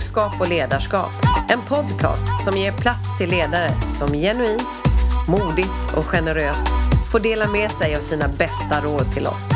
Klokskap 0.00 0.40
och 0.40 0.48
ledarskap. 0.48 1.10
En 1.48 1.60
podcast 1.68 2.26
som 2.44 2.56
ger 2.56 2.72
plats 2.72 3.18
till 3.18 3.30
ledare 3.30 3.70
som 3.82 4.12
genuint, 4.12 4.82
modigt 5.28 5.96
och 5.96 6.04
generöst 6.04 6.68
får 7.12 7.20
dela 7.20 7.48
med 7.48 7.70
sig 7.70 7.96
av 7.96 8.00
sina 8.00 8.28
bästa 8.28 8.80
råd 8.80 9.12
till 9.14 9.26
oss. 9.26 9.50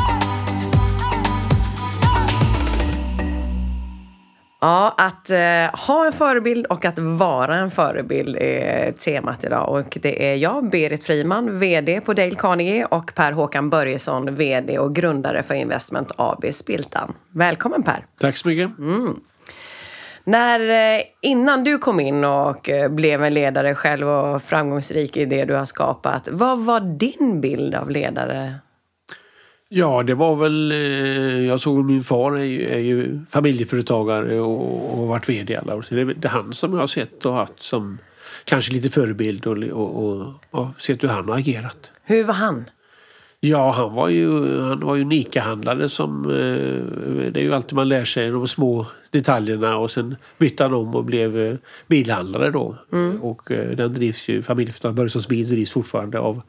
Ja, 4.61 4.95
att 4.97 5.29
eh, 5.29 5.79
ha 5.87 6.05
en 6.05 6.11
förebild 6.11 6.65
och 6.65 6.85
att 6.85 6.99
vara 6.99 7.55
en 7.55 7.71
förebild 7.71 8.37
är 8.37 8.91
temat 8.91 9.43
idag. 9.43 9.69
Och 9.69 9.97
det 10.01 10.31
är 10.31 10.35
jag, 10.35 10.69
Berit 10.69 11.03
Friman, 11.03 11.59
VD 11.59 12.01
på 12.01 12.13
Dale 12.13 12.35
Carnegie 12.35 12.85
och 12.85 13.15
Per 13.15 13.31
Håkan 13.31 13.69
Börjesson, 13.69 14.35
VD 14.35 14.79
och 14.79 14.95
grundare 14.95 15.43
för 15.43 15.55
Investment 15.55 16.11
AB 16.17 16.45
Spiltan. 16.51 17.13
Välkommen 17.31 17.83
Per! 17.83 18.05
Tack 18.19 18.37
så 18.37 18.47
mycket! 18.47 18.77
Mm. 18.79 19.15
När, 20.27 20.59
eh, 20.97 21.01
innan 21.21 21.63
du 21.63 21.77
kom 21.77 21.99
in 21.99 22.23
och 22.23 22.69
eh, 22.69 22.89
blev 22.89 23.23
en 23.23 23.33
ledare 23.33 23.75
själv 23.75 24.07
och 24.09 24.41
framgångsrik 24.41 25.17
i 25.17 25.25
det 25.25 25.45
du 25.45 25.53
har 25.53 25.65
skapat, 25.65 26.27
vad 26.31 26.59
var 26.59 26.79
din 26.79 27.41
bild 27.41 27.75
av 27.75 27.89
ledare 27.89 28.53
Ja, 29.69 30.03
det 30.03 30.13
var 30.13 30.35
väl... 30.35 30.71
eh, 30.71 31.47
Jag 31.47 31.59
såg 31.59 31.85
min 31.85 32.03
far 32.03 32.31
är 32.31 32.43
ju, 32.43 32.69
är 32.69 32.79
ju 32.79 33.19
familjeföretagare 33.29 34.39
och, 34.39 34.99
och 34.99 35.07
varit 35.07 35.29
VD 35.29 35.53
i 35.53 35.55
alla 35.55 35.75
år. 35.75 35.81
Så 35.81 35.95
det 35.95 36.01
är 36.01 36.05
det 36.05 36.27
är 36.27 36.29
han 36.29 36.53
som 36.53 36.73
jag 36.73 36.79
har 36.79 36.87
sett 36.87 37.25
och 37.25 37.33
haft 37.33 37.61
som 37.61 37.97
kanske 38.45 38.73
lite 38.73 38.89
förebild 38.89 39.45
och, 39.47 39.57
och, 39.71 40.05
och, 40.05 40.33
och 40.51 40.67
sett 40.81 41.03
hur 41.03 41.07
han 41.07 41.29
har 41.29 41.35
agerat. 41.37 41.91
Hur 42.03 42.23
var 42.23 42.33
han? 42.33 42.65
Ja, 43.49 43.71
han 43.71 43.93
var 43.93 44.09
ju, 44.09 44.59
han 44.61 44.79
var 44.79 44.95
ju 44.95 45.01
en 45.01 45.11
ICA-handlare 45.11 45.89
som... 45.89 46.25
eh, 46.25 47.31
Det 47.31 47.39
är 47.39 47.43
ju 47.43 47.53
alltid 47.53 47.75
man 47.75 47.87
lär 47.87 48.05
sig 48.05 48.29
de 48.29 48.47
små 48.47 48.85
detaljerna 49.11 49.77
och 49.77 49.91
sen 49.91 50.15
bytte 50.37 50.63
han 50.63 50.73
om 50.73 50.95
och 50.95 51.03
blev 51.05 51.39
eh, 51.39 51.55
bilhandlare 51.87 52.51
då. 52.51 52.77
Och 53.21 53.51
eh, 53.51 53.69
den 53.75 53.93
drivs 53.93 54.27
ju, 54.29 54.41
familjeföretaget 54.41 54.95
Börjessons 54.95 55.27
bil 55.27 55.49
drivs 55.49 55.71
fortfarande 55.71 56.19
av, 56.19 56.41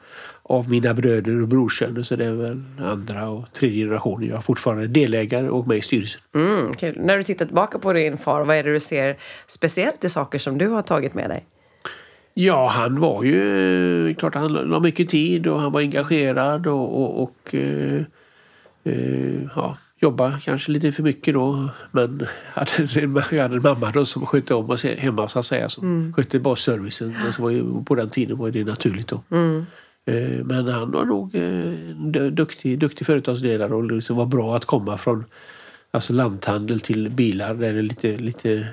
av 0.43 0.71
mina 0.71 0.95
bröder 0.95 1.43
och 1.43 1.49
brorsöner 1.49 2.03
så 2.03 2.17
det 2.17 2.25
är 2.25 2.33
väl 2.33 2.63
andra 2.85 3.29
och 3.29 3.53
tredje 3.53 3.85
generationen. 3.85 4.29
Jag 4.29 4.37
är 4.37 4.41
fortfarande 4.41 4.87
delägare 4.87 5.49
och 5.49 5.69
med 5.69 5.77
i 5.77 5.81
styrelsen. 5.81 6.21
Mm. 6.35 6.75
När 6.97 7.17
du 7.17 7.23
tittar 7.23 7.47
tillbaka 7.47 7.79
på 7.79 7.93
din 7.93 8.17
far, 8.17 8.45
vad 8.45 8.57
är 8.57 8.65
det 8.65 8.73
du 8.73 8.81
ser 8.81 9.17
speciellt 9.47 10.05
i 10.05 10.09
saker 10.09 10.39
som 10.39 10.59
du 10.59 10.69
har 10.69 10.83
tagit 10.83 11.15
med 11.15 11.31
dig? 11.31 11.47
Ja, 12.39 12.69
han 12.69 13.01
var 13.01 13.25
ju... 13.25 14.15
Klart 14.15 14.35
han 14.35 14.53
la 14.53 14.81
mycket 14.81 15.09
tid 15.09 15.47
och 15.47 15.61
han 15.61 15.73
var 15.73 15.81
engagerad 15.81 16.67
och, 16.67 17.03
och, 17.03 17.23
och 17.23 17.55
eh, 17.55 18.03
eh, 18.85 19.43
ja, 19.55 19.77
jobbade 20.01 20.39
kanske 20.43 20.73
lite 20.73 20.93
för 20.93 21.03
mycket 21.03 21.35
då. 21.35 21.69
Men 21.91 22.27
hade, 22.53 22.89
jag 23.31 23.43
hade 23.43 23.57
en 23.57 23.63
mamma 23.63 23.91
då 23.91 24.05
som 24.05 24.27
skötte 24.27 24.55
om 24.55 24.71
oss 24.71 24.85
hemma 24.85 25.29
så 25.29 25.39
att 25.39 25.47
säga. 25.47 25.69
Som 25.69 26.13
skötte 26.17 26.39
bara 26.39 26.57
servicen. 26.57 27.15
Och 27.29 27.35
så 27.35 27.43
var 27.43 27.51
ju, 27.51 27.85
på 27.85 27.95
den 27.95 28.11
tiden 28.11 28.39
var 28.39 28.51
det 28.51 28.65
naturligt 28.65 29.09
då. 29.09 29.23
Eh, 30.07 30.45
men 30.45 30.69
han 30.69 30.91
var 30.91 31.05
nog 31.05 31.35
eh, 31.35 31.43
en 31.43 32.13
du- 32.13 32.31
duktig, 32.31 32.79
duktig 32.79 33.07
företagsledare 33.07 33.75
och 33.75 33.93
liksom 33.93 34.17
var 34.17 34.27
bra 34.27 34.57
att 34.57 34.65
komma 34.65 34.99
från 34.99 35.25
alltså 35.91 36.13
lanthandel 36.13 36.81
till 36.81 37.11
bilar. 37.11 37.55
Där 37.55 37.73
det 37.73 37.79
är 37.79 37.83
lite, 37.83 38.17
lite, 38.17 38.69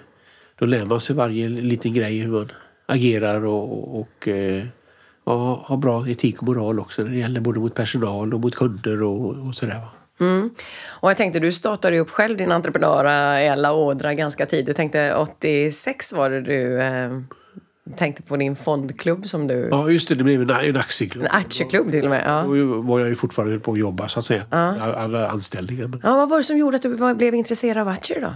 då 0.59 0.65
lär 0.65 0.85
man 0.85 0.99
sig 0.99 1.15
varje 1.15 1.49
liten 1.49 1.93
grej 1.93 2.17
hur 2.19 2.31
man 2.31 2.49
agerar 2.85 3.45
och, 3.45 3.99
och 3.99 4.27
eh, 4.27 4.63
ja, 5.25 5.63
har 5.65 5.77
bra 5.77 6.09
etik 6.09 6.41
och 6.41 6.47
moral 6.47 6.79
också 6.79 7.01
när 7.01 7.09
det 7.09 7.17
gäller 7.17 7.41
både 7.41 7.59
mot 7.59 7.75
personal 7.75 8.33
och 8.33 8.39
mot 8.39 8.55
kunder 8.55 9.03
och, 9.03 9.47
och 9.47 9.55
sådär. 9.55 9.81
Mm. 10.19 10.49
Och 10.85 11.09
jag 11.09 11.17
tänkte, 11.17 11.39
du 11.39 11.51
startade 11.51 11.95
ju 11.95 12.01
upp 12.01 12.09
själv 12.09 12.37
din 12.37 12.51
entreprenöriella 12.51 13.73
ådra 13.73 14.13
ganska 14.13 14.45
tidigt. 14.45 14.67
Jag 14.67 14.75
tänkte 14.75 15.15
86 15.15 16.13
var 16.13 16.29
det 16.29 16.41
du 16.41 16.81
eh, 16.81 17.19
tänkte 17.95 18.21
på 18.23 18.37
din 18.37 18.55
fondklubb 18.55 19.27
som 19.27 19.47
du... 19.47 19.67
Ja 19.71 19.89
just 19.89 20.09
det, 20.09 20.15
det 20.15 20.23
blev 20.23 20.41
en, 20.41 20.49
en 20.49 20.77
aktieklubb. 20.77 21.25
En 21.25 21.31
aktieklubb 21.31 21.91
till 21.91 22.03
och 22.03 22.09
med. 22.09 22.23
Ja. 22.25 22.41
Då 22.41 22.81
var 22.81 22.99
jag 22.99 23.09
ju 23.09 23.15
fortfarande 23.15 23.59
på 23.59 23.71
att 23.71 23.79
jobba 23.79 24.07
så 24.07 24.19
att 24.19 24.25
säga. 24.25 24.43
Alla 24.49 25.29
anställningar. 25.29 25.87
Men, 25.87 26.01
Ja, 26.03 26.15
vad 26.15 26.29
var 26.29 26.37
det 26.37 26.43
som 26.43 26.57
gjorde 26.57 26.75
att 26.75 26.81
du 26.81 27.15
blev 27.15 27.35
intresserad 27.35 27.77
av 27.77 27.87
aktier 27.87 28.21
då? 28.21 28.33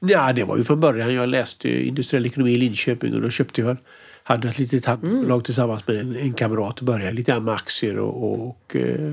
Ja, 0.00 0.32
det 0.32 0.44
var 0.44 0.56
ju 0.56 0.64
från 0.64 0.80
början. 0.80 1.14
Jag 1.14 1.28
läste 1.28 1.68
industriell 1.68 2.26
ekonomi 2.26 2.52
i 2.52 2.56
Linköping 2.56 3.14
och 3.14 3.20
då 3.20 3.30
köpte 3.30 3.60
jag 3.60 3.76
hade 4.22 4.48
ett 4.48 4.58
litet 4.58 4.86
handbolag 4.86 5.44
tillsammans 5.44 5.86
med 5.86 5.96
en, 5.96 6.16
en 6.16 6.32
kamrat 6.32 6.78
och 6.78 6.84
började 6.84 7.12
lite 7.12 7.32
grann 7.32 7.44
med 7.44 7.54
aktier 7.54 7.98
och, 7.98 8.24
och, 8.24 8.48
och, 8.48 8.76
eh, 8.76 9.12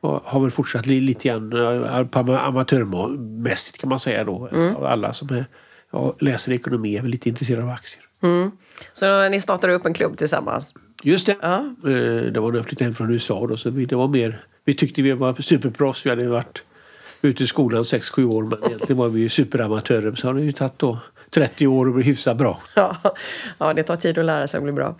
och 0.00 0.22
har 0.24 0.40
väl 0.40 0.50
fortsatt 0.50 0.86
li, 0.86 1.00
lite 1.00 1.28
grann 1.28 1.52
eh, 1.52 2.04
på 2.04 2.18
amatörmässigt 2.18 3.80
kan 3.80 3.88
man 3.88 4.00
säga 4.00 4.24
då. 4.24 4.48
Av 4.76 4.84
Alla 4.84 5.12
som 5.12 5.28
är, 5.28 5.44
läser 6.24 6.52
ekonomi 6.52 6.96
är 6.96 7.02
väl 7.02 7.10
lite 7.10 7.28
intresserade 7.28 7.64
av 7.64 7.70
aktier. 7.70 8.04
Så 8.92 9.28
ni 9.28 9.40
startade 9.40 9.72
upp 9.72 9.86
en 9.86 9.94
klubb 9.94 10.18
tillsammans? 10.18 10.74
Just 11.02 11.26
det. 11.26 11.36
Ja. 11.42 11.58
Eh, 11.84 12.32
Det 12.32 12.40
var 12.40 12.50
när 12.50 12.58
jag 12.58 12.66
flyttade 12.66 12.84
hem 12.84 12.94
från 12.94 13.10
USA. 13.10 13.46
Då, 13.46 13.56
så 13.56 13.70
vi, 13.70 13.84
det 13.84 13.96
var 13.96 14.08
mer, 14.08 14.40
vi 14.64 14.74
tyckte 14.74 15.02
vi 15.02 15.12
var 15.12 15.42
superproffs. 15.42 16.06
Vi 16.06 16.10
hade 16.10 16.28
varit 16.28 16.62
ute 17.22 17.44
i 17.44 17.46
skolan 17.46 17.82
6-7 17.82 18.24
år 18.24 18.42
men 18.42 18.58
egentligen 18.66 18.96
var 18.96 19.08
vi 19.08 19.20
ju 19.20 19.28
superamatörer. 19.28 20.14
Så 20.14 20.26
har 20.26 20.34
det 20.34 20.42
ju 20.42 20.52
tagit 20.52 20.78
då 20.78 20.98
30 21.30 21.66
år 21.66 21.86
och 21.86 21.94
bli 21.94 22.04
hyfsat 22.04 22.36
bra. 22.36 22.60
Ja, 22.76 22.96
ja, 23.58 23.74
det 23.74 23.82
tar 23.82 23.96
tid 23.96 24.18
att 24.18 24.24
lära 24.24 24.46
sig 24.46 24.58
att 24.58 24.64
bli 24.64 24.72
bra. 24.72 24.86
Eh, 24.86 24.94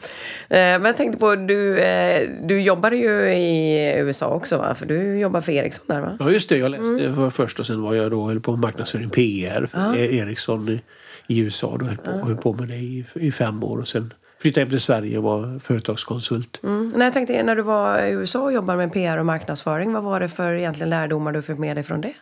Men 0.49 0.85
jag 0.85 0.97
tänkte 0.97 1.19
på, 1.19 1.37
du, 1.37 1.79
eh, 1.79 2.29
du 2.43 2.61
jobbade 2.63 2.97
ju 2.97 3.33
i 3.33 3.95
USA 3.99 4.27
också 4.27 4.59
va? 4.59 4.75
För 4.75 4.87
du 4.87 5.19
jobbar 5.19 5.41
för 5.41 5.53
Ericsson 5.53 5.85
där 5.89 6.01
va? 6.01 6.17
Ja 6.21 6.31
just 6.31 6.49
det, 6.49 6.59
jag 6.59 6.71
läste 6.71 7.13
för 7.15 7.31
först 7.31 7.61
och 7.61 7.67
sen 7.67 7.83
var 7.83 7.95
jag 7.95 8.11
då 8.11 8.27
höll 8.27 8.41
på 8.41 8.51
med 8.51 8.61
marknadsföring 8.61 9.11
PR 9.11 9.67
för 9.67 9.97
Ericsson 9.97 10.69
i, 10.69 10.81
i 11.27 11.39
USA. 11.39 11.77
Då 11.81 11.85
höll 11.85 11.97
på, 11.97 12.11
höll 12.11 12.37
på 12.37 12.53
med 12.53 12.69
det 12.69 12.75
i, 12.77 13.05
i 13.15 13.33
fem 13.33 13.65
år 13.65 13.79
och 13.79 13.89
sen 13.89 14.13
flyttade 14.43 14.65
hem 14.65 14.71
till 14.71 14.81
Sverige 14.81 15.19
och 15.19 15.25
var 15.25 15.59
företagskonsult. 15.59 16.61
Mm. 16.63 16.93
När 16.97 17.05
jag 17.05 17.13
tänkte, 17.13 17.43
när 17.43 17.57
du 17.57 17.63
var 17.63 18.03
i 18.03 18.11
USA 18.11 18.43
och 18.43 18.53
jobbade 18.53 18.79
med 18.79 18.93
PR 18.93 19.19
och 19.19 19.27
marknadsföring, 19.27 19.93
vad 19.93 20.03
var 20.03 20.21
det 20.21 20.29
för 20.29 20.55
egentligen 20.55 20.91
lärdomar 20.91 21.33
du 21.33 21.43
fick 21.43 21.59
med 21.59 21.77
dig 21.77 21.85
från 21.85 22.01
det? 22.01 22.13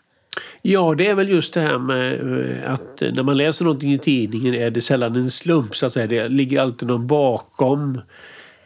Ja, 0.63 0.95
det 0.95 1.07
är 1.07 1.15
väl 1.15 1.29
just 1.29 1.55
det 1.55 1.61
här 1.61 1.79
med 1.79 2.13
eh, 2.13 2.73
att 2.73 3.01
när 3.01 3.23
man 3.23 3.37
läser 3.37 3.65
någonting 3.65 3.93
i 3.93 3.99
tidningen 3.99 4.55
är 4.55 4.71
det 4.71 4.81
sällan 4.81 5.17
en 5.17 5.31
slump 5.31 5.77
så 5.77 5.87
att 5.87 5.93
säga. 5.93 6.07
Det 6.07 6.29
ligger 6.29 6.61
alltid 6.61 6.89
någon 6.89 7.07
bakom. 7.07 8.01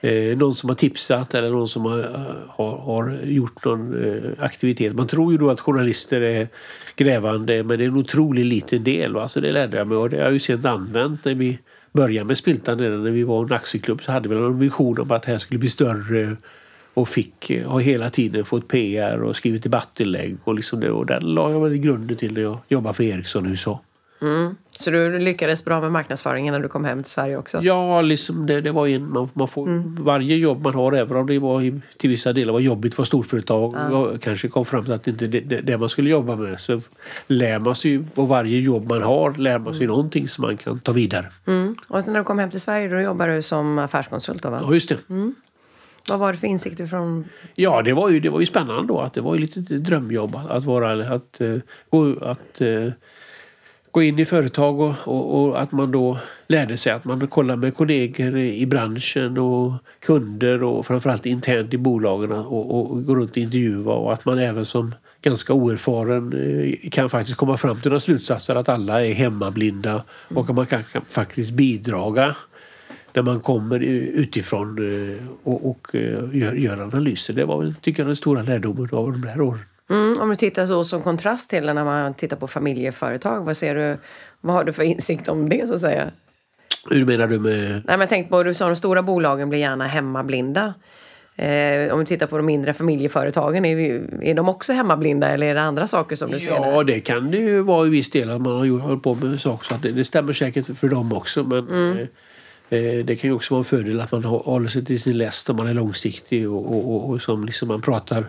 Eh, 0.01 0.37
någon 0.39 0.55
som 0.55 0.69
har 0.69 0.77
tipsat 0.77 1.35
eller 1.35 1.51
någon 1.51 1.69
som 1.69 1.85
har, 1.85 2.27
har, 2.49 2.79
har 2.79 3.19
gjort 3.25 3.65
någon 3.65 4.05
eh, 4.05 4.45
aktivitet. 4.45 4.95
Man 4.95 5.07
tror 5.07 5.33
ju 5.33 5.39
då 5.39 5.51
att 5.51 5.61
journalister 5.61 6.21
är 6.21 6.49
grävande 6.97 7.63
men 7.63 7.79
det 7.79 7.85
är 7.85 7.89
en 7.89 7.97
otroligt 7.97 8.47
liten 8.47 8.85
del. 8.85 9.15
Va? 9.15 9.29
Så 9.29 9.41
det 9.41 9.53
lärde 9.53 9.77
jag 9.77 9.87
mig 9.87 9.97
och 9.97 10.11
det 10.11 10.17
har 10.17 10.25
jag 10.25 10.33
ju 10.33 10.39
sedan 10.39 10.67
använt 10.67 11.25
när 11.25 11.35
vi 11.35 11.59
började 11.94 12.27
med 12.27 12.38
Spiltan 12.38 12.78
redan 12.78 13.05
när 13.05 13.10
vi 13.10 13.22
var 13.22 13.44
en 13.44 13.53
aktieklubb 13.53 14.03
så 14.03 14.12
hade 14.12 14.28
vi 14.28 14.34
en 14.34 14.59
vision 14.59 14.99
om 14.99 15.10
att 15.10 15.22
det 15.22 15.32
här 15.32 15.38
skulle 15.38 15.59
bli 15.59 15.69
större 15.69 16.37
och 16.94 17.09
fick, 17.09 17.50
eh, 17.50 17.71
har 17.71 17.81
hela 17.81 18.10
tiden 18.10 18.44
fått 18.44 18.69
PR 18.69 19.22
och 19.22 19.37
skrivit 19.37 19.62
debattinlägg 19.62 20.37
och, 20.44 20.55
liksom 20.55 20.81
det, 20.81 20.91
och 20.91 21.06
den 21.06 21.22
la 21.22 21.50
jag 21.50 21.60
väl 21.60 21.77
grunden 21.77 22.16
till 22.16 22.34
när 22.34 22.41
jag 22.41 22.59
jobbade 22.69 22.94
för 22.94 23.05
Ericsson 23.05 23.47
i 23.47 23.50
USA. 23.50 23.81
Mm. 24.25 24.57
Så 24.79 24.91
du 24.91 25.19
lyckades 25.19 25.65
bra 25.65 25.81
med 25.81 25.93
marknadsföringen 25.93 26.55
när 26.55 26.61
du 26.61 26.69
kom 26.69 26.85
hem 26.85 27.03
till 27.03 27.12
Sverige 27.12 27.37
också? 27.37 27.62
Ja, 27.62 28.03
liksom 28.03 28.47
det, 28.47 28.61
det 28.61 28.73
var 28.73 28.87
en, 28.87 29.12
man, 29.12 29.29
man 29.33 29.49
får, 29.49 29.67
varje 30.03 30.37
jobb 30.37 30.62
man 30.62 30.75
har, 30.75 30.93
även 30.93 31.17
om 31.17 31.27
det 31.27 31.39
var 31.39 31.81
till 31.97 32.11
vissa 32.11 32.33
delar 32.33 32.53
var 32.53 32.61
jobbigt 32.61 32.95
för 32.95 33.05
storföretag 33.05 33.93
och 33.93 34.23
kanske 34.23 34.49
kom 34.49 34.65
fram 34.65 34.85
till 34.85 34.93
att 34.93 35.05
det 35.05 35.11
inte 35.11 35.25
är 35.25 35.29
det, 35.29 35.41
det, 35.41 35.61
det 35.61 35.79
man 35.79 35.89
skulle 35.89 36.11
jobba 36.11 36.37
med 36.37 36.61
så 36.61 36.81
lär 37.27 37.59
man 37.59 37.75
sig 37.75 37.91
ju 37.91 38.05
på 38.15 38.25
varje 38.25 38.59
jobb 38.59 38.89
man 38.89 39.03
har 39.03 39.35
lär 39.35 39.59
man 39.59 39.75
sig 39.75 39.87
någonting 39.87 40.29
som 40.29 40.43
man 40.43 40.56
kan 40.56 40.79
ta 40.79 40.93
vidare. 40.93 41.27
Mm. 41.47 41.77
Och 41.89 42.06
när 42.06 42.19
du 42.19 42.25
kom 42.25 42.39
hem 42.39 42.51
till 42.51 42.61
Sverige 42.61 42.89
då 42.89 43.01
jobbade 43.01 43.37
du 43.37 43.43
som 43.43 43.79
affärskonsult 43.79 44.43
då 44.43 44.51
va? 44.51 44.61
Ja, 44.62 44.75
just 44.75 44.89
det. 44.89 44.99
Vad 46.09 46.19
var 46.19 46.33
det 46.33 46.39
för 46.39 46.47
insikter 46.47 46.87
från... 46.87 47.25
Ja, 47.55 47.83
det 47.83 47.93
var 47.93 48.09
ju, 48.09 48.21
det 48.21 48.31
var 48.31 48.41
ju 48.41 48.47
spännande 48.47 48.87
då. 48.89 49.01
Att 49.01 49.12
det 49.12 49.21
var 49.21 49.35
ju 49.35 49.41
lite 49.41 49.61
drömjobb 49.61 50.37
att, 50.37 50.50
att 50.50 50.65
vara... 50.65 51.15
Att, 51.15 51.41
eh, 51.41 51.56
gå, 51.91 52.25
att 52.25 52.61
eh, 52.61 52.88
gå 53.94 54.02
in 54.02 54.19
i 54.19 54.25
företag 54.25 54.81
och, 54.81 54.94
och, 55.05 55.43
och 55.43 55.62
att 55.62 55.73
man 55.73 55.91
då 55.91 56.19
lärde 56.46 56.76
sig 56.76 56.93
att 56.93 57.05
man 57.05 57.29
kollade 57.29 57.61
med 57.61 57.75
kollegor 57.75 58.38
i 58.38 58.67
branschen 58.67 59.38
och 59.38 59.73
kunder 60.00 60.62
och 60.62 60.87
framförallt 60.87 61.26
internt 61.26 61.75
i 61.75 61.79
bolagen 61.79 62.32
och, 62.32 62.75
och, 62.75 62.91
och 62.91 63.05
gå 63.05 63.14
runt 63.14 63.31
och 63.31 63.38
intervjua 63.38 63.93
och 63.93 64.12
att 64.12 64.25
man 64.25 64.38
även 64.38 64.64
som 64.64 64.94
ganska 65.23 65.52
oerfaren 65.52 66.32
eh, 66.32 66.91
kan 66.91 67.11
faktiskt 67.11 67.37
komma 67.37 67.56
fram 67.56 67.81
till 67.81 67.91
några 67.91 68.00
slutsatser 68.00 68.56
att 68.56 68.69
alla 68.69 69.05
är 69.06 69.12
hemmablinda 69.12 70.05
och 70.29 70.50
att 70.50 70.56
man 70.56 70.67
kan, 70.67 70.85
kan 70.85 71.05
faktiskt 71.08 71.52
bidraga 71.52 72.37
när 73.12 73.23
man 73.23 73.40
kommer 73.40 73.81
utifrån 73.81 74.79
eh, 74.79 75.26
och, 75.43 75.70
och 75.70 75.94
eh, 75.94 76.37
gör, 76.37 76.52
gör 76.52 76.81
analyser. 76.81 77.35
Det 77.35 77.44
var 77.44 77.61
väl, 77.61 77.75
tycker 77.75 78.02
jag, 78.02 78.08
den 78.08 78.17
stora 78.17 78.43
lärdomen 78.43 78.88
av 78.93 79.12
de 79.12 79.29
här 79.29 79.40
åren. 79.40 79.61
Mm, 79.91 80.21
om 80.21 80.29
du 80.29 80.37
tittar 80.37 80.67
så 80.67 80.85
som 80.85 81.03
kontrast 81.03 81.51
till 81.51 81.65
när 81.67 81.85
man 81.85 82.15
tittar 82.15 82.37
på 82.37 82.47
familjeföretag, 82.47 83.45
vad 83.45 83.57
ser 83.57 83.75
du? 83.75 83.99
Vad 84.41 84.55
har 84.55 84.65
du 84.65 84.73
för 84.73 84.83
insikt 84.83 85.29
om 85.29 85.49
det 85.49 85.69
så 85.69 85.75
att 85.75 85.81
säga? 85.81 86.11
Hur 86.91 87.07
menar 87.07 87.27
du 87.27 87.39
med... 87.39 87.83
Nej, 87.87 87.99
men 87.99 88.09
tänk 88.09 88.31
på, 88.31 88.43
du 88.43 88.55
sa 88.55 88.67
de 88.67 88.77
stora 88.77 89.03
bolagen 89.03 89.49
blir 89.49 89.59
gärna 89.59 89.87
hemmablinda. 89.87 90.75
Eh, 91.37 91.93
om 91.93 91.99
vi 91.99 92.07
tittar 92.07 92.27
på 92.27 92.37
de 92.37 92.47
mindre 92.47 92.73
familjeföretagen, 92.73 93.65
är, 93.65 93.77
vi, 93.77 94.03
är 94.23 94.35
de 94.35 94.49
också 94.49 94.73
hemmablinda 94.73 95.29
eller 95.29 95.47
är 95.47 95.55
det 95.55 95.61
andra 95.61 95.87
saker 95.87 96.17
som 96.17 96.31
du 96.31 96.41
ser? 96.41 96.51
Ja, 96.51 96.83
det 96.83 97.01
kan 97.01 97.31
det 97.31 97.39
ju 97.39 97.61
vara 97.61 97.87
i 97.87 97.91
viss 97.91 98.11
del 98.11 98.31
att 98.31 98.41
man 98.41 98.53
har 98.53 98.79
hållit 98.79 99.03
på 99.03 99.15
med 99.15 99.41
saker. 99.41 99.67
Så 99.67 99.75
att 99.75 99.83
det, 99.83 99.91
det 99.91 100.05
stämmer 100.05 100.33
säkert 100.33 100.79
för 100.79 100.89
dem 100.89 101.13
också. 101.13 101.45
Men 101.45 101.69
mm. 101.69 101.99
eh, 102.69 103.05
det 103.05 103.17
kan 103.17 103.31
ju 103.31 103.37
också 103.37 103.55
vara 103.55 103.61
en 103.61 103.65
fördel 103.65 104.01
att 104.01 104.13
man 104.13 104.25
håller 104.25 104.69
sig 104.69 104.85
till 104.85 105.01
sin 105.01 105.19
läst 105.19 105.51
och 105.51 105.57
man 105.57 105.67
är 105.67 105.75
långsiktig 105.75 106.51
och, 106.51 106.67
och, 106.67 106.95
och, 106.95 107.11
och 107.11 107.23
som 107.23 107.45
liksom 107.45 107.69
man 107.69 107.81
pratar 107.81 108.27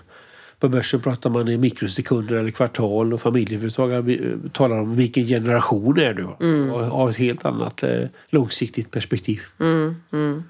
på 0.66 0.70
börsen 0.70 1.02
pratar 1.02 1.30
man 1.30 1.48
i 1.48 1.58
mikrosekunder 1.58 2.36
eller 2.36 2.52
kvartal 2.52 3.14
och 3.14 3.22
familjeföretagare 3.22 4.38
talar 4.54 4.80
om 4.80 4.96
vilken 4.96 5.26
generation 5.26 6.00
är 6.00 6.14
du 6.14 6.28
mm. 6.42 6.72
och 6.72 6.80
har 6.80 7.10
ett 7.10 7.18
helt 7.18 7.46
annat 7.46 7.84
eh, 7.84 8.04
långsiktigt 8.30 8.92
perspektiv. 8.92 9.42
Mm, 9.60 9.96
mm. 10.14 10.44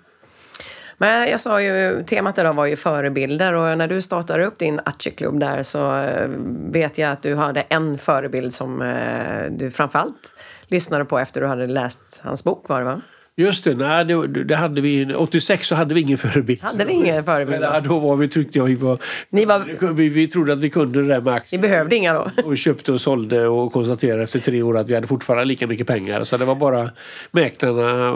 Men 0.97 1.29
jag 1.29 1.39
sa 1.39 1.61
ju, 1.61 2.03
temat 2.03 2.37
idag 2.37 2.53
var 2.53 2.65
ju 2.65 2.75
förebilder 2.75 3.55
och 3.55 3.77
när 3.77 3.87
du 3.87 4.01
startade 4.01 4.45
upp 4.45 4.57
din 4.57 4.79
Atcheklubb 4.85 5.39
där 5.39 5.63
så 5.63 5.95
eh, 5.97 6.27
vet 6.71 6.97
jag 6.97 7.11
att 7.11 7.23
du 7.23 7.35
hade 7.35 7.61
en 7.61 7.97
förebild 7.97 8.53
som 8.53 8.81
eh, 8.81 9.51
du 9.51 9.71
framförallt 9.71 10.33
lyssnade 10.67 11.05
på 11.05 11.19
efter 11.19 11.41
du 11.41 11.47
hade 11.47 11.67
läst 11.67 12.21
hans 12.23 12.43
bok 12.43 12.69
var 12.69 12.79
det 12.79 12.85
va? 12.85 13.01
Just 13.37 13.63
det, 13.63 13.75
nej, 13.75 14.05
det, 14.05 14.43
det, 14.43 14.55
hade 14.55 14.81
vi, 14.81 15.13
86 15.15 15.67
så 15.67 15.75
hade 15.75 15.93
vi 15.93 16.01
ingen 16.01 16.17
förebild. 16.17 16.61
Hade 16.61 16.85
ni 16.85 16.93
ingen 16.93 17.23
förebild? 17.23 17.59
Men, 17.59 17.83
då 17.83 17.99
var 17.99 18.15
vi, 18.15 18.29
tyckte 18.29 18.57
jag, 18.57 18.65
vi, 18.65 18.75
var, 18.75 18.99
Ni 19.29 19.45
var, 19.45 19.93
vi, 19.93 20.09
vi 20.09 20.27
trodde 20.27 20.53
att 20.53 20.59
vi 20.59 20.69
kunde 20.69 21.01
det 21.01 21.07
där 21.07 21.21
med 21.21 21.33
aktier. 21.33 21.61
Ni 21.61 21.67
behövde 21.67 21.95
inga 21.95 22.13
då? 22.13 22.31
Och 22.43 22.57
köpte 22.57 22.91
och 22.91 23.01
sålde 23.01 23.47
och 23.47 23.73
konstaterade 23.73 24.23
efter 24.23 24.39
tre 24.39 24.61
år 24.61 24.77
att 24.77 24.89
vi 24.89 24.95
hade 24.95 25.07
fortfarande 25.07 25.45
lika 25.45 25.67
mycket 25.67 25.87
pengar. 25.87 26.23
Så 26.23 26.37
det 26.37 26.45
var 26.45 26.55
bara 26.55 26.89
mäklarna 27.31 28.11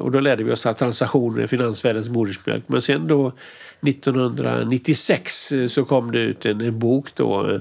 och 0.00 0.10
då 0.10 0.20
lärde 0.20 0.44
vi 0.44 0.52
oss 0.52 0.66
att 0.66 0.78
transaktioner 0.78 1.42
är 1.42 1.46
finansvärldens 1.46 2.08
modersmjölk. 2.08 2.64
Men 2.66 2.82
sen 2.82 3.06
då 3.06 3.32
1996 3.88 5.52
så 5.68 5.84
kom 5.84 6.12
det 6.12 6.20
ut 6.20 6.46
en, 6.46 6.60
en 6.60 6.78
bok 6.78 7.08
då 7.14 7.60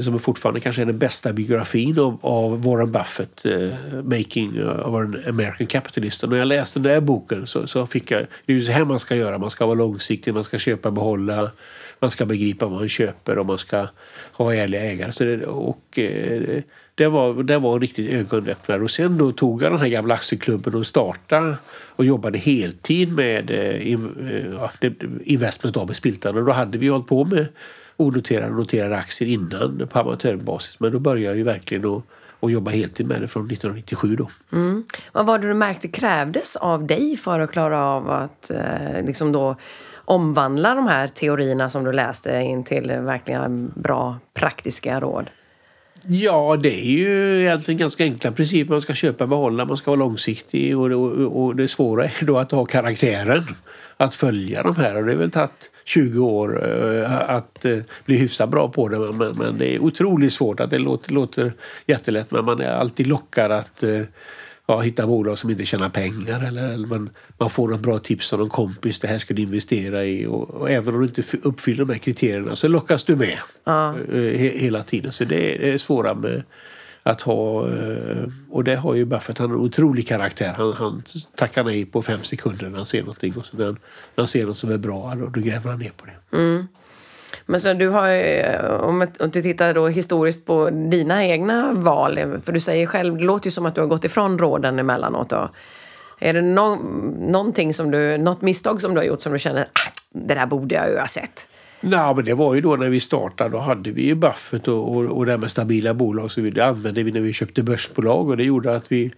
som 0.00 0.18
fortfarande 0.18 0.60
kanske 0.60 0.82
är 0.82 0.86
den 0.86 0.98
bästa 0.98 1.32
biografin 1.32 1.98
av, 1.98 2.18
av 2.22 2.62
Warren 2.62 2.92
Buffett, 2.92 3.46
uh, 3.46 3.74
Making 4.04 4.56
eh, 4.56 4.88
of 4.88 4.94
an 4.94 5.22
American 5.28 5.66
Capitalist. 5.66 6.22
Och 6.22 6.28
när 6.28 6.36
jag 6.36 6.48
läste 6.48 6.78
den 6.78 6.92
där 6.92 7.00
boken 7.00 7.46
så, 7.46 7.66
så 7.66 7.86
fick 7.86 8.10
jag, 8.10 8.26
det 8.46 8.52
är 8.52 8.56
ju 8.56 8.60
så 8.60 8.72
här 8.72 8.84
man 8.84 8.98
ska 8.98 9.16
göra, 9.16 9.38
man 9.38 9.50
ska 9.50 9.66
vara 9.66 9.74
långsiktig, 9.74 10.34
man 10.34 10.44
ska 10.44 10.58
köpa 10.58 10.88
och 10.88 10.94
behålla, 10.94 11.50
man 11.98 12.10
ska 12.10 12.26
begripa 12.26 12.66
vad 12.66 12.78
man 12.78 12.88
köper 12.88 13.38
och 13.38 13.46
man 13.46 13.58
ska 13.58 13.86
ha 14.32 14.54
ärliga 14.54 14.82
ägare. 14.82 15.12
Så 15.12 15.24
det, 15.24 15.46
och, 15.46 15.98
uh, 15.98 16.60
det 16.94 17.06
var, 17.06 17.42
det 17.42 17.58
var 17.58 17.74
en 17.74 17.80
riktig 17.80 18.10
ögonöppnare. 18.10 18.82
Och 18.82 18.90
sen 18.90 19.18
då 19.18 19.32
tog 19.32 19.62
jag 19.62 19.72
den 19.72 19.80
här 19.80 19.88
gamla 19.88 20.14
aktieklubben 20.14 20.74
och 20.74 20.86
startade 20.86 21.56
och 21.88 22.04
jobbade 22.04 22.38
heltid 22.38 23.12
med 23.12 23.50
uh, 23.50 24.78
Investment 25.24 25.76
AB 25.76 25.94
Spiltan. 25.94 26.36
Och 26.36 26.44
då 26.44 26.52
hade 26.52 26.78
vi 26.78 26.88
hållit 26.88 27.06
på 27.06 27.24
med 27.24 27.46
onoterade 27.96 28.50
och 28.50 28.58
noterade 28.58 28.96
aktier 28.96 29.28
innan 29.28 29.88
på 29.92 29.98
amatörbasis. 29.98 30.80
Men 30.80 30.92
då 30.92 30.98
började 30.98 31.26
jag 31.26 31.36
ju 31.36 31.42
verkligen 31.42 31.86
att 31.86 32.02
och 32.42 32.50
jobba 32.50 32.70
heltid 32.70 33.06
med 33.06 33.20
det 33.20 33.28
från 33.28 33.50
1997 33.50 34.16
då. 34.16 34.30
Mm. 34.52 34.84
Vad 35.12 35.26
var 35.26 35.38
det 35.38 35.48
du 35.48 35.54
märkte 35.54 35.88
krävdes 35.88 36.56
av 36.56 36.86
dig 36.86 37.16
för 37.16 37.40
att 37.40 37.52
klara 37.52 37.84
av 37.84 38.10
att 38.10 38.50
eh, 38.50 39.04
liksom 39.06 39.32
då 39.32 39.56
omvandla 39.94 40.74
de 40.74 40.86
här 40.86 41.08
teorierna 41.08 41.70
som 41.70 41.84
du 41.84 41.92
läste 41.92 42.40
in 42.40 42.64
till 42.64 42.92
verkligen 43.00 43.72
bra 43.74 44.16
praktiska 44.34 45.00
råd? 45.00 45.30
Ja, 46.08 46.56
det 46.56 46.80
är 46.80 46.90
ju 46.90 47.40
egentligen 47.40 47.78
ganska 47.78 48.04
enkla 48.04 48.32
principer. 48.32 48.74
Man 48.74 48.80
ska 48.80 48.94
köpa 48.94 49.24
och 49.24 49.30
behålla, 49.30 49.64
man 49.64 49.76
ska 49.76 49.90
vara 49.90 49.98
långsiktig 49.98 50.78
och, 50.78 50.90
och, 50.90 51.44
och 51.44 51.56
det 51.56 51.68
svåra 51.68 52.04
är 52.04 52.24
då 52.24 52.38
att 52.38 52.50
ha 52.50 52.64
karaktären 52.64 53.44
att 53.96 54.14
följa 54.14 54.62
de 54.62 54.76
här. 54.76 54.96
Och 54.96 55.04
det 55.04 55.12
har 55.12 55.18
väl 55.18 55.30
tagit 55.30 55.70
20 55.84 56.24
år 56.24 56.68
eh, 56.68 57.30
att 57.30 57.64
eh, 57.64 57.78
bli 58.04 58.16
hyfsat 58.16 58.48
bra 58.48 58.68
på 58.68 58.88
det. 58.88 58.98
Men, 58.98 59.36
men 59.36 59.58
det 59.58 59.74
är 59.74 59.78
otroligt 59.78 60.32
svårt. 60.32 60.60
att 60.60 60.70
Det 60.70 60.78
låter, 60.78 61.12
låter 61.12 61.52
jättelätt 61.86 62.30
men 62.30 62.44
man 62.44 62.60
är 62.60 62.72
alltid 62.72 63.06
lockad 63.06 63.52
att 63.52 63.82
eh, 63.82 64.00
ja, 64.66 64.80
hitta 64.80 65.06
bolag 65.06 65.38
som 65.38 65.50
inte 65.50 65.64
tjänar 65.64 65.88
pengar 65.88 66.46
eller, 66.48 66.68
eller 66.68 66.86
man, 66.86 67.10
man 67.38 67.50
får 67.50 67.68
något 67.68 67.80
bra 67.80 67.98
tips 67.98 68.32
av 68.32 68.38
någon 68.38 68.48
kompis. 68.48 69.00
Det 69.00 69.08
här 69.08 69.18
ska 69.18 69.34
du 69.34 69.42
investera 69.42 70.04
i. 70.04 70.26
Och, 70.26 70.50
och 70.50 70.70
även 70.70 70.94
om 70.94 71.00
du 71.00 71.06
inte 71.06 71.22
uppfyller 71.42 71.84
de 71.84 71.92
här 71.92 71.98
kriterierna 71.98 72.56
så 72.56 72.68
lockas 72.68 73.04
du 73.04 73.16
med 73.16 73.38
ja. 73.64 73.96
he, 74.12 74.58
hela 74.58 74.82
tiden. 74.82 75.12
Så 75.12 75.24
det 75.24 75.54
är, 75.54 75.58
det 75.58 75.72
är 75.72 75.78
svåra 75.78 76.14
med 76.14 76.42
att 77.02 77.22
ha... 77.22 77.68
Eh, 77.68 78.24
och 78.50 78.64
det 78.64 78.76
har 78.76 78.94
ju 78.94 79.04
Buffett, 79.04 79.38
han 79.38 79.50
har 79.50 79.56
en 79.56 79.62
otrolig 79.64 80.08
karaktär. 80.08 80.54
Han, 80.56 80.72
han 80.72 81.02
tackar 81.34 81.64
nej 81.64 81.84
på 81.84 82.02
fem 82.02 82.22
sekunder 82.22 82.68
när 82.68 82.76
han 82.76 82.86
ser 82.86 83.00
någonting. 83.00 83.36
Och 83.36 83.46
så 83.46 83.56
när 83.56 83.64
han, 83.64 83.74
när 83.74 84.22
han 84.22 84.26
ser 84.26 84.46
något 84.46 84.56
som 84.56 84.70
är 84.70 84.78
bra, 84.78 85.14
då, 85.14 85.26
då 85.26 85.40
gräver 85.40 85.70
han 85.70 85.78
ner 85.78 85.92
på 85.96 86.06
det. 86.06 86.36
Mm. 86.36 86.66
Men 87.46 87.60
så 87.60 87.72
du 87.72 87.88
har 87.88 88.08
om 88.80 89.06
du 89.32 89.42
tittar 89.42 89.74
då 89.74 89.88
historiskt 89.88 90.46
på 90.46 90.70
dina 90.70 91.26
egna 91.26 91.72
val, 91.72 92.40
för 92.44 92.52
du 92.52 92.60
säger 92.60 92.86
själv, 92.86 93.16
det 93.16 93.24
låter 93.24 93.46
ju 93.46 93.50
som 93.50 93.66
att 93.66 93.74
du 93.74 93.80
har 93.80 93.88
gått 93.88 94.04
ifrån 94.04 94.38
råden 94.38 94.78
emellanåt. 94.78 95.30
Då. 95.30 95.50
Är 96.18 96.32
det 96.32 96.42
no 96.42 96.78
någonting 97.18 97.74
som 97.74 97.90
du, 97.90 98.18
något 98.18 98.42
misstag 98.42 98.80
som 98.80 98.94
du 98.94 99.00
har 99.00 99.04
gjort 99.04 99.20
som 99.20 99.32
du 99.32 99.38
känner, 99.38 99.62
ah, 99.62 99.92
det 100.12 100.34
där 100.34 100.46
borde 100.46 100.74
jag 100.74 100.90
ju 100.90 100.98
ha 100.98 101.06
sett? 101.06 101.48
Nej, 101.80 102.14
men 102.14 102.24
det 102.24 102.34
var 102.34 102.54
ju 102.54 102.60
då 102.60 102.76
när 102.76 102.88
vi 102.88 103.00
startade. 103.00 103.50
Då 103.50 103.58
hade 103.58 103.90
vi 103.90 104.02
ju 104.02 104.14
Buffett 104.14 104.68
och, 104.68 104.96
och, 104.96 105.04
och 105.04 105.26
det 105.26 105.38
med 105.38 105.50
stabila 105.50 105.94
bolag. 105.94 106.30
Så 106.30 106.40
det 106.40 106.60
använde 106.60 107.02
vi 107.02 107.12
när 107.12 107.20
vi 107.20 107.32
köpte 107.32 107.62
börsbolag 107.62 108.28
och 108.28 108.36
det 108.36 108.44
gjorde 108.44 108.76
att 108.76 108.92
vi 108.92 109.12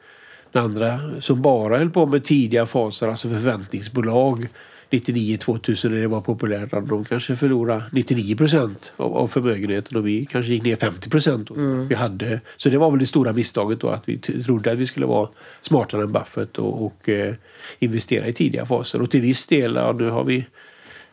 andra 0.52 0.98
som 1.20 1.42
bara 1.42 1.78
höll 1.78 1.90
på 1.90 2.06
med 2.06 2.24
tidiga 2.24 2.66
faser, 2.66 3.08
alltså 3.08 3.28
förväntningsbolag 3.28 4.48
99-2000 4.94 5.88
när 5.88 6.00
det 6.00 6.08
var 6.08 6.20
populärt, 6.20 6.70
de 6.70 7.05
kanske 7.05 7.37
förlorade 7.37 7.85
99 7.93 8.37
procent 8.37 8.93
av, 8.96 9.17
av 9.17 9.26
förmögenheten 9.26 9.96
och 9.96 10.06
vi 10.06 10.26
kanske 10.26 10.52
gick 10.52 10.62
ner 10.62 10.76
50 10.76 11.11
procent. 11.11 11.50
Mm. 11.50 12.38
så 12.56 12.69
det 12.69 12.79
var 12.79 12.91
väl 12.91 13.00
det 13.00 13.06
stora 13.06 13.32
misstaget 13.32 13.81
då 13.81 13.88
att 13.88 14.08
vi 14.08 14.19
trodde 14.19 14.73
att 14.73 14.79
vi 14.79 14.87
skulle 14.87 15.06
vara 15.06 15.29
smartare 15.62 16.02
än 16.02 16.12
Buffett 16.12 16.58
och, 16.58 16.87
och 16.87 17.08
eh, 17.08 17.35
investera 17.79 18.26
i 18.26 18.32
tidiga 18.32 18.67
faser. 18.67 19.02
Och 19.02 19.11
till 19.11 19.20
viss 19.20 19.46
del, 19.46 19.75
ja, 19.75 19.93
nu 19.93 20.11
har 20.11 20.25
vi 20.25 20.46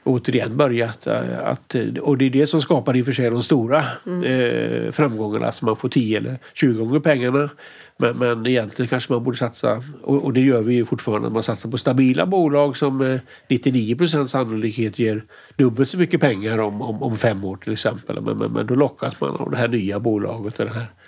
återigen 0.04 0.58
börjat. 0.58 1.08
Eh, 1.08 1.48
att, 1.48 1.76
och 2.02 2.18
det 2.18 2.26
är 2.26 2.30
det 2.30 2.48
som 2.48 2.62
skapar 2.62 2.96
i 2.98 3.02
och 3.02 3.06
för 3.06 3.14
sig 3.14 3.30
de 3.30 3.44
stora 3.44 3.84
mm. 4.06 4.24
eh, 4.24 4.92
framgångarna. 4.92 5.46
Alltså 5.46 5.66
man 5.66 5.76
får 5.76 5.90
10 5.90 6.18
eller 6.18 6.40
20 6.54 6.86
gånger 6.86 7.00
pengarna. 7.00 7.50
Men, 7.98 8.18
men 8.18 8.48
egentligen 8.48 8.90
kanske 8.90 9.14
man 9.14 9.24
borde 9.24 9.38
satsa, 9.38 9.84
och, 10.02 10.26
och 10.26 10.34
det 10.34 10.42
gör 10.42 10.62
vi 10.62 10.74
ju 10.74 10.86
fortfarande, 10.86 11.30
man 11.30 11.44
satsar 11.44 11.70
på 11.70 11.78
stabila 11.78 12.26
bolag 12.26 12.78
som 12.78 12.98
med 12.98 13.20
99% 13.50 14.26
sannolikhet 14.26 15.00
ger 15.00 15.24
dubbelt 15.56 15.90
så 15.90 15.98
mycket 15.98 16.22
pengar 16.22 16.58
om, 16.58 16.82
om, 16.82 17.04
om 17.04 17.18
fem 17.18 17.46
år 17.46 17.56
till 17.56 17.74
exempel. 17.74 18.22
Men, 18.22 18.38
men, 18.38 18.52
men 18.52 18.68
då 18.68 18.76
lockas 18.76 19.22
man 19.22 19.36
av 19.36 19.52
det 19.52 19.58
här 19.58 19.68
nya 19.68 20.00
bolaget 20.00 20.60
och 20.60 20.66
den 20.66 20.76
här 20.76 20.86
Eh, 20.86 21.01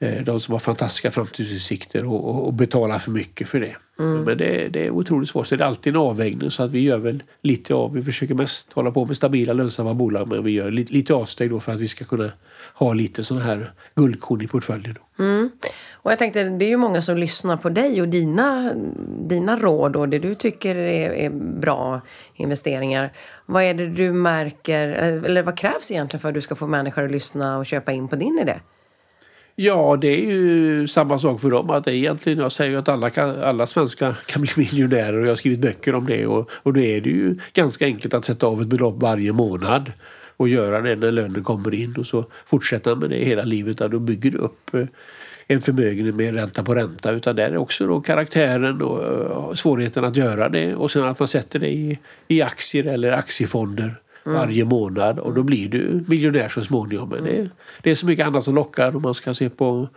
de 0.00 0.40
som 0.40 0.52
har 0.52 0.58
fantastiska 0.58 1.10
framtidsutsikter 1.10 2.06
och, 2.06 2.28
och, 2.28 2.46
och 2.46 2.54
betalar 2.54 2.98
för 2.98 3.10
mycket 3.10 3.48
för 3.48 3.60
det. 3.60 3.76
Mm. 3.98 4.24
Men 4.24 4.38
det, 4.38 4.68
det, 4.68 4.86
är 4.86 4.90
otroligt 4.90 5.28
svårt. 5.28 5.46
Så 5.46 5.56
det 5.56 5.64
är 5.64 5.68
alltid 5.68 5.94
en 5.94 6.00
avvägning 6.00 6.50
så 6.50 6.62
att 6.62 6.70
vi 6.72 6.80
gör 6.80 6.98
väl 6.98 7.22
lite 7.42 7.74
av, 7.74 7.92
vi 7.92 8.02
försöker 8.02 8.34
mest 8.34 8.72
hålla 8.72 8.90
på 8.90 9.04
med 9.04 9.16
stabila 9.16 9.52
lönsamma 9.52 9.94
bolag 9.94 10.28
men 10.28 10.44
vi 10.44 10.50
gör 10.50 10.70
lite, 10.70 10.92
lite 10.92 11.14
avsteg 11.14 11.50
då 11.50 11.60
för 11.60 11.72
att 11.72 11.80
vi 11.80 11.88
ska 11.88 12.04
kunna 12.04 12.30
ha 12.74 12.92
lite 12.92 13.24
sådana 13.24 13.44
här 13.44 13.72
guldkorn 13.94 14.42
i 14.42 14.46
portföljen. 14.46 14.98
Mm. 15.18 15.50
Och 15.92 16.10
jag 16.12 16.18
tänkte, 16.18 16.44
det 16.44 16.64
är 16.64 16.68
ju 16.68 16.76
många 16.76 17.02
som 17.02 17.16
lyssnar 17.16 17.56
på 17.56 17.68
dig 17.68 18.02
och 18.02 18.08
dina, 18.08 18.74
dina 19.28 19.56
råd 19.56 19.96
och 19.96 20.08
det 20.08 20.18
du 20.18 20.34
tycker 20.34 20.76
är, 20.76 21.10
är 21.10 21.30
bra 21.60 22.00
investeringar. 22.34 23.12
Vad 23.46 23.62
är 23.62 23.74
det 23.74 23.88
du 23.88 24.12
märker, 24.12 24.88
eller 24.88 25.42
vad 25.42 25.58
krävs 25.58 25.90
egentligen 25.90 26.20
för 26.20 26.28
att 26.28 26.34
du 26.34 26.40
ska 26.40 26.54
få 26.54 26.66
människor 26.66 27.04
att 27.04 27.10
lyssna 27.10 27.58
och 27.58 27.66
köpa 27.66 27.92
in 27.92 28.08
på 28.08 28.16
din 28.16 28.38
idé? 28.38 28.60
Ja, 29.54 29.98
det 30.00 30.08
är 30.08 30.32
ju 30.32 30.86
samma 30.86 31.18
sak 31.18 31.40
för 31.40 31.50
dem. 31.50 31.70
Att 31.70 31.84
det 31.84 31.90
är 31.90 31.94
egentligen, 31.94 32.38
jag 32.38 32.52
säger 32.52 32.70
ju 32.70 32.76
att 32.76 32.88
alla, 32.88 33.10
kan, 33.10 33.42
alla 33.42 33.66
svenskar 33.66 34.18
kan 34.26 34.42
bli 34.42 34.50
miljonärer 34.56 35.18
och 35.18 35.24
jag 35.24 35.30
har 35.30 35.36
skrivit 35.36 35.60
böcker 35.60 35.94
om 35.94 36.06
det. 36.06 36.26
Och, 36.26 36.50
och 36.52 36.72
då 36.72 36.80
är 36.80 37.00
det 37.00 37.10
ju 37.10 37.38
ganska 37.52 37.84
enkelt 37.84 38.14
att 38.14 38.24
sätta 38.24 38.46
av 38.46 38.62
ett 38.62 38.68
belopp 38.68 39.02
varje 39.02 39.32
månad 39.32 39.92
och 40.36 40.48
göra 40.48 40.80
det 40.80 40.96
när 40.96 41.10
lönen 41.12 41.44
kommer 41.44 41.74
in 41.74 41.96
och 41.98 42.06
så 42.06 42.24
fortsätta 42.46 42.94
med 42.94 43.10
det 43.10 43.24
hela 43.24 43.42
livet. 43.42 43.76
Då 43.76 43.98
bygger 43.98 44.30
du 44.30 44.38
upp 44.38 44.74
eh, 44.74 44.86
en 45.46 45.60
förmögenhet 45.60 46.14
med 46.14 46.34
ränta 46.34 46.62
på 46.62 46.74
ränta. 46.74 47.10
Utan 47.10 47.36
där 47.36 47.50
är 47.50 47.56
också 47.56 47.86
då 47.86 48.00
karaktären 48.00 48.82
och 48.82 49.04
eh, 49.04 49.54
svårigheten 49.54 50.04
att 50.04 50.16
göra 50.16 50.48
det 50.48 50.74
och 50.74 50.90
sen 50.90 51.04
att 51.04 51.18
man 51.18 51.28
sätter 51.28 51.58
det 51.58 51.70
i, 51.70 51.98
i 52.28 52.42
aktier 52.42 52.86
eller 52.86 53.12
aktiefonder 53.12 53.94
mm. 54.26 54.38
varje 54.38 54.64
månad 54.64 55.18
och 55.18 55.34
då 55.34 55.42
blir 55.42 55.68
du 55.68 56.04
miljonär 56.06 56.48
så 56.48 56.62
småningom. 56.62 57.08
Men 57.08 57.24
det, 57.24 57.50
det 57.82 57.90
är 57.90 57.94
så 57.94 58.06
mycket 58.06 58.26
annat 58.26 58.44
som 58.44 58.54
lockar 58.54 58.92
man 58.92 59.14
ska 59.14 59.34
se 59.34 59.50
på 59.50 59.88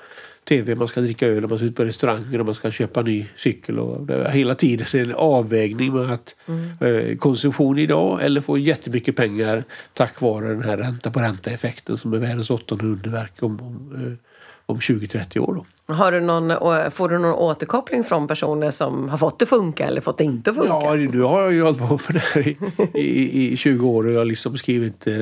tv, 0.44 0.76
man 0.76 0.88
ska 0.88 1.02
dricka 1.02 1.28
öl, 1.28 1.48
man 1.48 1.58
ska 1.58 1.66
ut 1.66 1.76
på 1.76 1.86
restauranger 1.86 2.40
och 2.40 2.46
man 2.46 2.56
ska 2.56 2.72
köpa 2.72 3.02
ny 3.02 3.26
cykel. 3.36 3.80
Och 3.80 4.06
det 4.06 4.14
är 4.14 4.30
hela 4.30 4.56
tiden 4.56 4.88
en 4.94 5.16
avvägning 5.16 5.94
med 5.94 6.12
att 6.12 6.36
mm. 6.46 7.18
konsumtion 7.18 7.80
idag 7.80 8.24
eller 8.24 8.42
få 8.42 8.58
jättemycket 8.58 9.16
pengar 9.16 9.64
tack 9.94 10.22
vare 10.22 10.48
den 10.48 10.64
här 10.64 10.78
ränta 10.78 11.12
på 11.12 11.20
ränta-effekten 11.20 11.98
som 11.98 12.14
är 12.14 12.18
världens 12.18 12.50
åttonde 12.50 12.86
underverk 12.86 13.44
om, 13.44 13.62
om, 13.62 14.18
om 14.66 14.80
20-30 14.80 15.40
år. 15.40 15.54
Då. 15.54 15.66
Har 15.86 16.12
du 16.12 16.20
någon, 16.22 16.54
får 16.92 17.10
du 17.10 17.18
någon 17.18 17.34
återkoppling 17.34 18.04
från 18.04 18.28
personer 18.28 18.72
som 18.72 19.10
har 19.10 19.18
fått 19.18 19.40
det 19.40 19.46
funka 19.46 19.86
eller 19.86 20.02
fått 20.02 20.18
det 20.18 20.24
inte 20.24 20.54
funka? 20.54 20.70
Ja, 20.70 20.94
nu 20.94 21.22
har 21.22 21.42
jag 21.42 21.54
ju 21.54 21.64
hållit 21.64 21.80
på 21.80 21.88
med 21.88 22.00
det 22.14 22.20
här 22.20 22.48
i, 22.48 22.58
i, 23.00 23.54
i 23.54 23.58
20 23.58 23.90
år 23.90 24.06
och 24.06 24.12
jag 24.12 24.18
har 24.18 24.26
liksom 24.26 24.58
skrivit 24.58 25.08
eh, 25.08 25.22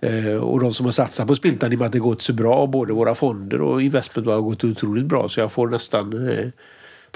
eh, 0.00 0.36
och 0.36 0.60
de 0.60 0.72
som 0.72 0.86
har 0.86 0.92
satsat 0.92 1.26
på 1.26 1.34
Spiltan 1.34 1.72
i 1.72 1.74
och 1.74 1.78
med 1.78 1.86
att 1.86 1.92
det 1.92 1.98
gått 1.98 2.22
så 2.22 2.32
bra, 2.32 2.66
både 2.66 2.92
våra 2.92 3.14
fonder 3.14 3.60
och 3.60 3.82
investment 3.82 4.28
har 4.28 4.40
gått 4.40 4.64
otroligt 4.64 5.06
bra 5.06 5.28
så 5.28 5.40
jag 5.40 5.52
får 5.52 5.68
nästan 5.68 6.28
eh, 6.28 6.48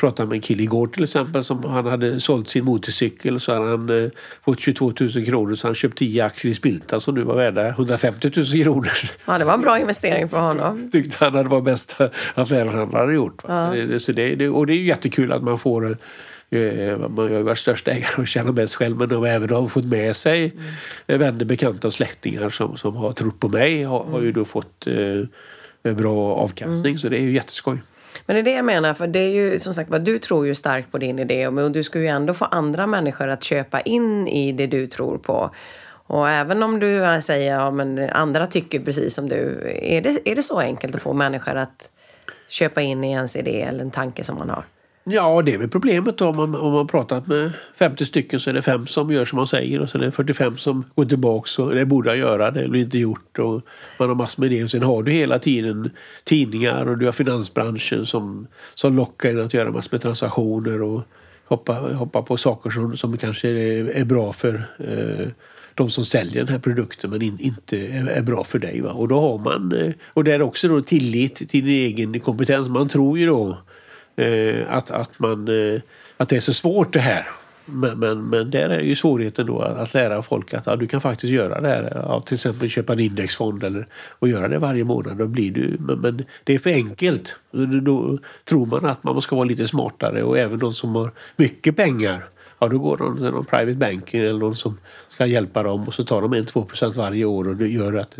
pratade 0.00 0.28
med 0.28 0.36
en 0.36 0.40
kille 0.40 0.62
igår 0.62 0.86
till 0.86 1.02
exempel 1.02 1.44
som 1.44 1.64
han 1.64 1.86
hade 1.86 2.20
sålt 2.20 2.48
sin 2.48 2.64
motorcykel 2.64 3.40
så 3.40 3.52
hade 3.52 3.70
han 3.70 4.04
eh, 4.04 4.10
fått 4.44 4.60
22 4.60 4.92
000 5.00 5.26
kronor 5.26 5.54
så 5.54 5.68
han 5.68 5.74
köpt 5.74 5.98
10 5.98 6.24
aktier 6.24 6.52
i 6.52 6.54
Spilta 6.54 7.00
som 7.00 7.14
nu 7.14 7.22
var 7.22 7.36
värda 7.36 7.68
150 7.68 8.30
000 8.36 8.46
kronor. 8.46 8.90
Ja 9.24 9.38
det 9.38 9.44
var 9.44 9.54
en 9.54 9.60
bra 9.60 9.78
investering 9.78 10.28
för 10.28 10.38
honom. 10.38 10.90
Tyckte 10.92 11.24
han 11.24 11.36
att 11.36 11.44
det 11.44 11.50
var 11.50 11.60
bästa 11.60 12.10
affären 12.34 12.68
han 12.68 12.92
hade 12.92 13.12
gjort. 13.12 13.42
Ja. 13.48 13.98
Så 13.98 14.12
det, 14.12 14.34
det, 14.34 14.48
och 14.48 14.66
det 14.66 14.72
är 14.72 14.82
jättekul 14.82 15.32
att 15.32 15.42
man 15.42 15.58
får 15.58 15.96
eh, 16.50 16.98
man 16.98 17.32
har 17.32 17.42
varit 17.42 17.58
största 17.58 17.90
ägare 17.90 18.22
och 18.22 18.28
tjänar 18.28 18.52
mest 18.52 18.74
själv 18.74 18.96
men 18.96 19.08
de 19.08 19.24
även 19.24 19.50
har 19.50 19.66
fått 19.66 19.84
med 19.84 20.16
sig 20.16 20.54
mm. 21.06 21.20
vänner, 21.20 21.44
bekanta 21.44 21.88
och 21.88 21.94
släktingar 21.94 22.50
som, 22.50 22.76
som 22.76 22.96
har 22.96 23.12
trott 23.12 23.40
på 23.40 23.48
mig 23.48 23.82
har, 23.82 24.04
har 24.04 24.20
ju 24.20 24.32
då 24.32 24.44
fått 24.44 24.86
eh, 24.86 25.92
bra 25.92 26.34
avkastning 26.34 26.92
mm. 26.92 26.98
så 26.98 27.08
det 27.08 27.16
är 27.16 27.22
ju 27.22 27.32
jätteskoj. 27.32 27.78
Men 28.26 28.34
det 28.34 28.40
är 28.40 28.42
det 28.42 28.52
jag 28.52 28.64
menar, 28.64 28.94
för 28.94 29.06
det 29.06 29.18
är 29.18 29.30
ju 29.30 29.58
som 29.58 29.74
sagt 29.74 29.90
vad 29.90 30.04
du 30.04 30.18
tror 30.18 30.46
ju 30.46 30.54
starkt 30.54 30.92
på 30.92 30.98
din 30.98 31.18
idé 31.18 31.46
och 31.46 31.70
du 31.70 31.82
ska 31.82 31.98
ju 31.98 32.06
ändå 32.06 32.34
få 32.34 32.44
andra 32.44 32.86
människor 32.86 33.28
att 33.28 33.44
köpa 33.44 33.80
in 33.80 34.28
i 34.28 34.52
det 34.52 34.66
du 34.66 34.86
tror 34.86 35.18
på. 35.18 35.50
Och 36.06 36.28
även 36.28 36.62
om 36.62 36.80
du 36.80 37.20
säger 37.22 37.58
att 37.58 37.98
ja, 37.98 38.10
andra 38.12 38.46
tycker 38.46 38.80
precis 38.80 39.14
som 39.14 39.28
du, 39.28 39.72
är 39.82 40.00
det, 40.00 40.28
är 40.30 40.34
det 40.34 40.42
så 40.42 40.58
enkelt 40.58 40.94
att 40.94 41.02
få 41.02 41.12
människor 41.12 41.56
att 41.56 41.90
köpa 42.48 42.80
in 42.80 43.04
i 43.04 43.10
ens 43.10 43.36
idé 43.36 43.62
eller 43.62 43.80
en 43.80 43.90
tanke 43.90 44.24
som 44.24 44.38
man 44.38 44.50
har? 44.50 44.64
Ja, 45.12 45.42
det 45.42 45.54
är 45.54 45.58
väl 45.58 45.68
problemet 45.68 46.18
då. 46.18 46.28
Om 46.28 46.36
man, 46.36 46.54
om 46.54 46.72
man 46.72 46.86
pratat 46.86 47.26
med 47.26 47.52
50 47.74 48.06
stycken 48.06 48.40
så 48.40 48.50
är 48.50 48.54
det 48.54 48.62
fem 48.62 48.86
som 48.86 49.10
gör 49.10 49.24
som 49.24 49.36
man 49.36 49.46
säger 49.46 49.80
och 49.80 49.90
sen 49.90 50.00
är 50.00 50.04
det 50.04 50.12
45 50.12 50.56
som 50.56 50.84
går 50.94 51.04
tillbaks 51.04 51.58
och 51.58 51.74
det 51.74 51.86
borde 51.86 52.08
jag 52.08 52.18
göra, 52.18 52.50
det 52.50 52.68
blir 52.68 52.80
inte 52.80 52.98
gjort. 52.98 53.38
Och 53.38 53.62
man 53.98 54.08
har 54.08 54.14
massor 54.14 54.42
med 54.42 54.50
det. 54.50 54.64
Och 54.64 54.70
sen 54.70 54.82
har 54.82 55.02
du 55.02 55.12
hela 55.12 55.38
tiden 55.38 55.90
tidningar 56.24 56.86
och 56.88 56.98
du 56.98 57.04
har 57.04 57.12
finansbranschen 57.12 58.06
som, 58.06 58.46
som 58.74 58.96
lockar 58.96 59.30
en 59.30 59.44
att 59.44 59.54
göra 59.54 59.70
massor 59.70 59.88
med 59.92 60.00
transaktioner 60.00 60.82
och 60.82 61.02
hoppa, 61.44 61.72
hoppa 61.72 62.22
på 62.22 62.36
saker 62.36 62.70
som, 62.70 62.96
som 62.96 63.16
kanske 63.16 63.48
är, 63.48 63.96
är 63.96 64.04
bra 64.04 64.32
för 64.32 64.62
eh, 64.78 65.28
de 65.74 65.90
som 65.90 66.04
säljer 66.04 66.44
den 66.44 66.48
här 66.48 66.58
produkten 66.58 67.10
men 67.10 67.22
in, 67.22 67.38
inte 67.40 67.78
är, 67.78 68.06
är, 68.06 68.22
bra 68.22 68.44
för 68.44 68.58
dig. 68.58 68.80
Va? 68.80 68.90
Och 68.90 69.08
då 69.08 69.20
har 69.20 69.38
man, 69.38 69.72
eh, 69.72 69.92
och 70.06 70.24
det 70.24 70.32
är 70.32 70.42
också 70.42 70.68
då 70.68 70.82
tillit 70.82 71.34
till 71.34 71.64
din 71.64 71.86
egen 71.86 72.20
kompetens. 72.20 72.68
Man 72.68 72.88
tror 72.88 73.18
ju 73.18 73.26
då 73.26 73.58
Eh, 74.16 74.64
att, 74.68 74.90
att, 74.90 75.18
man, 75.18 75.48
eh, 75.48 75.80
att 76.16 76.28
det 76.28 76.36
är 76.36 76.40
så 76.40 76.54
svårt 76.54 76.92
det 76.92 77.00
här. 77.00 77.26
Men, 77.64 77.98
men, 77.98 78.24
men 78.24 78.50
där 78.50 78.68
är 78.68 78.80
ju 78.80 78.96
svårigheten 78.96 79.46
då 79.46 79.62
att 79.62 79.94
lära 79.94 80.22
folk 80.22 80.54
att 80.54 80.66
ja, 80.66 80.76
du 80.76 80.86
kan 80.86 81.00
faktiskt 81.00 81.32
göra 81.32 81.60
det 81.60 81.68
här. 81.68 81.92
Ja, 81.94 82.20
till 82.20 82.34
exempel 82.34 82.68
köpa 82.68 82.92
en 82.92 83.00
indexfond 83.00 83.64
eller, 83.64 83.86
och 83.94 84.28
göra 84.28 84.48
det 84.48 84.58
varje 84.58 84.84
månad. 84.84 85.16
Då 85.16 85.26
blir 85.26 85.50
du, 85.50 85.76
men, 85.78 86.00
men 86.00 86.24
det 86.44 86.54
är 86.54 86.58
för 86.58 86.70
enkelt. 86.70 87.36
Då, 87.50 87.66
då 87.66 88.18
tror 88.44 88.66
man 88.66 88.84
att 88.84 89.04
man 89.04 89.22
ska 89.22 89.36
vara 89.36 89.44
lite 89.44 89.68
smartare 89.68 90.22
och 90.22 90.38
även 90.38 90.58
de 90.58 90.72
som 90.72 90.94
har 90.94 91.12
mycket 91.36 91.76
pengar 91.76 92.24
ja 92.60 92.68
då 92.68 92.78
går 92.78 92.96
de 92.96 93.16
till 93.16 93.24
någon 93.24 93.44
private 93.44 93.74
banking 93.74 94.20
eller 94.20 94.38
någon 94.38 94.54
som 94.54 94.78
ska 95.08 95.26
hjälpa 95.26 95.62
dem 95.62 95.84
och 95.84 95.94
så 95.94 96.04
tar 96.04 96.22
de 96.22 96.34
1-2% 96.34 96.96
varje 96.96 97.24
år 97.24 97.48
och 97.48 97.56
det 97.56 97.68
gör 97.68 97.94
att 97.94 98.18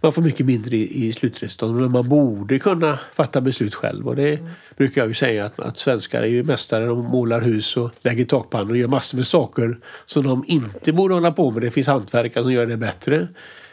man 0.00 0.12
får 0.12 0.22
mycket 0.22 0.46
mindre 0.46 0.76
i, 0.76 1.06
i 1.06 1.12
slutresultatet. 1.12 1.76
Men 1.76 1.92
man 1.92 2.08
borde 2.08 2.58
kunna 2.58 2.98
fatta 3.14 3.40
beslut 3.40 3.74
själv 3.74 4.08
och 4.08 4.16
det 4.16 4.34
mm. 4.34 4.50
brukar 4.76 5.00
jag 5.00 5.08
ju 5.08 5.14
säga 5.14 5.44
att, 5.44 5.60
att 5.60 5.78
svenskar 5.78 6.22
är 6.22 6.26
ju 6.26 6.42
mästare. 6.42 6.86
De 6.86 7.04
målar 7.04 7.40
hus 7.40 7.76
och 7.76 7.90
lägger 8.02 8.24
takpannor 8.24 8.70
och 8.70 8.76
gör 8.76 8.88
massor 8.88 9.16
med 9.16 9.26
saker 9.26 9.78
som 10.06 10.22
de 10.22 10.44
inte 10.46 10.92
borde 10.92 11.14
hålla 11.14 11.32
på 11.32 11.50
med. 11.50 11.62
Det 11.62 11.70
finns 11.70 11.86
hantverkare 11.86 12.42
som 12.42 12.52
gör 12.52 12.66
det 12.66 12.76
bättre. 12.76 13.28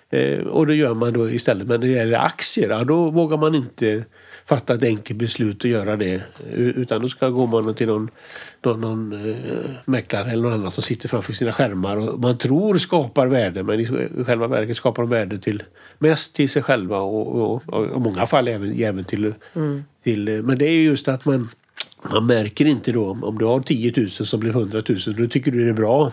Eh, 0.09 0.39
och 0.39 0.67
det 0.67 0.75
gör 0.75 0.93
man 0.93 1.13
då 1.13 1.29
istället. 1.29 1.67
Men 1.67 1.79
när 1.79 1.87
det 1.87 1.93
gäller 1.93 2.17
aktier, 2.17 2.69
ja, 2.69 2.83
då 2.83 3.09
vågar 3.09 3.37
man 3.37 3.55
inte 3.55 4.05
fatta 4.45 4.73
ett 4.73 4.83
enkelt 4.83 5.19
beslut 5.19 5.63
och 5.63 5.69
göra 5.69 5.95
det. 5.95 6.21
Utan 6.53 7.01
då 7.01 7.09
ska 7.09 7.29
gå 7.29 7.45
man 7.45 7.75
till 7.75 7.87
någon, 7.87 8.09
någon, 8.63 8.81
någon 8.81 9.29
eh, 9.29 9.69
mäklare 9.85 10.31
eller 10.31 10.43
någon 10.43 10.53
annan 10.53 10.71
som 10.71 10.83
sitter 10.83 11.09
framför 11.09 11.33
sina 11.33 11.51
skärmar 11.51 11.97
och 11.97 12.19
man 12.19 12.37
tror 12.37 12.77
skapar 12.77 13.27
värde 13.27 13.63
men 13.63 13.79
i 13.79 13.85
själva 14.25 14.47
verket 14.47 14.77
skapar 14.77 15.03
de 15.03 15.09
värde 15.09 15.39
till 15.39 15.63
mest 15.99 16.35
till 16.35 16.49
sig 16.49 16.61
själva 16.61 16.99
och, 16.99 17.63
i 17.95 17.99
många 17.99 18.25
fall 18.25 18.47
även, 18.47 18.81
även 18.81 19.03
till, 19.03 19.33
mm. 19.55 19.83
till... 20.03 20.43
Men 20.43 20.57
det 20.57 20.65
är 20.65 20.81
just 20.81 21.07
att 21.07 21.25
man 21.25 21.49
man 22.11 22.25
märker 22.25 22.65
inte 22.65 22.91
då 22.91 23.17
om 23.21 23.37
du 23.37 23.45
har 23.45 23.61
10 23.61 23.93
000 23.97 24.09
som 24.09 24.39
blir 24.39 24.51
100 24.51 24.83
000 24.89 24.99
då 25.17 25.27
tycker 25.27 25.51
du 25.51 25.63
det 25.63 25.69
är 25.69 25.73
bra 25.73 26.11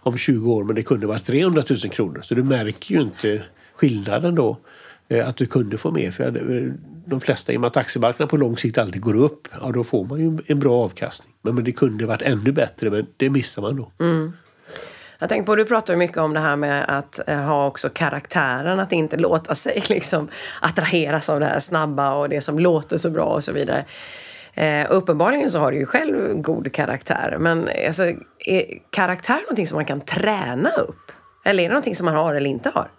om 0.00 0.18
20 0.18 0.52
år 0.52 0.64
men 0.64 0.76
det 0.76 0.82
kunde 0.82 1.06
vara 1.06 1.18
300 1.18 1.62
000 1.70 1.78
kronor. 1.78 2.20
Så 2.24 2.34
du 2.34 2.42
märker 2.44 2.94
ju 2.94 3.00
inte 3.00 3.42
skillnaden 3.74 4.34
då. 4.34 4.58
Eh, 5.08 5.28
att 5.28 5.36
du 5.36 5.46
kunde 5.46 5.78
få 5.78 5.90
mer. 5.90 6.10
För 6.10 6.72
de 7.08 7.20
flesta, 7.20 7.52
i 7.52 7.56
och 7.56 7.60
med 7.60 7.68
att 7.68 7.76
aktiemarknaden 7.76 8.28
på 8.28 8.36
lång 8.36 8.56
sikt 8.56 8.78
alltid 8.78 9.02
går 9.02 9.16
upp, 9.16 9.48
ja 9.60 9.70
då 9.72 9.84
får 9.84 10.04
man 10.04 10.18
ju 10.20 10.38
en 10.46 10.58
bra 10.58 10.84
avkastning. 10.84 11.34
Men, 11.42 11.54
men 11.54 11.64
det 11.64 11.72
kunde 11.72 12.06
varit 12.06 12.22
ännu 12.22 12.52
bättre, 12.52 12.90
men 12.90 13.06
det 13.16 13.30
missar 13.30 13.62
man 13.62 13.76
då. 13.76 13.92
Mm. 14.00 14.32
Jag 15.18 15.28
tänkte 15.28 15.46
på, 15.46 15.56
du 15.56 15.64
pratar 15.64 15.96
mycket 15.96 16.18
om 16.18 16.34
det 16.34 16.40
här 16.40 16.56
med 16.56 16.84
att 16.88 17.28
eh, 17.28 17.38
ha 17.38 17.66
också 17.66 17.88
karaktären, 17.88 18.80
att 18.80 18.92
inte 18.92 19.16
låta 19.16 19.54
sig 19.54 19.82
liksom 19.88 20.28
attraheras 20.60 21.28
av 21.28 21.40
det 21.40 21.46
här 21.46 21.60
snabba 21.60 22.14
och 22.14 22.28
det 22.28 22.40
som 22.40 22.58
låter 22.58 22.96
så 22.96 23.10
bra 23.10 23.24
och 23.24 23.44
så 23.44 23.52
vidare. 23.52 23.84
Eh, 24.54 24.86
uppenbarligen 24.90 25.50
så 25.50 25.58
har 25.58 25.72
du 25.72 25.78
ju 25.78 25.86
själv 25.86 26.34
god 26.34 26.72
karaktär, 26.72 27.36
men 27.40 27.68
alltså, 27.86 28.02
är 28.38 28.64
karaktär 28.90 29.40
någonting 29.42 29.66
som 29.66 29.76
man 29.76 29.84
kan 29.84 30.00
träna 30.00 30.70
upp? 30.70 31.12
Eller 31.44 31.62
är 31.62 31.68
det 31.68 31.72
någonting 31.72 31.96
som 31.96 32.04
man 32.04 32.14
har 32.14 32.34
eller 32.34 32.50
inte 32.50 32.70
har? 32.74 32.90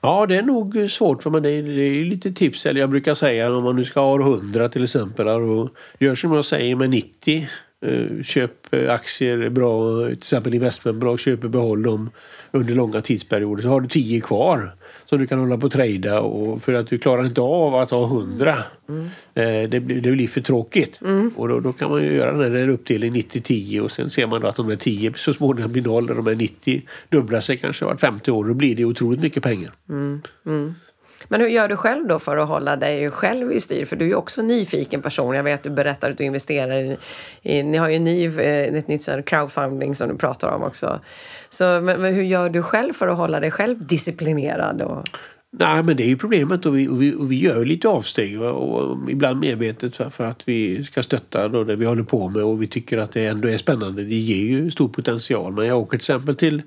Ja, 0.00 0.26
det 0.26 0.36
är 0.36 0.42
nog 0.42 0.90
svårt 0.90 1.22
för 1.22 1.30
man 1.30 1.42
det 1.42 1.50
är, 1.50 1.62
det 1.62 1.82
är 1.82 2.04
lite 2.04 2.32
tips. 2.32 2.66
Eller 2.66 2.80
jag 2.80 2.90
brukar 2.90 3.14
säga 3.14 3.56
om 3.56 3.64
man 3.64 3.76
nu 3.76 3.84
ska 3.84 4.00
ha 4.00 4.20
100 4.20 4.68
till 4.68 4.84
exempel. 4.84 5.28
Och 5.28 5.70
gör 5.98 6.14
som 6.14 6.32
jag 6.32 6.44
säger 6.44 6.76
med 6.76 6.90
90. 6.90 7.48
Eh, 7.80 8.22
köp 8.22 8.74
aktier 8.88 9.48
bra, 9.48 10.04
till 10.06 10.16
exempel 10.16 10.54
investmentbolag, 10.54 11.20
köp 11.20 11.44
och 11.44 11.50
behåll 11.50 11.82
dem 11.82 12.10
under 12.50 12.74
långa 12.74 13.00
tidsperioder. 13.00 13.62
Så 13.62 13.68
har 13.68 13.80
du 13.80 13.88
10 13.88 14.20
kvar 14.20 14.74
som 15.04 15.18
du 15.18 15.26
kan 15.26 15.38
hålla 15.38 15.58
på 15.58 15.66
och 15.66 15.72
trada 15.72 16.20
och 16.20 16.62
för 16.62 16.74
att 16.74 16.86
du 16.86 16.98
klarar 16.98 17.24
inte 17.24 17.40
av 17.40 17.74
att 17.74 17.90
ha 17.90 18.06
100. 18.06 18.58
Mm. 18.88 19.04
Eh, 19.34 19.70
det, 19.70 19.80
blir, 19.80 20.00
det 20.00 20.12
blir 20.12 20.28
för 20.28 20.40
tråkigt. 20.40 21.00
Mm. 21.00 21.30
Och 21.36 21.48
då, 21.48 21.60
då, 21.60 21.72
kan 21.72 21.90
man 21.90 22.02
ju 22.02 22.12
göra 22.12 22.32
den 22.32 22.52
där 22.52 22.68
uppdelningen 22.68 23.14
90-10 23.14 23.80
och 23.80 23.92
sen 23.92 24.10
ser 24.10 24.26
man 24.26 24.40
då 24.40 24.46
att 24.46 24.56
de 24.56 24.68
där 24.68 24.76
10 24.76 25.12
så 25.16 25.34
småningom 25.34 25.72
blir 25.72 25.82
noll 25.82 26.10
och 26.10 26.16
de 26.16 26.24
där 26.24 26.36
90 26.36 26.82
dubblar 27.08 27.40
sig 27.40 27.56
kanske 27.56 27.84
vart 27.84 28.00
50 28.00 28.30
år. 28.30 28.44
Då 28.44 28.54
blir 28.54 28.76
det 28.76 28.84
otroligt 28.84 29.20
mycket 29.20 29.42
pengar. 29.42 29.72
Mm. 29.88 30.20
Men 31.28 31.40
hur 31.40 31.48
gör 31.48 31.68
du 31.68 31.76
själv 31.76 32.06
då 32.06 32.18
för 32.18 32.36
att 32.36 32.48
hålla 32.48 32.76
dig 32.76 33.10
själv 33.10 33.52
i 33.52 33.60
styr? 33.60 33.84
För 33.84 33.96
du 33.96 34.04
är 34.04 34.08
ju 34.08 34.14
också 34.14 34.40
en 34.40 34.46
nyfiken 34.46 35.02
person. 35.02 35.34
Jag 35.34 35.42
vet 35.42 35.54
att 35.54 35.62
du 35.62 35.70
berättar 35.70 36.10
att 36.10 36.18
du 36.18 36.24
investerar 36.24 36.78
i, 36.78 36.98
i 37.42 37.62
ni 37.62 37.78
har 37.78 37.88
ju 37.88 37.96
en 37.96 38.04
ny, 38.04 38.26
eh, 38.26 38.74
ett 38.74 38.88
nytt 38.88 39.08
crowdfunding 39.26 39.94
som 39.94 40.08
du 40.08 40.16
pratar 40.16 40.48
om 40.48 40.62
också. 40.62 41.00
Så 41.50 41.64
men, 41.64 42.00
men 42.00 42.14
hur 42.14 42.22
gör 42.22 42.50
du 42.50 42.62
själv 42.62 42.92
för 42.92 43.08
att 43.08 43.16
hålla 43.16 43.40
dig 43.40 43.50
själv 43.50 43.86
disciplinerad? 43.86 44.82
Och... 44.82 45.08
Nej 45.50 45.82
men 45.82 45.96
det 45.96 46.02
är 46.02 46.08
ju 46.08 46.16
problemet 46.16 46.66
och 46.66 46.76
vi, 46.76 46.88
och 46.88 47.02
vi, 47.02 47.14
och 47.14 47.32
vi 47.32 47.36
gör 47.36 47.64
lite 47.64 47.88
avsteg 47.88 48.42
och, 48.42 48.80
och 48.80 49.10
ibland 49.10 49.40
medvetet 49.40 49.96
för, 49.96 50.10
för, 50.10 50.24
att 50.24 50.42
vi 50.48 50.84
ska 50.84 51.02
stötta 51.02 51.48
då 51.48 51.64
det 51.64 51.76
vi 51.76 51.86
håller 51.86 52.02
på 52.02 52.28
med 52.28 52.42
och 52.42 52.62
vi 52.62 52.66
tycker 52.66 52.98
att 52.98 53.12
det 53.12 53.26
ändå 53.26 53.48
är 53.48 53.56
spännande. 53.56 54.04
Det 54.04 54.14
ger 54.14 54.44
ju 54.44 54.70
stor 54.70 54.88
potential. 54.88 55.52
Men 55.52 55.66
jag 55.66 55.78
åker 55.78 55.90
till 55.90 55.96
exempel 55.96 56.34
till 56.34 56.62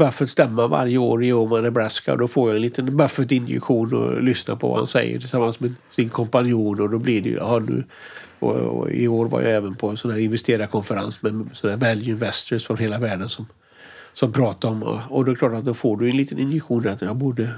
Buffett 0.00 0.30
stämma 0.30 0.66
varje 0.66 0.98
år 0.98 1.24
i 1.24 1.32
Omaha, 1.32 1.60
Nebraska. 1.60 2.12
Och 2.12 2.18
då 2.18 2.28
får 2.28 2.48
jag 2.48 2.56
en 2.56 2.62
liten 2.62 2.96
Buffett-injektion 2.96 3.94
och 3.94 4.22
lyssnar 4.22 4.56
på 4.56 4.68
vad 4.68 4.76
han 4.76 4.86
säger 4.86 5.18
tillsammans 5.18 5.60
med 5.60 5.74
sin 5.96 6.08
kompanjon. 6.08 6.80
Och 6.80 6.90
då 6.90 6.98
blir 6.98 7.22
det 7.22 7.28
ju, 7.28 7.36
ja, 7.36 7.58
nu, 7.58 7.84
och, 8.38 8.56
och 8.56 8.90
I 8.90 9.08
år 9.08 9.26
var 9.26 9.40
jag 9.40 9.52
även 9.52 9.74
på 9.74 9.88
en 9.88 9.96
sån 9.96 10.10
här 10.10 10.18
investerarkonferens 10.18 11.22
med 11.22 11.50
såna 11.52 11.72
här 11.72 11.80
value 11.80 12.10
investors 12.10 12.66
från 12.66 12.76
hela 12.76 12.98
världen 12.98 13.28
som, 13.28 13.46
som 14.14 14.32
pratar 14.32 14.68
om... 14.68 14.82
Och 15.08 15.24
då 15.24 15.30
är 15.30 15.34
det 15.34 15.38
klart 15.38 15.54
att 15.54 15.64
då 15.64 15.74
får 15.74 15.96
du 15.96 16.10
en 16.10 16.16
liten 16.16 16.38
injektion 16.38 16.88
att 16.88 17.02
jag 17.02 17.16
borde 17.16 17.48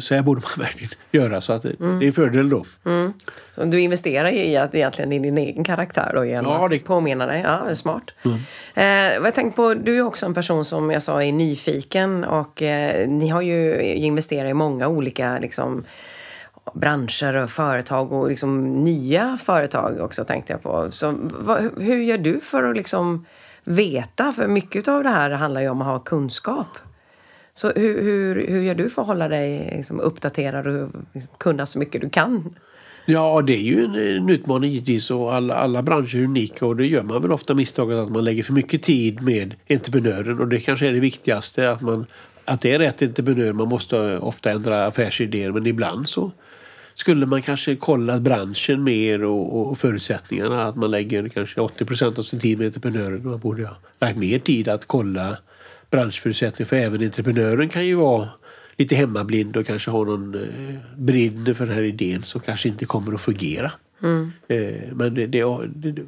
så 0.00 0.14
här 0.14 0.22
borde 0.22 0.40
man 0.40 0.50
verkligen 0.66 0.92
göra. 1.10 1.40
Så 1.40 1.52
att 1.52 1.64
mm. 1.64 1.98
det 1.98 2.06
är 2.06 2.12
fördel 2.12 2.50
då. 2.50 2.64
Mm. 2.84 3.12
Så 3.54 3.64
du 3.64 3.80
investerar 3.80 4.30
i 4.30 4.56
att 4.56 4.74
egentligen 4.74 5.12
i 5.12 5.18
din 5.18 5.38
egen 5.38 5.64
karaktär 5.64 6.12
då 6.14 6.24
genom 6.24 6.52
ja, 6.52 6.68
det... 6.68 6.76
att 6.76 6.84
påminna 6.84 7.26
dig. 7.26 7.40
Ja, 7.40 7.74
smart. 7.74 8.10
Mm. 8.24 8.38
Eh, 8.74 9.24
jag 9.24 9.34
tänkte 9.34 9.56
på, 9.56 9.74
du 9.74 9.96
är 9.96 10.02
också 10.02 10.26
en 10.26 10.34
person 10.34 10.64
som 10.64 10.90
jag 10.90 11.02
sa 11.02 11.22
är 11.22 11.32
nyfiken 11.32 12.24
och 12.24 12.62
eh, 12.62 13.08
ni 13.08 13.28
har 13.28 13.40
ju 13.40 13.82
investerat 13.82 14.50
i 14.50 14.54
många 14.54 14.88
olika 14.88 15.38
liksom, 15.38 15.84
branscher 16.74 17.36
och 17.36 17.50
företag 17.50 18.12
och 18.12 18.28
liksom 18.28 18.84
nya 18.84 19.38
företag 19.44 20.00
också 20.00 20.24
tänkte 20.24 20.52
jag 20.52 20.62
på. 20.62 20.90
Så, 20.90 21.14
vad, 21.20 21.70
hur 21.78 22.02
gör 22.02 22.18
du 22.18 22.40
för 22.40 22.62
att 22.62 22.76
liksom 22.76 23.26
veta? 23.64 24.32
För 24.32 24.48
mycket 24.48 24.88
av 24.88 25.02
det 25.02 25.08
här 25.08 25.30
handlar 25.30 25.60
ju 25.60 25.68
om 25.68 25.80
att 25.80 25.86
ha 25.86 25.98
kunskap. 25.98 26.78
Så 27.54 27.72
hur, 27.76 28.02
hur, 28.02 28.46
hur 28.46 28.62
gör 28.62 28.74
du 28.74 28.90
för 28.90 29.02
att 29.02 29.08
hålla 29.08 29.28
dig 29.28 29.72
liksom 29.76 30.00
uppdaterad 30.00 30.66
och 30.66 30.90
liksom 31.14 31.34
kunna 31.38 31.66
så 31.66 31.78
mycket 31.78 32.00
du 32.00 32.10
kan? 32.10 32.54
Ja, 33.06 33.42
det 33.42 33.56
är 33.56 33.62
ju 33.62 33.84
en, 33.84 33.94
en 33.94 34.28
utmaning 34.28 34.70
givetvis 34.70 35.10
och 35.10 35.34
alla, 35.34 35.54
alla 35.54 35.82
branscher 35.82 36.16
är 36.16 36.24
unika 36.24 36.66
och 36.66 36.76
det 36.76 36.86
gör 36.86 37.02
man 37.02 37.22
väl 37.22 37.32
ofta 37.32 37.54
misstaget 37.54 37.98
att 37.98 38.10
man 38.10 38.24
lägger 38.24 38.42
för 38.42 38.52
mycket 38.52 38.82
tid 38.82 39.22
med 39.22 39.54
entreprenören 39.68 40.40
och 40.40 40.48
det 40.48 40.60
kanske 40.60 40.88
är 40.88 40.92
det 40.92 41.00
viktigaste 41.00 41.70
att 41.70 41.80
man 41.80 42.06
att 42.44 42.60
det 42.60 42.74
är 42.74 42.78
rätt 42.78 43.02
entreprenör. 43.02 43.52
Man 43.52 43.68
måste 43.68 44.18
ofta 44.18 44.50
ändra 44.50 44.86
affärsidéer 44.86 45.52
men 45.52 45.66
ibland 45.66 46.08
så 46.08 46.30
skulle 46.94 47.26
man 47.26 47.42
kanske 47.42 47.76
kolla 47.76 48.20
branschen 48.20 48.84
mer 48.84 49.24
och, 49.24 49.70
och 49.70 49.78
förutsättningarna. 49.78 50.64
Att 50.64 50.76
man 50.76 50.90
lägger 50.90 51.28
kanske 51.28 51.60
80 51.60 51.84
procent 51.84 52.18
av 52.18 52.22
sin 52.22 52.40
tid 52.40 52.58
med 52.58 52.66
entreprenören. 52.66 53.28
Man 53.28 53.38
borde 53.38 53.66
ha 53.66 53.76
lagt 54.00 54.16
mer 54.16 54.38
tid 54.38 54.68
att 54.68 54.86
kolla 54.86 55.36
branschförutsättningar 55.90 56.68
för 56.68 56.76
även 56.76 57.02
entreprenören 57.02 57.68
kan 57.68 57.86
ju 57.86 57.94
vara 57.94 58.28
lite 58.76 58.94
hemmablind 58.94 59.56
och 59.56 59.66
kanske 59.66 59.90
ha 59.90 60.04
någon 60.04 60.34
eh, 60.34 60.76
brinner 60.96 61.52
för 61.52 61.66
den 61.66 61.74
här 61.74 61.82
idén 61.82 62.22
som 62.22 62.40
kanske 62.40 62.68
inte 62.68 62.84
kommer 62.84 63.14
att 63.14 63.20
fungera. 63.20 63.72
Mm. 64.02 64.32
Eh, 64.48 64.92
men 64.92 65.14
det, 65.14 65.26
det, 65.26 65.44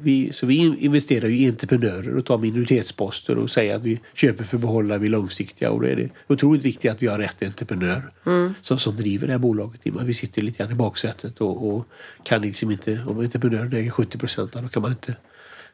vi, 0.01 0.33
så 0.33 0.45
vi 0.45 0.55
investerar 0.79 1.29
i 1.29 1.47
entreprenörer 1.47 2.17
och 2.17 2.25
tar 2.25 2.37
minoritetsposter 2.37 3.37
och 3.37 3.51
säger 3.51 3.75
att 3.75 3.83
vi 3.83 3.99
köper 4.13 4.43
för 4.43 4.57
att 4.57 4.61
behålla, 4.61 4.97
vi 4.97 5.07
är 5.07 5.11
långsiktiga. 5.11 5.71
Och 5.71 5.81
då 5.81 5.87
är 5.87 5.95
det 5.95 6.09
otroligt 6.27 6.65
viktigt 6.65 6.91
att 6.91 7.03
vi 7.03 7.07
har 7.07 7.17
rätt 7.17 7.43
entreprenör 7.43 8.11
mm. 8.25 8.53
som, 8.61 8.79
som 8.79 8.95
driver 8.95 9.27
det 9.27 9.33
här 9.33 9.39
bolaget. 9.39 9.81
Vi 9.83 10.13
sitter 10.13 10.41
lite 10.41 10.63
grann 10.63 10.71
i 10.71 10.75
baksätet 10.75 11.41
och, 11.41 11.75
och 11.75 11.87
kan 12.23 12.41
liksom 12.41 12.71
inte, 12.71 12.99
om 13.07 13.19
entreprenören 13.19 13.73
äger 13.73 13.91
70 13.91 14.17
procent 14.17 14.53
då 14.53 14.67
kan 14.67 14.81
man 14.81 14.91
inte 14.91 15.15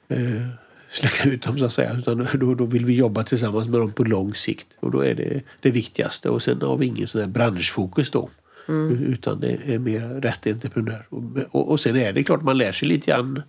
eh, 0.08 0.48
slänga 0.92 1.34
ut 1.34 1.42
dem 1.42 1.60
så 1.60 1.66
att 1.66 1.74
säga. 1.74 1.94
Utan 1.98 2.28
då, 2.34 2.54
då 2.54 2.66
vill 2.66 2.86
vi 2.86 2.94
jobba 2.94 3.24
tillsammans 3.24 3.68
med 3.68 3.80
dem 3.80 3.92
på 3.92 4.04
lång 4.04 4.34
sikt. 4.34 4.68
Och 4.80 4.92
då 4.92 5.06
är 5.06 5.16
det 5.16 5.42
det 5.60 5.72
viktigaste. 5.72 6.30
Och 6.30 6.44
sen 6.44 6.62
har 6.62 6.78
vi 6.78 6.86
ingen 6.86 7.08
sån 7.08 7.32
branschfokus 7.32 8.12
då. 8.12 8.30
Mm. 8.68 9.04
Utan 9.04 9.40
det 9.40 9.60
är 9.66 9.80
mer 9.80 10.02
rätt 10.02 10.48
entreprenör. 10.48 11.06
Och, 11.10 11.24
och, 11.52 11.72
och 11.72 11.80
sen 11.80 11.96
är 11.96 12.14
det 12.14 12.24
klart 12.24 12.42
man 12.42 12.58
lär 12.58 12.72
sig 12.72 12.88
lite 12.88 13.12
grann 13.12 13.42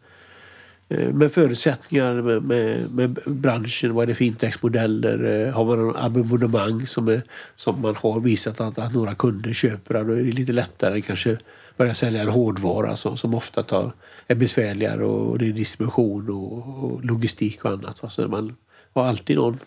eh, 0.88 1.14
med 1.14 1.32
förutsättningar 1.32 2.14
med, 2.14 2.42
med, 2.42 2.94
med, 2.94 3.18
branschen. 3.26 3.94
Vad 3.94 4.02
är 4.02 4.06
det 4.06 4.14
för 4.14 4.24
intäktsmodeller? 4.24 5.46
Eh, 5.46 5.54
har 5.54 5.64
man 5.64 5.78
någon 5.78 5.96
abonnemang 5.96 6.86
som, 6.86 7.08
är, 7.08 7.22
som 7.56 7.80
man 7.80 7.94
har 7.96 8.20
visat 8.20 8.60
att, 8.60 8.78
att 8.78 8.94
några 8.94 9.14
kunder 9.14 9.52
köper? 9.52 10.04
Då 10.04 10.12
är 10.12 10.22
det 10.22 10.32
lite 10.32 10.52
lättare 10.52 11.00
kanske 11.00 11.38
börja 11.80 11.94
sälja 11.94 12.22
en 12.22 12.28
hårdvara 12.28 12.96
som, 12.96 13.16
som 13.16 13.34
ofta 13.34 13.62
tar, 13.62 13.92
är 14.28 14.34
besvärligare 14.34 15.04
och 15.04 15.38
det 15.38 15.46
är 15.46 15.52
distribution 15.52 16.30
och, 16.30 16.84
och 16.84 17.04
logistik 17.04 17.64
och 17.64 17.70
annat. 17.70 18.12
Så 18.12 18.28
man 18.28 18.56
har 18.94 19.04
alltid 19.04 19.36
någon 19.36 19.58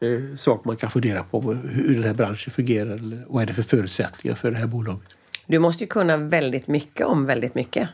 eh, 0.00 0.36
sak 0.36 0.64
man 0.64 0.76
kan 0.76 0.90
fundera 0.90 1.22
på. 1.22 1.52
Hur 1.52 1.94
den 1.94 2.02
här 2.02 2.14
branschen 2.14 2.50
fungerar. 2.50 2.90
Eller 2.90 3.24
vad 3.28 3.42
är 3.42 3.46
det 3.46 3.52
för 3.52 3.62
förutsättningar 3.62 4.36
för 4.36 4.50
det 4.50 4.56
här 4.56 4.66
bolaget? 4.66 5.08
Du 5.46 5.58
måste 5.58 5.84
ju 5.84 5.88
kunna 5.88 6.16
väldigt 6.16 6.68
mycket 6.68 7.06
om 7.06 7.26
väldigt 7.26 7.54
mycket. 7.54 7.88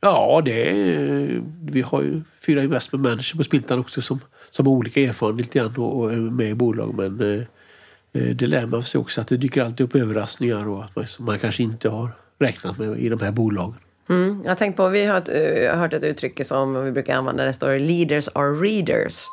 Ja, 0.00 0.42
det 0.44 0.70
är, 0.70 1.42
vi 1.62 1.82
har 1.82 2.02
ju 2.02 2.22
fyra 2.46 2.62
investment 2.62 3.02
managers 3.02 3.32
på 3.32 3.44
Spintan 3.44 3.78
också 3.78 4.02
som, 4.02 4.20
som 4.50 4.66
har 4.66 4.72
olika 4.72 5.00
erfarenheter 5.00 5.80
och 5.80 6.12
är 6.12 6.16
med 6.16 6.50
i 6.50 6.54
bolag. 6.54 6.94
Men 6.94 7.20
eh, 7.20 7.42
eh, 8.12 8.36
det 8.36 8.46
lär 8.46 8.66
man 8.66 8.82
sig 8.82 9.00
också 9.00 9.20
att 9.20 9.28
det 9.28 9.36
dyker 9.36 9.64
alltid 9.64 9.84
upp 9.84 9.94
överraskningar 9.94 10.68
och 10.68 10.84
att 10.84 10.96
man, 10.96 11.06
man 11.18 11.38
kanske 11.38 11.62
inte 11.62 11.88
har 11.88 12.10
räknat 12.40 12.78
med 12.78 12.98
i 13.00 13.08
de 13.08 13.20
här 13.20 13.30
bolagen. 13.30 13.74
Mm, 14.08 14.42
jag 14.44 14.58
tänkt 14.58 14.76
på, 14.76 14.88
vi 14.88 15.04
har 15.04 15.22
uh, 15.30 15.78
hört 15.78 15.92
ett 15.92 16.02
uttryck 16.02 16.46
som 16.46 16.84
vi 16.84 16.92
brukar 16.92 17.16
använda, 17.16 17.44
det 17.44 17.52
står 17.52 17.78
leaders 17.78 18.28
are 18.34 18.52
readers. 18.52 19.26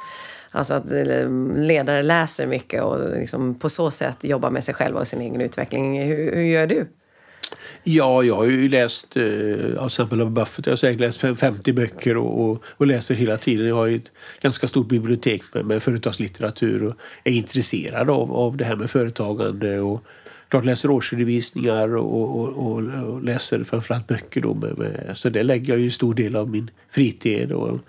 Alltså 0.52 0.74
att 0.74 0.92
eh, 0.92 1.30
ledare 1.56 2.04
läser 2.04 2.48
mycket 2.48 2.84
och 2.84 3.20
liksom 3.20 3.56
på 3.56 3.70
så 3.70 3.92
sätt 3.92 4.24
jobbar 4.24 4.50
med 4.50 4.64
sig 4.64 4.74
själva 4.74 5.00
och 5.00 5.08
sin 5.08 5.22
egen 5.22 5.42
utveckling. 5.42 6.04
Hur, 6.04 6.36
hur 6.36 6.44
gör 6.44 6.68
du? 6.68 6.88
Ja, 7.84 8.24
jag 8.24 8.36
har 8.36 8.46
ju 8.46 8.70
läst, 8.70 9.18
eh, 9.18 9.24
av 9.78 9.86
exempel 9.86 10.22
av 10.22 10.32
Buffett, 10.32 10.66
jag 10.66 10.72
har 10.72 10.78
säkert 10.78 11.00
läst 11.00 11.40
50 11.40 11.74
böcker 11.74 12.18
och, 12.18 12.50
och, 12.50 12.64
och, 12.68 12.88
läser 12.88 13.16
hela 13.16 13.38
tiden. 13.38 13.68
Jag 13.68 13.76
har 13.76 13.88
ett 13.88 14.12
ganska 14.42 14.68
stort 14.68 14.88
bibliotek 14.88 15.44
med, 15.54 15.66
med 15.66 15.84
företagslitteratur 15.84 16.84
och 16.84 16.94
är 17.24 17.32
intresserad 17.32 18.10
av, 18.10 18.34
av 18.34 18.58
det 18.58 18.66
här 18.66 18.76
med 18.76 18.90
företagande 18.90 19.80
och 19.80 20.04
klart 20.50 20.66
läser 20.66 20.92
årsredovisningar 20.92 21.96
och, 21.96 22.40
och, 22.40 22.50
och, 22.50 22.84
och 22.84 23.24
läser 23.24 23.64
framförallt 23.64 24.08
böcker. 24.08 24.42
Då 24.42 24.54
med, 24.54 24.78
med, 24.78 25.12
så 25.16 25.30
det 25.30 25.44
lägger 25.44 25.74
jag 25.74 25.80
ju 25.80 25.86
en 25.86 25.92
stor 25.92 26.14
del 26.14 26.36
av 26.36 26.50
min 26.50 26.72
fritid. 26.90 27.52
Och, 27.52 27.80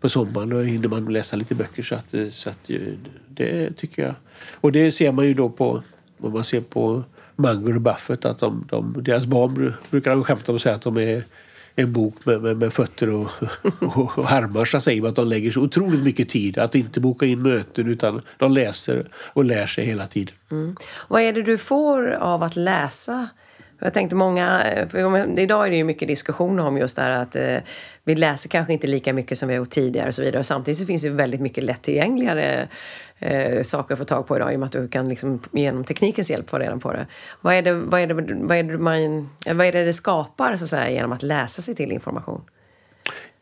på 0.00 0.08
sommaren 0.08 0.48
då 0.48 0.60
hinner 0.60 0.88
man 0.88 1.12
läsa 1.12 1.36
lite 1.36 1.54
böcker 1.54 1.82
så 1.82 1.94
att, 1.94 2.14
så 2.30 2.50
att 2.50 2.70
det 3.28 3.76
tycker 3.76 4.02
jag. 4.02 4.14
Och 4.54 4.72
det 4.72 4.92
ser 4.92 5.12
man 5.12 5.26
ju 5.26 5.34
då 5.34 5.48
på, 5.48 5.82
om 6.18 6.32
man 6.32 6.44
ser 6.44 6.60
på 6.60 7.04
Munger 7.36 7.74
och 7.74 7.80
Buffett 7.80 8.24
att 8.24 8.38
de, 8.38 8.66
de, 8.70 9.02
deras 9.02 9.26
barn 9.26 9.74
brukar 9.90 10.10
de 10.10 10.24
skämta 10.24 10.52
om 10.52 10.54
och 10.54 10.62
säga 10.62 10.74
att 10.74 10.82
de 10.82 10.96
är 10.96 11.22
en 11.76 11.92
bok 11.92 12.26
med, 12.26 12.42
med, 12.42 12.56
med 12.56 12.72
fötter 12.72 13.14
och, 13.14 13.30
och, 13.80 14.18
och 14.18 14.32
armar 14.32 14.64
så 14.64 14.80
säger 14.80 15.02
man 15.02 15.10
Att 15.10 15.16
de 15.16 15.28
lägger 15.28 15.50
så 15.50 15.60
otroligt 15.60 16.02
mycket 16.02 16.28
tid 16.28 16.58
att 16.58 16.74
inte 16.74 17.00
boka 17.00 17.26
in 17.26 17.42
möten 17.42 17.86
utan 17.86 18.22
de 18.36 18.52
läser 18.52 19.06
och 19.14 19.44
lär 19.44 19.66
sig 19.66 19.84
hela 19.84 20.06
tiden. 20.06 20.34
Mm. 20.50 20.76
Vad 21.08 21.22
är 21.22 21.32
det 21.32 21.42
du 21.42 21.58
får 21.58 22.10
av 22.10 22.42
att 22.42 22.56
läsa? 22.56 23.28
Jag 23.78 23.94
tänkte 23.94 24.16
många, 24.16 24.64
eh, 24.64 24.88
för 24.88 25.38
idag 25.38 25.66
är 25.66 25.70
det 25.70 25.76
ju 25.76 25.84
mycket 25.84 26.08
diskussion 26.08 26.60
om 26.60 26.78
just 26.78 26.96
det 26.96 27.02
här 27.02 27.10
att 27.10 27.36
eh, 27.36 27.58
vi 28.04 28.14
läser 28.14 28.48
kanske 28.48 28.72
inte 28.72 28.86
lika 28.86 29.12
mycket 29.12 29.38
som 29.38 29.48
vi 29.48 29.54
har 29.54 29.58
gjort 29.58 29.70
tidigare 29.70 30.08
och 30.08 30.14
så 30.14 30.22
vidare. 30.22 30.38
Och 30.38 30.46
samtidigt 30.46 30.78
så 30.78 30.86
finns 30.86 31.02
det 31.02 31.10
väldigt 31.10 31.40
mycket 31.40 31.64
lättillgängligare 31.64 32.68
eh, 33.18 33.62
saker 33.62 33.94
att 33.94 33.98
få 33.98 34.04
tag 34.04 34.26
på 34.26 34.36
idag 34.36 34.52
i 34.52 34.56
och 34.56 34.60
med 34.60 34.66
att 34.66 34.72
du 34.72 34.88
kan 34.88 35.08
liksom, 35.08 35.42
genom 35.52 35.84
teknikens 35.84 36.30
hjälp 36.30 36.50
få 36.50 36.58
reda 36.58 36.76
på 36.76 36.92
det. 36.92 37.06
Vad 37.40 37.54
är 37.54 37.62
det, 37.62 37.72
vad 37.72 38.00
är 38.00 38.06
det, 38.06 38.14
vad 38.14 38.56
är 38.56 38.62
det, 38.62 38.78
man, 38.78 39.30
vad 39.46 39.66
är 39.66 39.72
det, 39.72 39.84
det 39.84 39.92
skapar 39.92 40.56
så 40.56 40.64
att 40.64 40.70
säga, 40.70 40.90
genom 40.90 41.12
att 41.12 41.22
läsa 41.22 41.62
sig 41.62 41.74
till 41.74 41.92
information? 41.92 42.42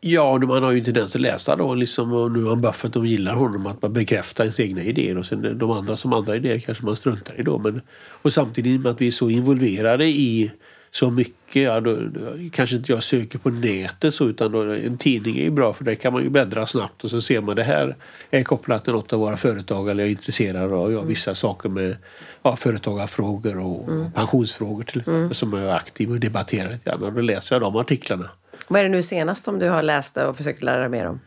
Ja, 0.01 0.37
man 0.37 0.63
har 0.63 0.71
ju 0.71 0.79
en 0.79 0.85
tendens 0.85 1.15
att 1.15 1.21
läsa 1.21 1.55
då 1.55 1.73
liksom, 1.73 2.13
och 2.13 2.31
nu 2.31 2.43
har 2.43 2.55
Buffett, 2.55 2.93
de 2.93 3.05
gillar 3.05 3.33
honom, 3.33 3.65
att 3.65 3.81
man 3.81 3.93
bekräftar 3.93 4.43
ens 4.43 4.59
egna 4.59 4.81
idéer 4.81 5.17
och 5.17 5.25
sen 5.25 5.57
de 5.57 5.71
andra 5.71 5.95
som 5.95 6.13
andra 6.13 6.35
idéer 6.35 6.59
kanske 6.59 6.85
man 6.85 6.95
struntar 6.95 7.39
i 7.39 7.43
då. 7.43 7.57
Men, 7.57 7.81
och 8.07 8.33
samtidigt 8.33 8.81
med 8.81 8.91
att 8.91 9.01
vi 9.01 9.07
är 9.07 9.11
så 9.11 9.29
involverade 9.29 10.05
i 10.05 10.51
så 10.95 11.11
mycket, 11.11 11.63
ja, 11.63 11.79
då, 11.79 11.95
då, 11.95 12.21
kanske 12.51 12.75
inte 12.75 12.91
jag 12.91 13.03
söker 13.03 13.39
på 13.39 13.49
nätet 13.49 14.13
så 14.13 14.25
utan 14.25 14.51
då, 14.51 14.61
en 14.61 14.97
tidning 14.97 15.37
är 15.37 15.43
ju 15.43 15.49
bra 15.49 15.73
för 15.73 15.83
där 15.83 15.95
kan 15.95 16.13
man 16.13 16.23
ju 16.23 16.29
bläddra 16.29 16.65
snabbt 16.65 17.03
och 17.03 17.09
så 17.09 17.21
ser 17.21 17.41
man 17.41 17.55
det 17.55 17.63
här 17.63 17.95
är 18.29 18.43
kopplat 18.43 18.83
till 18.83 18.93
något 18.93 19.13
av 19.13 19.19
våra 19.19 19.37
företag 19.37 19.89
eller 19.89 20.03
jag 20.03 20.07
är 20.07 20.11
intresserad 20.11 20.73
av 20.73 20.91
ja, 20.91 21.01
vissa 21.01 21.35
saker 21.35 21.69
med 21.69 21.97
ja, 22.43 22.55
företagarfrågor 22.55 23.57
och 23.57 23.89
mm. 23.89 24.11
pensionsfrågor 24.11 24.83
till 24.83 24.99
exempel 24.99 25.21
mm. 25.21 25.33
som 25.33 25.53
jag 25.53 25.61
är 25.61 25.75
aktiv 25.75 26.11
och 26.11 26.19
debatterar 26.19 26.71
lite 26.71 26.89
grann 26.89 27.15
då 27.15 27.21
läser 27.21 27.55
jag 27.55 27.61
de 27.61 27.75
artiklarna. 27.75 28.29
Vad 28.67 28.79
är 28.79 28.83
det 28.83 28.89
nu 28.89 29.03
senast 29.03 29.45
som 29.45 29.59
du 29.59 29.69
har 29.69 29.83
läst 29.83 30.17
och 30.17 30.37
försökt 30.37 30.61
lära 30.61 30.79
dig 30.79 30.89
mer 30.89 31.07
om? 31.07 31.19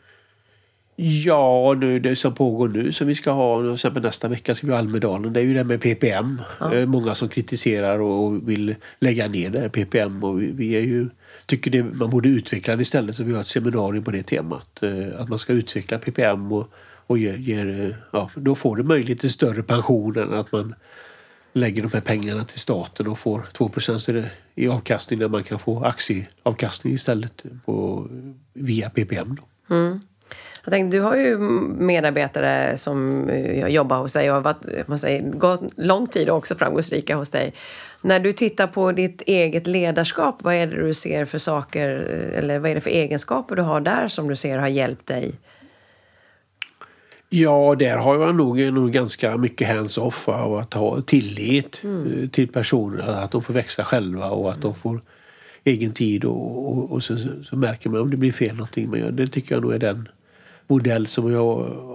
Ja, 1.01 1.75
nu, 1.81 1.99
det 1.99 2.17
som 2.17 2.35
pågår 2.35 2.69
nu 2.69 2.93
som 2.93 3.07
vi 3.07 3.15
ska 3.15 3.31
ha, 3.31 3.75
exempel 3.75 4.03
nästa 4.03 4.29
vecka 4.29 4.55
ska 4.55 4.67
vi 4.67 4.73
ha 4.73 4.79
Almedalen, 4.79 5.33
det 5.33 5.41
är 5.41 5.45
ju 5.45 5.55
det 5.55 5.65
med 5.65 5.81
PPM. 5.81 6.43
Ja. 6.61 6.87
Många 6.87 7.15
som 7.15 7.29
kritiserar 7.29 7.99
och 7.99 8.49
vill 8.49 8.75
lägga 8.99 9.29
ner 9.29 9.51
det 9.51 9.61
här 9.61 9.69
PPM 9.69 10.25
och 10.25 10.43
vi, 10.43 10.53
vi 10.53 10.73
är 10.73 10.81
ju, 10.81 11.09
tycker 11.47 11.71
det, 11.71 11.83
man 11.83 12.11
borde 12.11 12.29
utveckla 12.29 12.77
det 12.77 12.83
istället 12.83 13.17
så 13.17 13.23
vi 13.23 13.33
har 13.33 13.41
ett 13.41 13.49
seminarium 13.49 14.05
på 14.05 14.11
det 14.11 14.23
temat. 14.23 14.83
Eh, 14.83 15.21
att 15.21 15.29
man 15.29 15.39
ska 15.39 15.53
utveckla 15.53 15.99
PPM 15.99 16.53
och, 16.53 16.73
och 17.07 17.19
ger, 17.19 17.37
ger 17.37 17.81
eh, 17.81 17.95
ja, 18.11 18.31
då 18.35 18.55
får 18.55 18.77
du 18.77 18.83
möjlighet 18.83 19.21
till 19.21 19.33
större 19.33 19.63
pension 19.63 20.19
än 20.19 20.35
att 20.35 20.53
man 20.53 20.75
lägger 21.53 21.83
de 21.83 21.93
här 21.93 22.01
pengarna 22.01 22.45
till 22.45 22.59
staten 22.59 23.09
och 23.09 23.19
får 23.19 23.47
2% 23.53 24.25
i 24.55 24.69
avkastning 24.69 25.19
när 25.19 25.29
man 25.29 25.45
kan 25.45 25.59
få 25.59 25.85
aktieavkastning 25.85 26.95
istället 26.95 27.43
på, 27.65 28.07
via 28.53 28.91
PPM. 28.91 29.37
Då. 29.37 29.75
Mm. 29.75 30.01
Jag 30.65 30.73
tänkte, 30.73 30.97
du 30.97 31.01
har 31.01 31.17
ju 31.17 31.39
medarbetare 31.39 32.77
som 32.77 33.29
eh, 33.29 33.67
jobbar 33.67 33.99
hos 33.99 34.13
dig 34.13 34.31
och 34.31 34.35
har 34.35 34.43
varit, 34.43 34.89
man 34.89 34.99
säger, 34.99 35.23
gått 35.23 35.61
lång 35.77 36.07
tid 36.07 36.29
och 36.31 36.37
också 36.37 36.55
framgångsrika 36.55 37.17
hos 37.17 37.31
dig. 37.31 37.55
När 38.03 38.21
du 38.21 38.33
tittar 38.33 38.67
på 38.67 38.93
ditt 38.93 39.23
eget 39.23 39.67
ledarskap, 39.67 40.37
vad 40.43 40.55
är 40.55 40.67
det 40.67 40.87
du 40.87 40.95
ser 40.95 41.25
för 41.25 41.39
saker 41.39 41.89
eh, 42.11 42.39
eller 42.39 42.59
vad 42.59 42.71
är 42.71 42.75
det 42.75 42.81
för 42.81 42.91
egenskaper 42.91 43.57
du 43.57 43.63
har 43.63 43.81
där 43.81 44.09
som 44.09 44.29
du 44.29 44.37
ser 44.37 44.59
har 44.59 44.69
hjälpt 44.69 45.07
dig? 45.07 45.35
Ja, 47.31 47.75
där 47.79 47.97
har 47.97 48.21
jag 48.21 48.35
nog, 48.35 48.73
nog 48.73 48.93
ganska 48.93 49.37
mycket 49.37 49.69
hands-off 49.69 50.29
och 50.29 50.61
att 50.61 50.75
ha 50.75 51.01
tillit 51.01 51.81
mm. 51.85 52.23
Eh, 52.23 52.29
till 52.29 52.49
personer. 52.49 53.25
Att 53.25 53.31
de 53.31 53.43
får 53.43 53.55
växa 53.55 53.85
själva 53.85 54.31
och 54.31 54.53
att 54.53 54.63
de 54.63 54.75
får 54.75 55.01
egen 55.65 55.93
tid 55.93 56.25
och, 56.25 56.69
och, 56.69 56.93
och 56.93 57.03
så, 57.03 57.19
så, 57.45 57.57
märker 57.57 57.91
man 57.91 58.01
om 58.01 58.11
det 58.11 58.17
blir 58.17 58.33
fel 58.33 58.55
någonting. 58.55 58.91
Men 58.91 59.17
det 59.17 59.27
tycker 59.27 59.55
jag 59.55 59.63
nog 59.63 59.75
är 59.75 59.79
den 59.79 60.09
modell 60.67 61.07
som 61.07 61.33
jag 61.33 61.45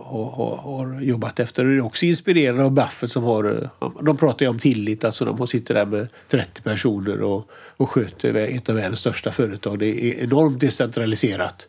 har, 0.04 0.30
har, 0.30 0.58
har 0.58 1.02
jobbat 1.02 1.39
efter. 1.39 1.65
Det 1.65 1.76
är 1.76 1.82
också 1.82 2.06
inspirerande 2.06 2.63
av 2.63 2.72
Buffett 2.72 3.12
som 3.12 3.24
har, 3.24 3.69
de 4.02 4.17
pratar 4.17 4.46
ju 4.46 4.50
om 4.50 4.60
tillit, 4.60 5.04
alltså 5.04 5.26
de 5.26 5.48
sitter 5.48 5.74
där 5.74 5.86
med 5.86 6.08
30 6.28 6.62
personer 6.62 7.22
och, 7.22 7.50
och 7.78 7.89
sköter 7.89 8.36
ett 8.36 8.69
av 8.69 8.76
världens 8.76 9.00
största 9.00 9.32
företag. 9.32 9.80
Det 9.80 9.86
är 9.86 10.24
enormt 10.24 10.60
decentraliserat. 10.60 11.67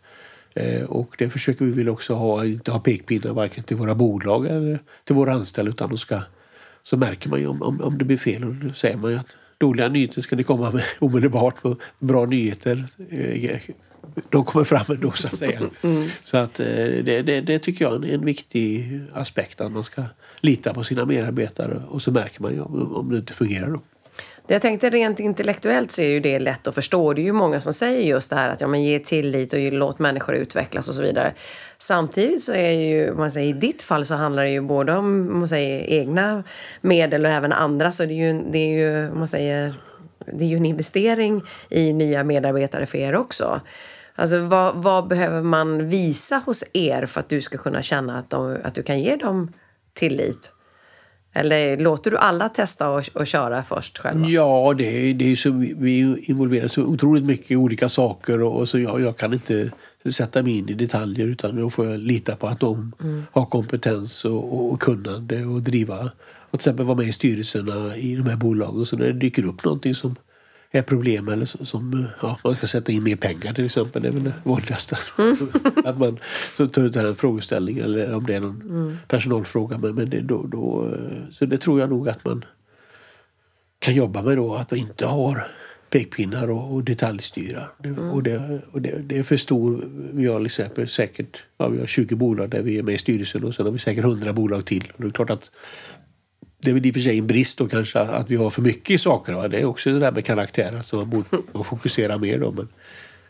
Eh, 0.55 0.83
och 0.83 1.15
det 1.19 1.29
försöker 1.29 1.65
vi 1.65 1.71
väl 1.71 1.89
också 1.89 2.15
ha, 2.15 2.45
inte 2.45 2.71
ha 2.71 2.81
pekpinnar 2.81 3.33
varken 3.33 3.65
till 3.65 3.77
våra 3.77 3.95
bolag 3.95 4.47
eller 4.47 4.79
till 5.05 5.15
våra 5.15 5.33
anställda 5.33 5.71
utan 5.71 5.89
de 5.89 5.99
ska, 5.99 6.21
så 6.83 6.97
märker 6.97 7.29
man 7.29 7.41
ju 7.41 7.47
om, 7.47 7.63
om, 7.63 7.81
om 7.81 7.99
det 7.99 8.05
blir 8.05 8.17
fel 8.17 8.45
och 8.45 8.55
då 8.55 8.73
säger 8.73 8.97
man 8.97 9.11
ju 9.11 9.17
att 9.17 9.37
dåliga 9.59 9.89
nyheter 9.89 10.23
ska 10.23 10.37
ni 10.37 10.43
komma 10.43 10.71
med 10.71 10.85
omedelbart. 10.99 11.55
Bra 11.99 12.27
nyheter 12.27 12.87
eh, 13.11 13.61
de 14.31 14.45
kommer 14.45 14.65
fram 14.65 14.85
ändå 14.89 15.13
så 15.13 15.27
att 15.27 15.37
säga. 15.37 15.61
Mm. 15.83 16.09
Så 16.23 16.37
att 16.37 16.61
eh, 16.61 16.67
det, 16.67 17.23
det, 17.23 17.41
det, 17.41 17.59
tycker 17.59 17.85
jag 17.85 18.05
är 18.05 18.15
en 18.15 18.25
viktig 18.25 19.01
aspekt 19.13 19.61
att 19.61 19.73
man 19.73 19.85
ska 19.85 20.03
lita 20.41 20.75
på 20.75 20.85
sina 20.85 21.05
medarbetare 21.05 21.83
och 21.89 22.03
så 22.03 22.11
märker 22.11 22.43
man 22.43 22.53
ju 22.53 22.61
om, 22.61 22.97
om 22.97 23.11
det 23.11 23.17
inte 23.17 23.33
fungerar 23.33 23.71
då. 23.71 23.81
Jag 24.47 24.63
tänkte 24.63 24.91
rent 24.91 25.21
intellektuellt 25.21 25.93
så 25.93 26.03
är 26.03 26.09
ju 26.09 26.21
det 26.21 26.39
lätt 26.39 26.67
att 26.67 26.75
förstå. 26.75 27.13
Det 27.13 27.21
är 27.21 27.25
ju 27.25 27.33
många 27.33 27.61
som 27.61 27.73
säger 27.73 28.03
just 28.03 28.31
det 28.31 28.37
här 28.37 28.49
att 28.49 28.61
ja, 28.61 28.67
men 28.67 28.83
ge 28.83 28.99
tillit 28.99 29.53
och 29.53 29.59
låt 29.59 29.99
människor 29.99 30.35
utvecklas 30.35 30.89
och 30.89 30.95
så 30.95 31.03
vidare. 31.03 31.35
Samtidigt 31.79 32.43
så 32.43 32.53
är 32.53 32.71
ju, 32.71 33.15
man 33.15 33.31
säger 33.31 33.49
i 33.49 33.53
ditt 33.53 33.83
fall 33.83 34.07
så 34.07 34.15
handlar 34.15 34.43
det 34.43 34.51
ju 34.51 34.61
både 34.61 34.93
om 34.93 35.39
man 35.39 35.49
säger, 35.49 36.01
egna 36.01 36.45
medel 36.81 37.25
och 37.25 37.31
även 37.31 37.53
andra. 37.53 37.93
Så 37.93 38.05
det 38.05 38.13
är 38.13 38.33
ju, 38.33 38.43
det 38.51 38.59
är 38.59 38.79
ju 38.79 39.15
man 39.15 39.29
säger, 39.29 39.75
det 40.27 40.45
är 40.45 40.49
ju 40.49 40.57
en 40.57 40.67
investering 40.67 41.43
i 41.69 41.93
nya 41.93 42.25
medarbetare 42.25 42.87
för 42.87 42.99
er 42.99 43.15
också. 43.15 43.61
Alltså 44.15 44.39
vad, 44.41 44.77
vad, 44.77 45.09
behöver 45.09 45.43
man 45.43 45.89
visa 45.89 46.43
hos 46.47 46.65
er 46.73 47.07
för 47.07 47.21
att 47.21 47.29
du 47.29 47.41
ska 47.41 47.59
kunna 47.59 47.83
känna 47.83 48.19
att, 48.19 48.31
de, 48.31 48.59
att 48.65 48.75
du 48.75 48.83
kan 48.83 48.99
ge 49.01 49.17
dem 49.17 49.53
tillit? 49.95 50.54
Eller 51.37 51.77
låter 51.77 52.11
du 52.11 52.17
alla 52.17 52.49
testa 52.49 52.91
och, 52.91 53.05
och 53.13 53.27
köra 53.27 53.63
först 53.63 53.99
själva? 53.99 54.29
Ja, 54.29 54.75
det, 54.79 55.13
det 55.13 55.33
är 55.33 55.37
så, 55.37 55.51
vi 55.79 56.23
involverar 56.23 56.69
så 56.69 56.83
otroligt 56.83 57.25
mycket 57.25 57.51
i 57.51 57.57
olika 57.57 57.89
saker 57.89 58.43
och, 58.43 58.57
och 58.57 58.69
så 58.69 58.79
jag, 58.79 59.01
jag, 59.01 59.17
kan 59.17 59.33
inte 59.33 59.71
sätta 60.11 60.43
mig 60.43 60.59
in 60.59 60.69
i 60.69 60.75
detaljer 60.75 61.27
utan 61.27 61.57
då 61.57 61.71
får 61.71 61.87
jag 61.87 62.01
lita 62.01 62.37
på 62.37 62.47
att 62.47 62.61
de 62.61 62.93
mm. 63.03 63.23
har 63.33 63.47
kompetens 63.47 64.25
och, 64.25 64.55
och, 64.55 64.73
och 64.73 64.81
kunnande 64.81 65.45
och 65.45 65.63
driva 65.63 66.11
och 66.55 66.61
till 66.61 66.69
exempel 66.69 66.87
vara 66.87 66.99
med 66.99 67.09
i 67.09 67.13
styrelserna 67.13 67.97
i 67.97 68.17
de 68.17 68.27
här 68.27 68.37
bolagen. 68.37 68.87
Så 68.87 68.97
när 68.97 69.07
det 69.07 69.13
dyker 69.13 69.47
upp 69.47 69.65
någonting 69.65 69.95
som 69.95 70.17
är 70.79 70.83
problem 70.83 71.29
eller 71.29 71.47
som 71.47 72.07
ja, 72.23 72.39
man 72.45 72.57
ska 72.57 72.67
sätta 72.67 72.93
in 72.93 73.03
mer 73.03 73.17
pengar 73.17 73.53
till 73.53 73.65
exempel. 73.65 74.03
Det 74.03 74.09
är 74.09 74.13
väl 74.13 74.25
det 74.25 74.33
vanligaste. 74.43 74.99
Mm. 75.19 75.37
att 75.85 75.99
man 75.99 76.19
så 76.57 76.67
tar 76.67 76.83
ut 76.83 76.97
en 76.97 77.15
frågeställning 77.15 77.79
eller 77.79 78.15
om 78.15 78.27
det 78.27 78.35
är 78.35 78.41
någon 78.41 78.63
mm. 78.63 78.97
personalfråga. 79.09 79.79
Men, 79.79 79.95
men 79.95 80.11
det, 80.11 80.21
då, 80.21 80.47
då, 80.47 80.95
så 81.31 81.47
det 81.47 81.59
tror 81.59 81.81
jag 81.81 81.91
nog 81.91 82.09
att 82.09 82.25
man 82.25 82.45
kan 83.79 83.95
jobba 83.95 84.23
med 84.23 84.37
då. 84.37 84.55
Att 84.55 84.73
inte 84.73 85.07
har 85.07 85.47
pekpinnar 85.95 86.51
och, 86.51 86.75
och 86.75 86.85
detaljstyra. 86.85 87.63
Mm. 87.85 88.11
Och, 88.11 88.23
det, 88.23 88.61
och 88.73 88.83
det, 88.83 88.99
det, 88.99 89.19
är 89.19 89.23
för 89.23 89.37
stor. 89.37 89.85
Vi 90.13 90.27
har 90.27 90.45
exempel 90.45 90.89
säkert 90.89 91.43
ja, 91.59 91.69
vi 91.69 91.79
har 91.79 91.87
20 91.87 92.15
bolag 92.15 92.51
där 92.51 92.63
vi 92.63 92.79
är 92.79 92.83
med 92.83 92.95
i 92.95 92.99
styrelsen 92.99 93.45
och 93.45 93.55
sen 93.55 93.67
har 93.67 93.73
vi 93.73 93.79
säkert 93.79 94.05
100 94.05 94.33
bolag 94.33 94.65
till. 94.65 94.93
Och 94.97 95.03
det 95.03 95.09
är 95.09 95.11
klart 95.11 95.31
att 95.31 95.51
det 96.65 96.71
är 96.71 96.75
väl 96.75 96.87
i 96.87 96.91
och 96.91 96.95
för 96.95 97.01
sig 97.01 97.19
en 97.19 97.27
brist 97.27 97.59
då 97.59 97.67
kanske 97.67 97.99
att 97.99 98.31
vi 98.31 98.37
har 98.37 98.51
för 98.51 98.63
mycket 98.63 99.01
saker. 99.01 99.33
Va? 99.33 99.49
Det 99.49 99.61
är 99.61 99.65
också 99.65 99.91
det 99.91 99.99
där 99.99 100.13
med 100.13 100.25
karaktär, 100.25 100.77
alltså 100.77 100.97
man 100.97 101.11
borde 101.11 101.65
fokusera 101.65 102.19
mer 102.19 102.39
då. 102.39 102.51
Men 102.51 102.69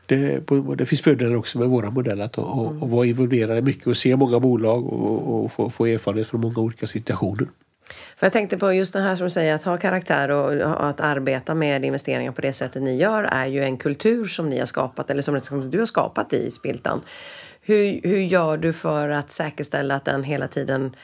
det, 0.07 0.43
det 0.77 0.87
finns 0.87 1.03
fördelar 1.03 1.35
också 1.35 1.59
med 1.59 1.69
våra 1.69 1.91
modeller 1.91 2.25
att 2.25 2.39
och, 2.39 2.83
och 2.83 2.91
vara 2.91 3.07
involverade 3.07 3.63
mycket 3.63 3.87
och 3.87 3.97
se 3.97 4.17
många 4.17 4.41
bolag 4.41 4.87
och, 4.87 5.45
och 5.45 5.53
få, 5.53 5.71
få 5.71 5.87
erfarenhet 5.87 6.27
från 6.27 6.41
många 6.41 6.59
olika 6.59 6.87
situationer. 6.87 7.49
För 8.17 8.27
jag 8.27 8.33
tänkte 8.33 8.59
på 8.59 8.73
just 8.73 8.93
det 8.93 9.01
här 9.01 9.17
som 9.17 9.25
du 9.25 9.31
säger, 9.31 9.55
att 9.55 9.63
ha 9.63 9.79
karaktär 9.79 10.31
och 10.31 10.89
att 10.89 11.01
arbeta 11.01 11.55
med 11.55 11.85
investeringar 11.85 12.33
på 12.33 12.41
det 12.41 12.53
sättet 12.53 12.83
ni 12.83 12.97
gör 12.97 13.25
är 13.25 13.47
ju 13.47 13.65
en 13.65 13.77
kultur 13.77 14.27
som 14.27 14.51
ni 14.51 14.59
har 14.59 14.67
skapat, 14.67 15.11
eller 15.11 15.23
som 15.23 15.71
du 15.71 15.79
har 15.79 15.87
skapat 15.87 16.33
i 16.33 16.51
Spiltan. 16.51 17.01
Hur, 17.61 18.01
hur 18.03 18.19
gör 18.19 18.57
du 18.57 18.73
för 18.73 19.09
att 19.09 19.31
säkerställa 19.31 19.95
att 19.95 20.05
den 20.05 20.25
hela 20.25 20.49
tiden 20.49 20.97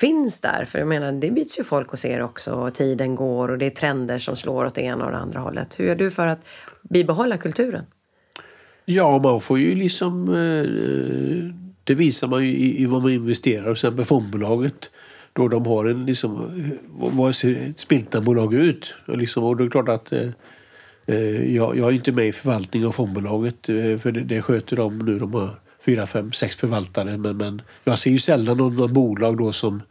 finns 0.00 0.40
där. 0.40 0.64
För 0.64 0.78
jag 0.78 0.88
menar, 0.88 1.12
det 1.12 1.30
byts 1.30 1.58
ju 1.58 1.64
folk 1.64 1.90
hos 1.90 2.04
er 2.04 2.22
också 2.22 2.52
och 2.52 2.74
tiden 2.74 3.14
går 3.14 3.50
och 3.50 3.58
det 3.58 3.66
är 3.66 3.70
trender 3.70 4.18
som 4.18 4.36
slår 4.36 4.64
åt 4.64 4.74
det 4.74 4.82
ena 4.82 5.04
och 5.04 5.10
det 5.10 5.18
andra 5.18 5.40
hållet. 5.40 5.80
Hur 5.80 5.86
gör 5.86 5.94
du 5.94 6.10
för 6.10 6.26
att 6.26 6.40
bibehålla 6.82 7.36
kulturen? 7.36 7.84
Ja, 8.84 9.18
man 9.18 9.40
får 9.40 9.58
ju 9.58 9.74
liksom... 9.74 10.28
Eh, 10.28 11.54
det 11.84 11.94
visar 11.94 12.28
man 12.28 12.46
ju 12.46 12.58
i, 12.58 12.86
vad 12.86 13.02
man 13.02 13.12
investerar. 13.12 13.62
Till 13.62 13.72
exempel 13.72 14.04
fondbolaget. 14.04 14.90
Då 15.32 15.48
de 15.48 15.66
har 15.66 15.84
en 15.84 16.06
liksom... 16.06 16.36
Eh, 16.36 17.08
vad 17.16 17.36
ser 17.36 17.70
ett 17.70 17.78
Spiltanbolag 17.78 18.54
ut? 18.54 18.94
Och, 19.06 19.18
liksom, 19.18 19.44
och 19.44 19.56
det 19.56 19.64
är 19.64 19.70
klart 19.70 19.88
att 19.88 20.12
eh, 20.12 21.54
jag, 21.54 21.78
jag 21.78 21.88
är 21.88 21.92
inte 21.92 22.12
med 22.12 22.28
i 22.28 22.32
förvaltning 22.32 22.86
av 22.86 22.92
fondbolaget 22.92 23.66
för 23.66 24.12
det, 24.12 24.20
det 24.20 24.42
sköter 24.42 24.76
de 24.76 24.98
nu. 24.98 25.18
De 25.18 25.34
har 25.34 25.50
fyra, 25.88 26.06
fem, 26.06 26.32
sex 26.32 26.56
förvaltare. 26.56 27.16
Men, 27.16 27.36
men 27.36 27.62
jag 27.84 27.98
ser 27.98 28.10
ju 28.10 28.18
sällan 28.18 28.56
någon, 28.56 28.76
någon 28.76 28.92
bolag 28.92 29.36
då 29.36 29.52
som 29.52 29.82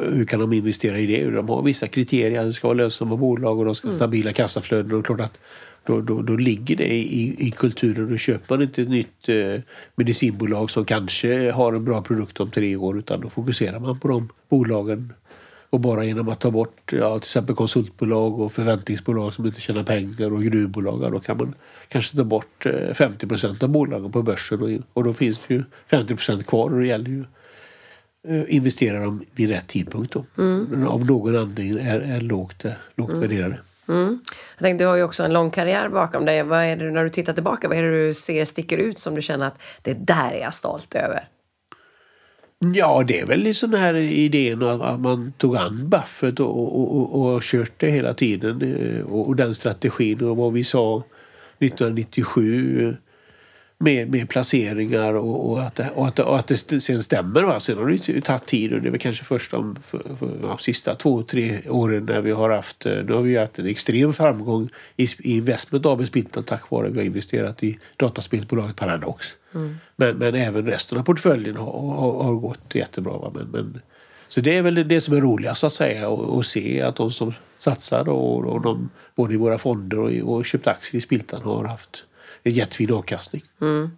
hur 0.00 0.24
kan 0.24 0.40
de 0.40 0.52
investera 0.52 0.98
i 0.98 1.06
det? 1.06 1.30
De 1.30 1.48
har 1.48 1.62
vissa 1.62 1.88
kriterier. 1.88 2.44
Det 2.44 2.52
ska 2.52 2.68
vara 2.68 2.76
lönsamma 2.76 3.16
bolag 3.16 3.58
och 3.58 3.64
de 3.64 3.74
ska 3.74 3.88
ha 3.88 3.92
mm. 3.92 3.98
stabila 3.98 4.32
kassaflöden. 4.32 4.98
Och 4.98 5.06
klart 5.06 5.20
att 5.20 5.38
då, 5.86 6.00
då, 6.00 6.22
då 6.22 6.36
ligger 6.36 6.76
det 6.76 6.94
i, 6.94 7.46
i 7.46 7.50
kulturen. 7.50 8.10
Då 8.10 8.16
köper 8.16 8.54
man 8.54 8.62
inte 8.62 8.82
ett 8.82 8.88
nytt 8.88 9.28
eh, 9.28 9.60
medicinbolag 9.94 10.70
som 10.70 10.84
kanske 10.84 11.50
har 11.50 11.72
en 11.72 11.84
bra 11.84 12.02
produkt 12.02 12.40
om 12.40 12.50
tre 12.50 12.76
år 12.76 12.98
utan 12.98 13.20
då 13.20 13.28
fokuserar 13.28 13.80
man 13.80 14.00
på 14.00 14.08
de 14.08 14.28
bolagen 14.48 15.12
och 15.72 15.80
bara 15.80 16.04
genom 16.04 16.28
att 16.28 16.40
ta 16.40 16.50
bort 16.50 16.92
ja, 16.92 17.18
till 17.18 17.26
exempel 17.26 17.56
konsultbolag 17.56 18.40
och 18.40 18.52
förväntningsbolag 18.52 19.34
som 19.34 19.46
inte 19.46 19.60
tjänar 19.60 19.82
pengar 19.82 20.32
och 20.32 20.42
gruvbolag. 20.42 21.12
Då 21.12 21.20
kan 21.20 21.36
man 21.36 21.54
kanske 21.88 22.16
ta 22.16 22.24
bort 22.24 22.66
50 22.94 23.26
eh, 23.26 23.28
procent 23.28 23.62
av 23.62 23.68
bolagen 23.68 24.12
på 24.12 24.22
börsen 24.22 24.62
och, 24.62 24.70
och 24.92 25.04
då 25.04 25.12
finns 25.12 25.38
det 25.38 25.54
ju 25.54 25.64
50 25.86 26.14
procent 26.14 26.46
kvar 26.46 26.72
och 26.72 26.80
det 26.80 26.86
gäller 26.86 27.10
ju 27.10 27.24
eh, 28.28 28.54
investera 28.54 29.04
dem 29.04 29.24
vid 29.34 29.50
rätt 29.50 29.66
tidpunkt. 29.66 30.12
Då. 30.12 30.24
Mm. 30.38 30.86
Av 30.86 31.06
någon 31.06 31.36
anledning 31.36 31.86
är, 31.86 32.00
är 32.00 32.20
lågt, 32.20 32.64
eh, 32.64 32.72
lågt 32.94 33.10
mm. 33.10 33.20
värderade. 33.20 33.58
Mm. 33.88 34.20
Jag 34.56 34.64
tänkte, 34.64 34.84
du 34.84 34.88
har 34.88 34.96
ju 34.96 35.02
också 35.02 35.24
en 35.24 35.32
lång 35.32 35.50
karriär 35.50 35.88
bakom 35.88 36.24
dig. 36.24 36.42
Vad 36.42 36.64
är 36.64 36.76
det, 36.76 36.90
när 36.90 37.04
du 37.04 37.10
tittar 37.10 37.32
tillbaka, 37.32 37.68
vad 37.68 37.78
är 37.78 37.82
det 37.82 38.06
du 38.06 38.14
ser 38.14 38.44
sticker 38.44 38.78
ut 38.78 38.98
som 38.98 39.14
du 39.14 39.22
känner 39.22 39.46
att 39.46 39.62
det 39.82 39.94
där 39.94 40.32
är 40.32 40.40
jag 40.40 40.54
stolt 40.54 40.94
över? 40.94 41.28
Ja, 42.74 43.04
det 43.06 43.20
är 43.20 43.26
väl 43.26 43.40
liksom 43.40 43.70
den 43.70 43.80
här 43.80 43.94
idén 43.94 44.62
att 44.62 45.00
man 45.00 45.32
tog 45.38 45.56
an 45.56 45.88
Buffett 45.88 46.40
och, 46.40 46.80
och, 46.80 46.96
och, 46.96 47.34
och 47.34 47.42
kört 47.42 47.72
det 47.76 47.90
hela 47.90 48.14
tiden. 48.14 48.62
Eh, 48.62 49.06
och, 49.06 49.28
och 49.28 49.36
den 49.36 49.54
strategin 49.54 50.24
och 50.24 50.36
vad 50.36 50.52
vi 50.52 50.64
sa 50.64 51.02
1997 51.58 52.88
eh, 52.88 52.94
med, 53.82 54.10
med 54.10 54.28
placeringar 54.28 55.14
och, 55.14 55.50
och, 55.50 55.62
att, 55.62 55.80
och, 55.94 56.08
att, 56.08 56.18
och 56.18 56.38
att 56.38 56.46
det 56.46 56.56
sen 56.56 57.02
stämmer. 57.02 57.42
Va? 57.42 57.60
Sen 57.60 57.78
har 57.78 57.86
det 57.86 58.08
ju 58.08 58.20
tagit 58.20 58.46
tid 58.46 58.72
och 58.72 58.80
det 58.80 58.88
är 58.88 58.90
väl 58.90 59.00
kanske 59.00 59.24
först 59.24 59.50
de 59.50 59.76
för, 59.82 60.16
för, 60.18 60.38
ja, 60.42 60.58
sista 60.58 60.94
två, 60.94 61.22
tre 61.22 61.58
åren 61.68 62.04
när 62.04 62.20
vi 62.20 62.30
har 62.30 62.50
haft, 62.50 62.86
eh, 62.86 62.92
nu 62.92 63.12
har 63.12 63.22
vi 63.22 63.36
haft 63.36 63.58
en 63.58 63.66
extrem 63.66 64.12
framgång 64.12 64.68
i, 64.96 65.02
i 65.02 65.36
Investment 65.36 65.86
AB 65.86 66.06
Spiltan 66.06 66.42
tack 66.42 66.70
vare 66.70 66.86
att 66.86 66.92
vi 66.92 66.98
har 66.98 67.04
investerat 67.04 67.62
i 67.62 67.78
dataspelsbolaget 67.96 68.76
Paradox. 68.76 69.26
Mm. 69.54 69.76
Men, 69.96 70.16
men 70.16 70.34
även 70.34 70.66
resten 70.66 70.98
av 70.98 71.02
portföljen 71.02 71.56
har, 71.56 71.94
har, 71.94 72.22
har 72.22 72.34
gått 72.34 72.74
jättebra. 72.74 73.18
Va? 73.18 73.32
Men, 73.34 73.46
men, 73.46 73.80
så 74.28 74.40
det 74.40 74.58
är 74.58 74.62
väl 74.62 74.88
det 74.88 75.00
som 75.00 75.16
är 75.16 75.20
roligast 75.20 75.64
att 75.64 75.72
säga 75.72 76.08
och, 76.08 76.36
och 76.36 76.46
se 76.46 76.82
att 76.82 76.96
de 76.96 77.10
som 77.10 77.34
satsar 77.58 78.08
och, 78.08 78.44
och 78.44 78.60
de, 78.60 78.90
både 79.14 79.34
i 79.34 79.36
våra 79.36 79.58
fonder 79.58 79.98
och, 79.98 80.34
och 80.34 80.46
köpt 80.46 80.66
aktier 80.66 80.98
i 80.98 81.00
Spiltan 81.00 81.42
har 81.42 81.64
haft 81.64 82.04
jättefin 82.50 82.92
avkastning. 82.92 83.42
Mm. 83.60 83.90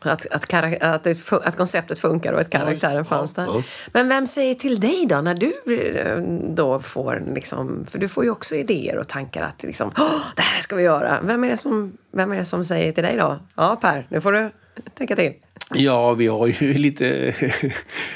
Att, 0.00 0.26
att, 0.26 0.54
att, 0.82 1.04
det, 1.04 1.32
att, 1.32 1.56
konceptet 1.56 1.98
funkar 1.98 2.32
och 2.32 2.40
att 2.40 2.50
karaktären 2.50 2.96
ja, 2.96 3.04
fanns 3.04 3.34
där. 3.34 3.44
Ja. 3.44 3.62
Men 3.92 4.08
vem 4.08 4.26
säger 4.26 4.54
till 4.54 4.80
dig 4.80 5.06
då 5.08 5.20
när 5.20 5.34
du 5.34 5.52
eh, 5.76 6.18
då 6.54 6.80
får 6.80 7.22
liksom, 7.34 7.86
för 7.88 7.98
du 7.98 8.08
får 8.08 8.24
ju 8.24 8.30
också 8.30 8.54
idéer 8.54 8.98
och 8.98 9.08
tankar 9.08 9.42
att 9.42 9.62
liksom, 9.62 9.90
det 10.36 10.42
här 10.42 10.60
ska 10.60 10.76
vi 10.76 10.82
göra. 10.82 11.20
Vem 11.22 11.44
är, 11.44 11.50
det 11.50 11.56
som, 11.56 11.96
vem 12.12 12.32
är 12.32 12.36
det 12.36 12.44
som 12.44 12.64
säger 12.64 12.92
till 12.92 13.04
dig 13.04 13.16
då? 13.16 13.38
Ja 13.54 13.76
Per, 13.76 14.06
nu 14.10 14.20
får 14.20 14.32
du 14.32 14.50
tänka 14.94 15.16
till. 15.16 15.32
Ja, 15.74 16.14
vi 16.14 16.26
har 16.26 16.46
ju 16.46 16.72
lite... 16.78 17.34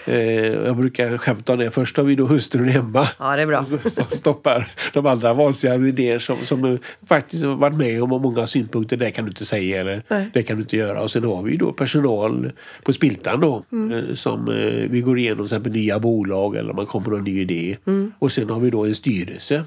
Eh, 0.06 0.46
jag 0.46 0.76
brukar 0.76 1.18
skämta 1.18 1.52
om 1.52 1.58
det. 1.58 1.70
Först 1.70 1.96
har 1.96 2.04
vi 2.04 2.14
då 2.14 2.26
hustrun 2.26 2.68
hemma. 2.68 3.08
Ja, 3.18 3.36
det 3.36 3.42
är 3.42 3.46
bra. 3.46 3.64
Som 3.84 4.04
stoppar 4.08 4.70
de 4.92 5.06
allra 5.06 5.32
vanligaste 5.32 5.68
idéer 5.68 6.18
som, 6.18 6.36
som 6.36 6.78
faktiskt 7.06 7.44
har 7.44 7.54
varit 7.54 7.76
med 7.76 8.02
om 8.02 8.10
många 8.10 8.46
synpunkter. 8.46 8.96
Det 8.96 9.10
kan 9.10 9.24
du 9.24 9.30
inte 9.30 9.44
säga 9.44 9.80
eller 9.80 10.02
Nej. 10.08 10.30
det 10.32 10.42
kan 10.42 10.56
du 10.56 10.62
inte 10.62 10.76
göra. 10.76 11.02
Och 11.02 11.10
sen 11.10 11.24
har 11.24 11.42
vi 11.42 11.56
då 11.56 11.72
personal 11.72 12.52
på 12.82 12.92
Spiltan 12.92 13.40
då. 13.40 13.64
Mm. 13.72 13.98
Eh, 13.98 14.14
som 14.14 14.48
eh, 14.48 14.90
vi 14.90 15.00
går 15.00 15.18
igenom 15.18 15.36
till 15.36 15.44
exempel 15.44 15.72
nya 15.72 15.98
bolag 15.98 16.56
eller 16.56 16.72
man 16.72 16.86
kommer 16.86 17.08
med 17.08 17.18
en 17.18 17.24
ny 17.24 17.40
idé. 17.40 17.76
Mm. 17.86 18.12
Och 18.18 18.32
sen 18.32 18.50
har 18.50 18.60
vi 18.60 18.70
då 18.70 18.84
en 18.84 18.94
styrelse. 18.94 19.64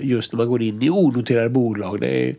Just 0.00 0.32
när 0.32 0.36
man 0.36 0.48
går 0.48 0.62
in 0.62 0.82
i 0.82 0.90
onoterade 0.90 1.48
bolag. 1.48 2.00
Det 2.00 2.28
är 2.28 2.34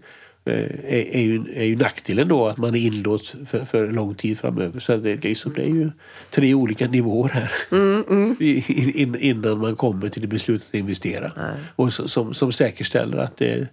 är, 0.51 1.15
är, 1.15 1.21
ju, 1.21 1.43
är 1.55 1.63
ju 1.63 1.75
nackdelen 1.75 2.27
då 2.27 2.47
att 2.47 2.57
man 2.57 2.75
är 2.75 2.79
inlåst 2.79 3.35
för, 3.45 3.65
för 3.65 3.91
lång 3.91 4.15
tid 4.15 4.39
framöver. 4.39 4.79
Så 4.79 4.97
det, 4.97 5.23
liksom, 5.23 5.53
det 5.53 5.61
är 5.61 5.73
ju 5.73 5.91
tre 6.29 6.53
olika 6.53 6.87
nivåer 6.87 7.29
här 7.29 7.51
Mm, 7.71 8.03
mm. 8.09 8.35
in, 8.39 9.15
innan 9.15 9.57
man 9.57 9.75
kommer 9.75 10.09
till 10.09 10.21
det 10.21 10.27
beslutet 10.27 10.67
att 10.67 10.73
investera. 10.75 11.31
Nej. 11.37 11.55
Och 11.75 11.93
som, 11.93 12.33
som 12.33 12.51
säkerställer 12.51 13.17
att 13.17 13.37
det 13.37 13.67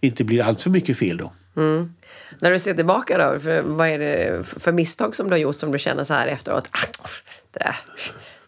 inte 0.00 0.24
blir 0.24 0.42
allt 0.42 0.62
för 0.62 0.70
mycket 0.70 0.98
fel 0.98 1.16
då. 1.16 1.32
Mm. 1.56 1.94
När 2.40 2.50
du 2.50 2.58
ser 2.58 2.74
tillbaka 2.74 3.18
då, 3.18 3.40
för, 3.40 3.62
vad 3.62 3.88
är 3.88 3.98
det 3.98 4.44
för 4.44 4.72
misstag 4.72 5.16
som 5.16 5.26
du 5.26 5.32
har 5.32 5.38
gjort 5.38 5.56
som 5.56 5.72
du 5.72 5.78
känner 5.78 6.04
så 6.04 6.14
här 6.14 6.26
efteråt? 6.26 6.68
Ah, 6.70 7.08
det 7.52 7.58
där. 7.58 7.76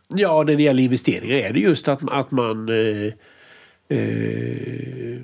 Ja, 0.08 0.42
när 0.42 0.56
det 0.56 0.62
gäller 0.62 0.82
investeringar 0.82 1.36
är 1.36 1.52
det 1.52 1.60
just 1.60 1.88
att, 1.88 2.12
att 2.12 2.30
man 2.30 2.68
eh, 2.68 3.12
eh, 3.98 5.20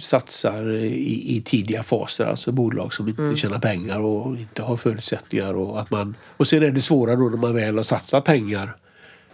satsar 0.00 0.70
i, 0.70 1.36
i 1.36 1.42
tidiga 1.44 1.82
faser. 1.82 2.26
Alltså 2.26 2.52
bolag 2.52 2.94
som 2.94 3.08
inte 3.08 3.36
tjänar 3.36 3.58
pengar 3.58 4.00
och 4.00 4.36
inte 4.36 4.62
har 4.62 4.76
förutsättningar. 4.76 5.54
Och, 5.54 5.80
att 5.80 5.90
man, 5.90 6.16
och 6.36 6.48
sen 6.48 6.62
är 6.62 6.70
det 6.70 6.82
svåra 6.82 7.16
då 7.16 7.28
när 7.28 7.36
man 7.36 7.54
väl 7.54 7.76
har 7.76 7.82
satsat 7.82 8.24
pengar. 8.24 8.76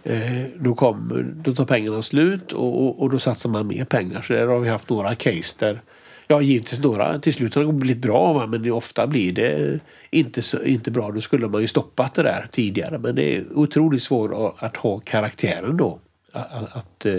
Eh, 0.03 0.43
då, 0.59 0.75
kommer, 0.75 1.23
då 1.23 1.55
tar 1.55 1.65
pengarna 1.65 2.01
slut 2.01 2.53
och, 2.53 2.85
och, 2.85 3.01
och 3.01 3.09
då 3.09 3.19
satsar 3.19 3.49
man 3.49 3.67
mer 3.67 3.85
pengar. 3.85 4.21
Så 4.21 4.33
där 4.33 4.47
har 4.47 4.59
vi 4.59 4.69
haft 4.69 4.89
några 4.89 5.15
case 5.15 5.55
där 5.59 5.81
Ja, 6.29 6.41
givetvis 6.41 6.83
några 6.83 7.19
till 7.19 7.33
slut 7.33 7.55
har 7.55 7.63
det 7.63 7.73
blivit 7.73 8.01
bra 8.01 8.47
men 8.47 8.71
ofta 8.71 9.07
blir 9.07 9.33
det 9.33 9.79
inte, 10.09 10.41
så, 10.41 10.63
inte 10.63 10.91
bra. 10.91 11.11
Då 11.11 11.21
skulle 11.21 11.47
man 11.47 11.61
ju 11.61 11.67
stoppat 11.67 12.13
det 12.13 12.23
där 12.23 12.47
tidigare. 12.51 12.97
Men 12.97 13.15
det 13.15 13.37
är 13.37 13.57
otroligt 13.57 14.03
svårt 14.03 14.31
att, 14.33 14.63
att 14.63 14.77
ha 14.77 14.99
karaktären 14.99 15.77
då. 15.77 15.99
Att, 16.31 16.51
att, 16.51 16.75
att, 16.75 17.05
eh, 17.05 17.13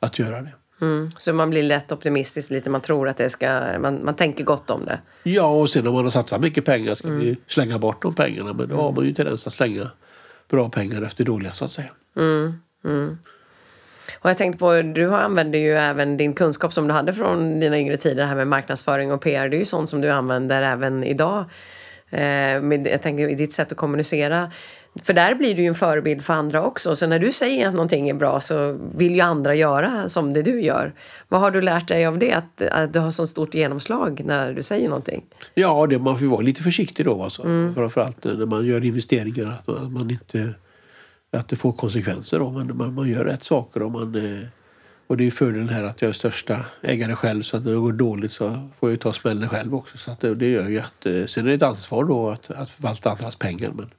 att 0.00 0.18
göra 0.18 0.42
det. 0.42 0.52
Mm. 0.80 1.10
Så 1.18 1.32
man 1.32 1.50
blir 1.50 1.62
lätt 1.62 1.92
optimistisk 1.92 2.50
lite, 2.50 2.70
man 2.70 2.80
tror 2.80 3.08
att 3.08 3.16
det 3.16 3.30
ska, 3.30 3.78
man, 3.78 4.04
man 4.04 4.14
tänker 4.14 4.44
gott 4.44 4.70
om 4.70 4.84
det. 4.84 5.00
Ja, 5.22 5.46
och 5.46 5.70
sen 5.70 5.86
om 5.86 5.94
man 5.94 6.04
har 6.04 6.10
satsat 6.10 6.40
mycket 6.40 6.64
pengar 6.64 6.94
ska 6.94 7.08
vi 7.08 7.36
slänga 7.46 7.78
bort 7.78 8.02
de 8.02 8.14
pengarna. 8.14 8.52
Men 8.52 8.68
då 8.68 8.76
har 8.76 8.92
man 8.92 9.04
ju 9.04 9.14
tendens 9.14 9.46
att 9.46 9.52
slänga 9.54 9.90
bra 10.50 10.68
pengar 10.68 11.02
efter 11.02 11.24
dåliga 11.24 11.52
så 11.52 11.64
att 11.64 11.72
säga. 11.72 11.90
Och 14.18 14.30
jag 14.30 14.36
tänkte 14.36 14.58
på, 14.58 14.82
du 14.82 15.14
använder 15.14 15.58
ju 15.58 15.72
även 15.72 16.16
din 16.16 16.34
kunskap 16.34 16.72
som 16.72 16.88
du 16.88 16.94
hade 16.94 17.12
från 17.12 17.60
dina 17.60 17.78
yngre 17.78 17.96
tider, 17.96 18.22
det 18.22 18.26
här 18.26 18.36
med 18.36 18.48
marknadsföring 18.48 19.12
och 19.12 19.20
PR. 19.20 19.48
Det 19.48 19.56
är 19.56 19.58
ju 19.58 19.64
sånt 19.64 19.88
som 19.88 20.00
du 20.00 20.10
använder 20.10 20.62
även 20.62 21.04
idag. 21.04 21.44
Eh, 22.10 22.60
med, 22.62 22.86
jag 22.86 23.02
tänker 23.02 23.28
i 23.28 23.34
ditt 23.34 23.52
sätt 23.52 23.72
att 23.72 23.78
kommunicera. 23.78 24.50
För 25.02 25.12
där 25.12 25.34
blir 25.34 25.54
du 25.54 25.62
ju 25.62 25.68
en 25.68 25.74
förebild 25.74 26.24
för 26.24 26.34
andra 26.34 26.62
också. 26.62 26.96
Så 26.96 27.06
när 27.06 27.18
du 27.18 27.32
säger 27.32 27.68
att 27.68 27.74
någonting 27.74 28.08
är 28.08 28.14
bra 28.14 28.40
så 28.40 28.78
vill 28.94 29.14
ju 29.14 29.20
andra 29.20 29.54
göra 29.54 30.08
som 30.08 30.32
det 30.32 30.42
du 30.42 30.62
gör. 30.62 30.94
Vad 31.28 31.40
har 31.40 31.50
du 31.50 31.60
lärt 31.60 31.88
dig 31.88 32.06
av 32.06 32.18
det? 32.18 32.32
Att, 32.32 32.62
att 32.62 32.92
du 32.92 32.98
har 32.98 33.10
så 33.10 33.26
stort 33.26 33.54
genomslag 33.54 34.22
när 34.24 34.52
du 34.52 34.62
säger 34.62 34.88
någonting? 34.88 35.24
Ja, 35.54 35.86
det, 35.86 35.98
man 35.98 36.18
får 36.18 36.26
vara 36.26 36.40
lite 36.40 36.62
försiktig 36.62 37.06
då. 37.06 37.22
Alltså. 37.22 37.42
Framförallt 37.74 38.24
när 38.24 38.46
man 38.46 38.66
gör 38.66 38.84
investeringar. 38.84 39.50
Att 39.50 39.66
man, 39.66 39.76
att 39.76 39.92
man 39.92 40.10
inte, 40.10 40.54
att 41.32 41.48
det 41.48 41.56
får 41.56 41.72
konsekvenser. 41.72 42.38
Då. 42.38 42.50
Man, 42.50 42.76
man, 42.76 42.94
man 42.94 43.08
gör 43.08 43.24
rätt 43.24 43.44
saker. 43.44 43.82
Och, 43.82 43.90
man, 43.90 44.14
eh, 44.14 44.46
och 45.06 45.16
det 45.16 45.26
är 45.26 45.30
fördelen 45.30 45.68
här 45.68 45.84
att 45.84 46.02
jag 46.02 46.08
är 46.08 46.12
största 46.12 46.64
ägare 46.82 47.14
själv. 47.14 47.42
Så 47.42 47.56
att 47.56 47.64
när 47.64 47.72
det 47.72 47.78
går 47.78 47.92
dåligt 47.92 48.32
så 48.32 48.68
får 48.78 48.90
jag 48.90 49.00
ta 49.00 49.12
smällen 49.12 49.48
själv 49.48 49.74
också. 49.74 49.98
Så 49.98 50.10
att 50.10 50.20
det, 50.20 50.34
det 50.34 50.48
gör 50.48 50.68
ju 50.68 50.78
att, 50.78 51.06
eh, 51.06 51.26
sen 51.26 51.44
är 51.44 51.48
det 51.48 51.54
ett 51.54 51.62
ansvar 51.62 52.04
då 52.04 52.30
att, 52.30 52.50
att 52.50 52.70
förvalta 52.70 53.10
andras 53.10 53.36
pengar. 53.36 53.70
Men 53.74 53.90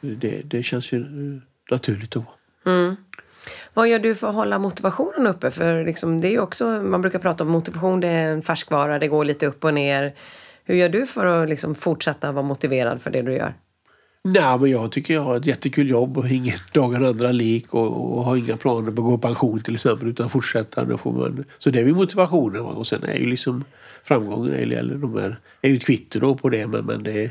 det, 0.00 0.42
det 0.44 0.62
känns 0.62 0.92
ju 0.92 0.98
eh, 1.00 1.42
naturligt 1.70 2.10
då. 2.10 2.24
Vad 3.74 3.88
gör 3.88 3.98
du 3.98 4.14
för 4.14 4.28
att 4.28 4.34
hålla 4.34 4.58
motivationen 4.58 5.26
uppe? 5.26 5.50
För 5.50 5.84
liksom, 5.84 6.20
det 6.20 6.34
är 6.34 6.40
också, 6.40 6.64
man 6.64 7.02
brukar 7.02 7.18
prata 7.18 7.44
om 7.44 7.50
motivation, 7.50 8.00
det 8.00 8.08
är 8.08 8.32
en 8.32 8.42
färskvara, 8.42 8.98
det 8.98 9.08
går 9.08 9.24
lite 9.24 9.46
upp 9.46 9.64
och 9.64 9.74
ner. 9.74 10.14
Hur 10.64 10.74
gör 10.74 10.88
du 10.88 11.06
för 11.06 11.26
att 11.26 11.48
liksom 11.48 11.74
fortsätta 11.74 12.32
vara 12.32 12.42
motiverad 12.42 13.02
för 13.02 13.10
det 13.10 13.22
du 13.22 13.32
gör? 13.32 13.54
Nej, 14.24 14.58
men 14.58 14.70
jag 14.70 14.92
tycker 14.92 15.14
jag 15.14 15.22
har 15.22 15.36
ett 15.36 15.46
jättekul 15.46 15.90
jobb 15.90 16.18
och 16.18 16.28
ingen 16.28 16.58
dagen 16.72 17.04
andra 17.04 17.32
lik 17.32 17.74
och, 17.74 18.16
och 18.18 18.24
har 18.24 18.36
inga 18.36 18.56
planer 18.56 18.90
på 18.90 19.02
att 19.02 19.08
gå 19.08 19.14
i 19.14 19.18
pension 19.18 19.60
till 19.60 19.74
exempel 19.74 20.08
utan 20.08 20.28
fortsätta. 20.30 20.84
Då 20.84 20.98
får 20.98 21.12
man, 21.12 21.44
så 21.58 21.70
det 21.70 21.80
är 21.80 21.84
ju 21.84 21.94
motivationen. 21.94 22.64
va. 22.64 22.70
Och 22.70 22.86
sen 22.86 23.04
är 23.04 23.16
ju 23.16 23.26
liksom 23.26 23.64
framgången 24.04 24.54
eller, 24.54 24.76
eller 24.76 24.94
de 24.94 25.18
här, 25.18 25.40
är 25.62 25.68
ju 25.68 25.76
ett 25.76 25.84
kvitto 25.84 26.34
på 26.36 26.48
det 26.48 26.66
men, 26.66 26.84
men 26.84 27.02
det, 27.02 27.30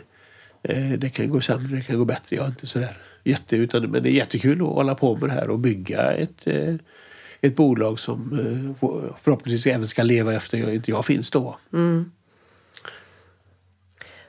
Eh, 0.63 0.91
det 0.97 1.09
kan 1.09 1.29
gå 1.29 1.41
sämre, 1.41 1.75
det 1.75 1.81
kan 1.81 1.97
gå 1.97 2.05
bättre. 2.05 2.35
Jag 2.35 2.45
är 2.45 2.49
inte 2.49 2.67
sådär 2.67 2.97
jätte, 3.23 3.55
utan, 3.55 3.91
men 3.91 4.03
det 4.03 4.09
är 4.09 4.13
jättekul 4.13 4.61
att 4.61 4.67
hålla 4.67 4.95
på 4.95 5.15
med 5.15 5.29
det 5.29 5.33
här 5.33 5.49
och 5.49 5.59
bygga 5.59 6.11
ett, 6.11 6.47
eh, 6.47 6.75
ett 7.41 7.55
bolag 7.55 7.99
som 7.99 8.39
eh, 8.39 8.87
förhoppningsvis 9.21 9.65
även 9.65 9.87
ska 9.87 10.03
leva 10.03 10.33
efter 10.33 10.57
jag, 10.57 10.75
inte 10.75 10.91
jag 10.91 11.05
finns 11.05 11.31
då. 11.31 11.57
Mm. 11.73 12.11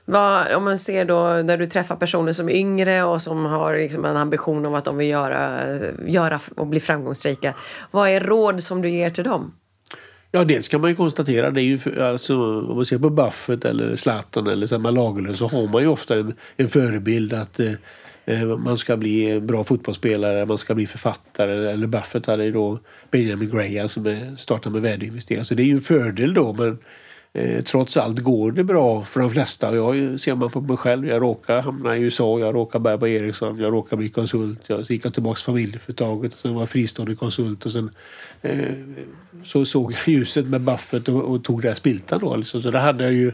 Vad, 0.04 0.52
om 0.52 0.64
man 0.64 0.78
ser 0.78 1.04
då 1.04 1.42
när 1.44 1.56
du 1.56 1.66
träffar 1.66 1.96
personer 1.96 2.32
som 2.32 2.48
är 2.48 2.52
yngre 2.52 3.02
och 3.02 3.22
som 3.22 3.44
har 3.44 3.76
liksom 3.76 4.04
en 4.04 4.16
ambition 4.16 4.66
om 4.66 4.74
att 4.74 4.84
de 4.84 4.96
vill 4.96 5.08
göra, 5.08 5.60
göra 6.06 6.40
och 6.56 6.66
bli 6.66 6.80
framgångsrika. 6.80 7.54
Vad 7.90 8.08
är 8.08 8.20
råd 8.20 8.62
som 8.62 8.82
du 8.82 8.90
ger 8.90 9.10
till 9.10 9.24
dem? 9.24 9.52
Ja, 10.32 10.44
dels 10.44 10.68
kan 10.68 10.80
man 10.80 10.90
ju 10.90 10.96
konstatera, 10.96 11.50
det 11.50 11.62
är 11.62 11.64
ju 11.64 11.78
för, 11.78 12.00
alltså, 12.00 12.60
om 12.60 12.76
man 12.76 12.86
ser 12.86 12.98
på 12.98 13.10
Buffett 13.10 13.64
eller 13.64 13.96
Zlatan 13.96 14.46
eller 14.46 14.66
Selma 14.66 14.90
Lagerlöf 14.90 15.36
så 15.36 15.48
har 15.48 15.68
man 15.68 15.82
ju 15.82 15.88
ofta 15.88 16.16
en, 16.16 16.34
en 16.56 16.68
förebild 16.68 17.32
att 17.32 17.60
eh, 17.60 17.72
eh, 18.24 18.44
man 18.44 18.78
ska 18.78 18.96
bli 18.96 19.30
en 19.30 19.46
bra 19.46 19.64
fotbollsspelare, 19.64 20.46
man 20.46 20.58
ska 20.58 20.74
bli 20.74 20.86
författare. 20.86 21.70
Eller 21.70 21.86
Buffett 21.86 22.26
hade 22.26 22.44
ju 22.44 22.52
då 22.52 22.78
Benjamin 23.10 23.50
Graham 23.50 23.88
som 23.88 24.06
är, 24.06 24.36
startade 24.36 24.72
med 24.72 24.82
värdeinvesteringar. 24.82 25.44
Så 25.44 25.54
det 25.54 25.62
är 25.62 25.66
ju 25.66 25.72
en 25.72 25.80
fördel 25.80 26.34
då 26.34 26.52
men 26.52 26.78
eh, 27.32 27.64
trots 27.64 27.96
allt 27.96 28.18
går 28.18 28.52
det 28.52 28.64
bra 28.64 29.04
för 29.04 29.20
de 29.20 29.30
flesta. 29.30 29.74
Jag 29.74 30.20
ser 30.20 30.34
man 30.34 30.50
på 30.50 30.60
mig 30.60 30.76
själv, 30.76 31.08
jag 31.08 31.22
råkar 31.22 31.62
hamna 31.62 31.96
i 31.96 32.00
USA, 32.00 32.38
jag 32.38 32.54
råkar 32.54 32.78
börja 32.78 32.98
på 32.98 33.08
Ericsson, 33.08 33.58
jag 33.58 33.72
råkar 33.72 33.96
bli 33.96 34.08
konsult. 34.08 34.60
Jag, 34.66 34.90
gick 34.90 35.04
jag 35.04 35.14
tillbaka 35.14 35.36
till 35.36 35.44
familjeföretaget 35.44 36.32
och 36.32 36.38
sen 36.38 36.54
var 36.54 36.62
jag 36.62 36.68
fristående 36.68 37.14
konsult 37.14 37.66
och 37.66 37.72
sen 37.72 37.90
eh, 38.42 38.74
så 39.44 39.64
såg 39.64 39.92
jag 39.92 40.08
ljuset 40.08 40.46
med 40.46 40.60
Buffett 40.60 41.08
och, 41.08 41.22
och 41.24 41.44
tog 41.44 41.62
det 41.62 41.74
spiltan 41.74 42.20
då. 42.20 42.36
Liksom. 42.36 42.62
Så 42.62 42.70
det 42.70 42.78
hade 42.78 43.04
jag 43.04 43.12
ju 43.12 43.32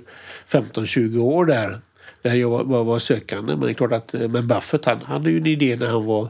15-20 0.48 1.18
år 1.18 1.44
där. 1.44 1.78
Där 2.22 2.34
jag 2.34 2.50
var, 2.50 2.64
var, 2.64 2.84
var 2.84 2.98
sökande. 2.98 3.52
Men 3.52 3.60
det 3.60 3.70
är 3.70 3.74
klart 3.74 3.92
att 3.92 4.14
eh, 4.14 4.28
men 4.28 4.48
Buffett 4.48 4.84
han 4.84 5.02
hade 5.02 5.30
ju 5.30 5.38
en 5.38 5.46
idé 5.46 5.76
när 5.76 5.86
han 5.86 6.04
var 6.04 6.28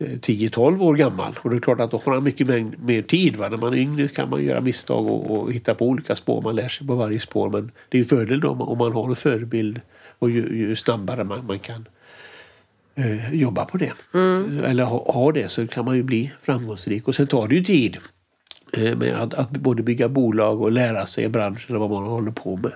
10-12 0.00 0.82
år 0.82 0.94
gammal. 0.94 1.38
Och 1.42 1.50
det 1.50 1.56
är 1.56 1.60
klart 1.60 1.80
att 1.80 1.90
då 1.90 2.02
har 2.04 2.14
han 2.14 2.24
mycket 2.24 2.46
mer, 2.46 2.70
mer 2.84 3.02
tid. 3.02 3.36
Va? 3.36 3.48
När 3.48 3.56
man 3.56 3.72
är 3.72 3.78
yngre 3.78 4.08
kan 4.08 4.30
man 4.30 4.44
göra 4.44 4.60
misstag 4.60 5.06
och, 5.06 5.30
och 5.30 5.52
hitta 5.52 5.74
på 5.74 5.86
olika 5.88 6.16
spår. 6.16 6.42
Man 6.42 6.56
lär 6.56 6.68
sig 6.68 6.86
på 6.86 6.94
varje 6.94 7.20
spår. 7.20 7.50
Men 7.50 7.70
det 7.88 7.98
är 7.98 8.02
ju 8.02 8.04
fördel 8.04 8.40
då 8.40 8.48
om 8.50 8.78
man- 8.78 8.92
har 8.92 9.08
en 9.08 9.16
förebild 9.16 9.80
och 10.18 10.30
ju, 10.30 10.40
ju 10.58 10.76
snabbare 10.76 11.24
man, 11.24 11.46
man 11.46 11.58
kan 11.58 11.88
eh, 12.94 13.34
jobba 13.34 13.64
på 13.64 13.76
det. 13.78 13.92
Eller 14.64 14.84
ha, 14.84 15.12
ha 15.12 15.32
det 15.32 15.48
så 15.48 15.66
kan 15.66 15.84
man 15.84 15.96
ju 15.96 16.02
bli 16.02 16.32
framgångsrik. 16.40 17.08
Och 17.08 17.14
sen 17.14 17.26
tar 17.26 17.48
det 17.48 17.54
ju 17.54 17.64
tid 17.64 17.96
eh, 18.76 18.96
med 18.96 19.14
att, 19.22 19.34
att 19.34 19.50
både 19.50 19.82
bygga 19.82 20.08
bolag 20.08 20.60
och 20.62 20.72
lära 20.72 21.06
sig 21.06 21.24
i 21.24 21.28
branschen 21.28 21.76
och 21.76 21.80
vad 21.80 21.90
man 21.90 22.10
håller 22.10 22.30
på 22.32 22.56
med. 22.56 22.72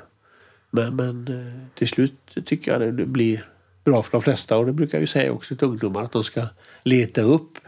Men, 0.71 0.97
men 0.97 1.29
eh, 1.29 1.69
till 1.79 1.89
slut 1.89 2.15
tycker 2.45 2.73
jag 2.81 2.95
det 2.97 3.07
blir 3.07 3.49
bra 3.85 4.03
för 4.03 4.13
de 4.13 4.23
flesta 4.23 4.57
och 4.59 4.67
det 4.67 4.73
brukar 4.73 4.99
jag 4.99 5.01
ju 5.03 5.07
säga 5.07 5.33
också 5.33 5.57
till 5.57 5.69
ungdomar 5.69 6.03
att 6.03 6.13
de 6.13 6.25
ska 6.25 6.43
leta 6.85 7.23
upp 7.23 7.59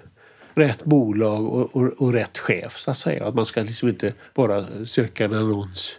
rätt 0.55 0.85
bolag 0.85 1.47
och, 1.47 1.77
och, 1.77 1.93
och 1.99 2.13
rätt 2.13 2.39
chef 2.39 2.77
så 2.77 2.91
att 2.91 2.97
säga. 2.97 3.25
Att 3.25 3.35
man 3.35 3.45
ska 3.45 3.63
liksom 3.63 3.89
inte 3.89 4.13
bara 4.35 4.87
söka 4.87 5.25
en 5.25 5.35
annons 5.35 5.99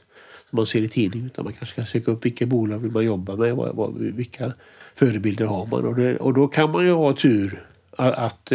som 0.50 0.58
man 0.58 0.68
ser 0.68 0.82
i 0.82 0.88
tidningen 0.88 1.28
utan 1.28 1.46
man 1.46 1.54
kanske 1.54 1.82
ska 1.82 1.92
söka 1.92 2.12
upp 2.12 2.26
vilka 2.26 2.46
bolag 2.46 2.80
vill 2.80 2.92
man 2.92 3.06
jobba 3.06 3.36
med, 3.36 3.56
vad, 3.56 3.76
vad, 3.76 3.98
vilka 3.98 4.54
förebilder 4.96 5.46
har 5.46 5.66
man 5.66 5.86
och, 5.86 5.96
det, 5.96 6.18
och 6.18 6.34
då 6.34 6.48
kan 6.48 6.72
man 6.72 6.86
ju 6.86 6.92
ha 6.92 7.14
tur 7.14 7.64
att, 7.98 8.14
att 8.14 8.52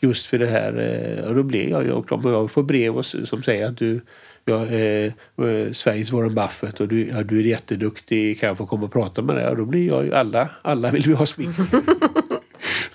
just 0.00 0.26
för 0.26 0.38
det 0.38 0.46
här, 0.46 0.78
eh, 0.78 1.24
och 1.24 1.34
då 1.34 1.42
blir 1.42 1.68
jag 1.68 1.84
ju 1.84 1.92
och 1.92 2.06
jag 2.24 2.50
får 2.50 2.62
brev 2.62 3.02
som 3.02 3.42
säger 3.42 3.66
att 3.66 3.76
du 3.76 4.00
ja, 4.44 4.66
eh, 4.66 5.12
eh, 5.46 5.72
Sveriges 5.72 6.12
Warren 6.12 6.34
Buffett 6.34 6.80
och 6.80 6.88
du, 6.88 7.08
ja, 7.08 7.22
du 7.22 7.38
är 7.38 7.42
jätteduktig, 7.42 8.40
kan 8.40 8.46
jag 8.46 8.58
få 8.58 8.66
komma 8.66 8.84
och 8.84 8.92
prata 8.92 9.22
med 9.22 9.36
dig? 9.36 9.48
Och 9.48 9.56
då 9.56 9.64
blir 9.64 9.86
jag 9.86 10.04
ju 10.04 10.14
alla, 10.14 10.48
alla 10.62 10.90
vill 10.90 11.02
vi 11.06 11.14
ha 11.14 11.26
smink. 11.26 11.56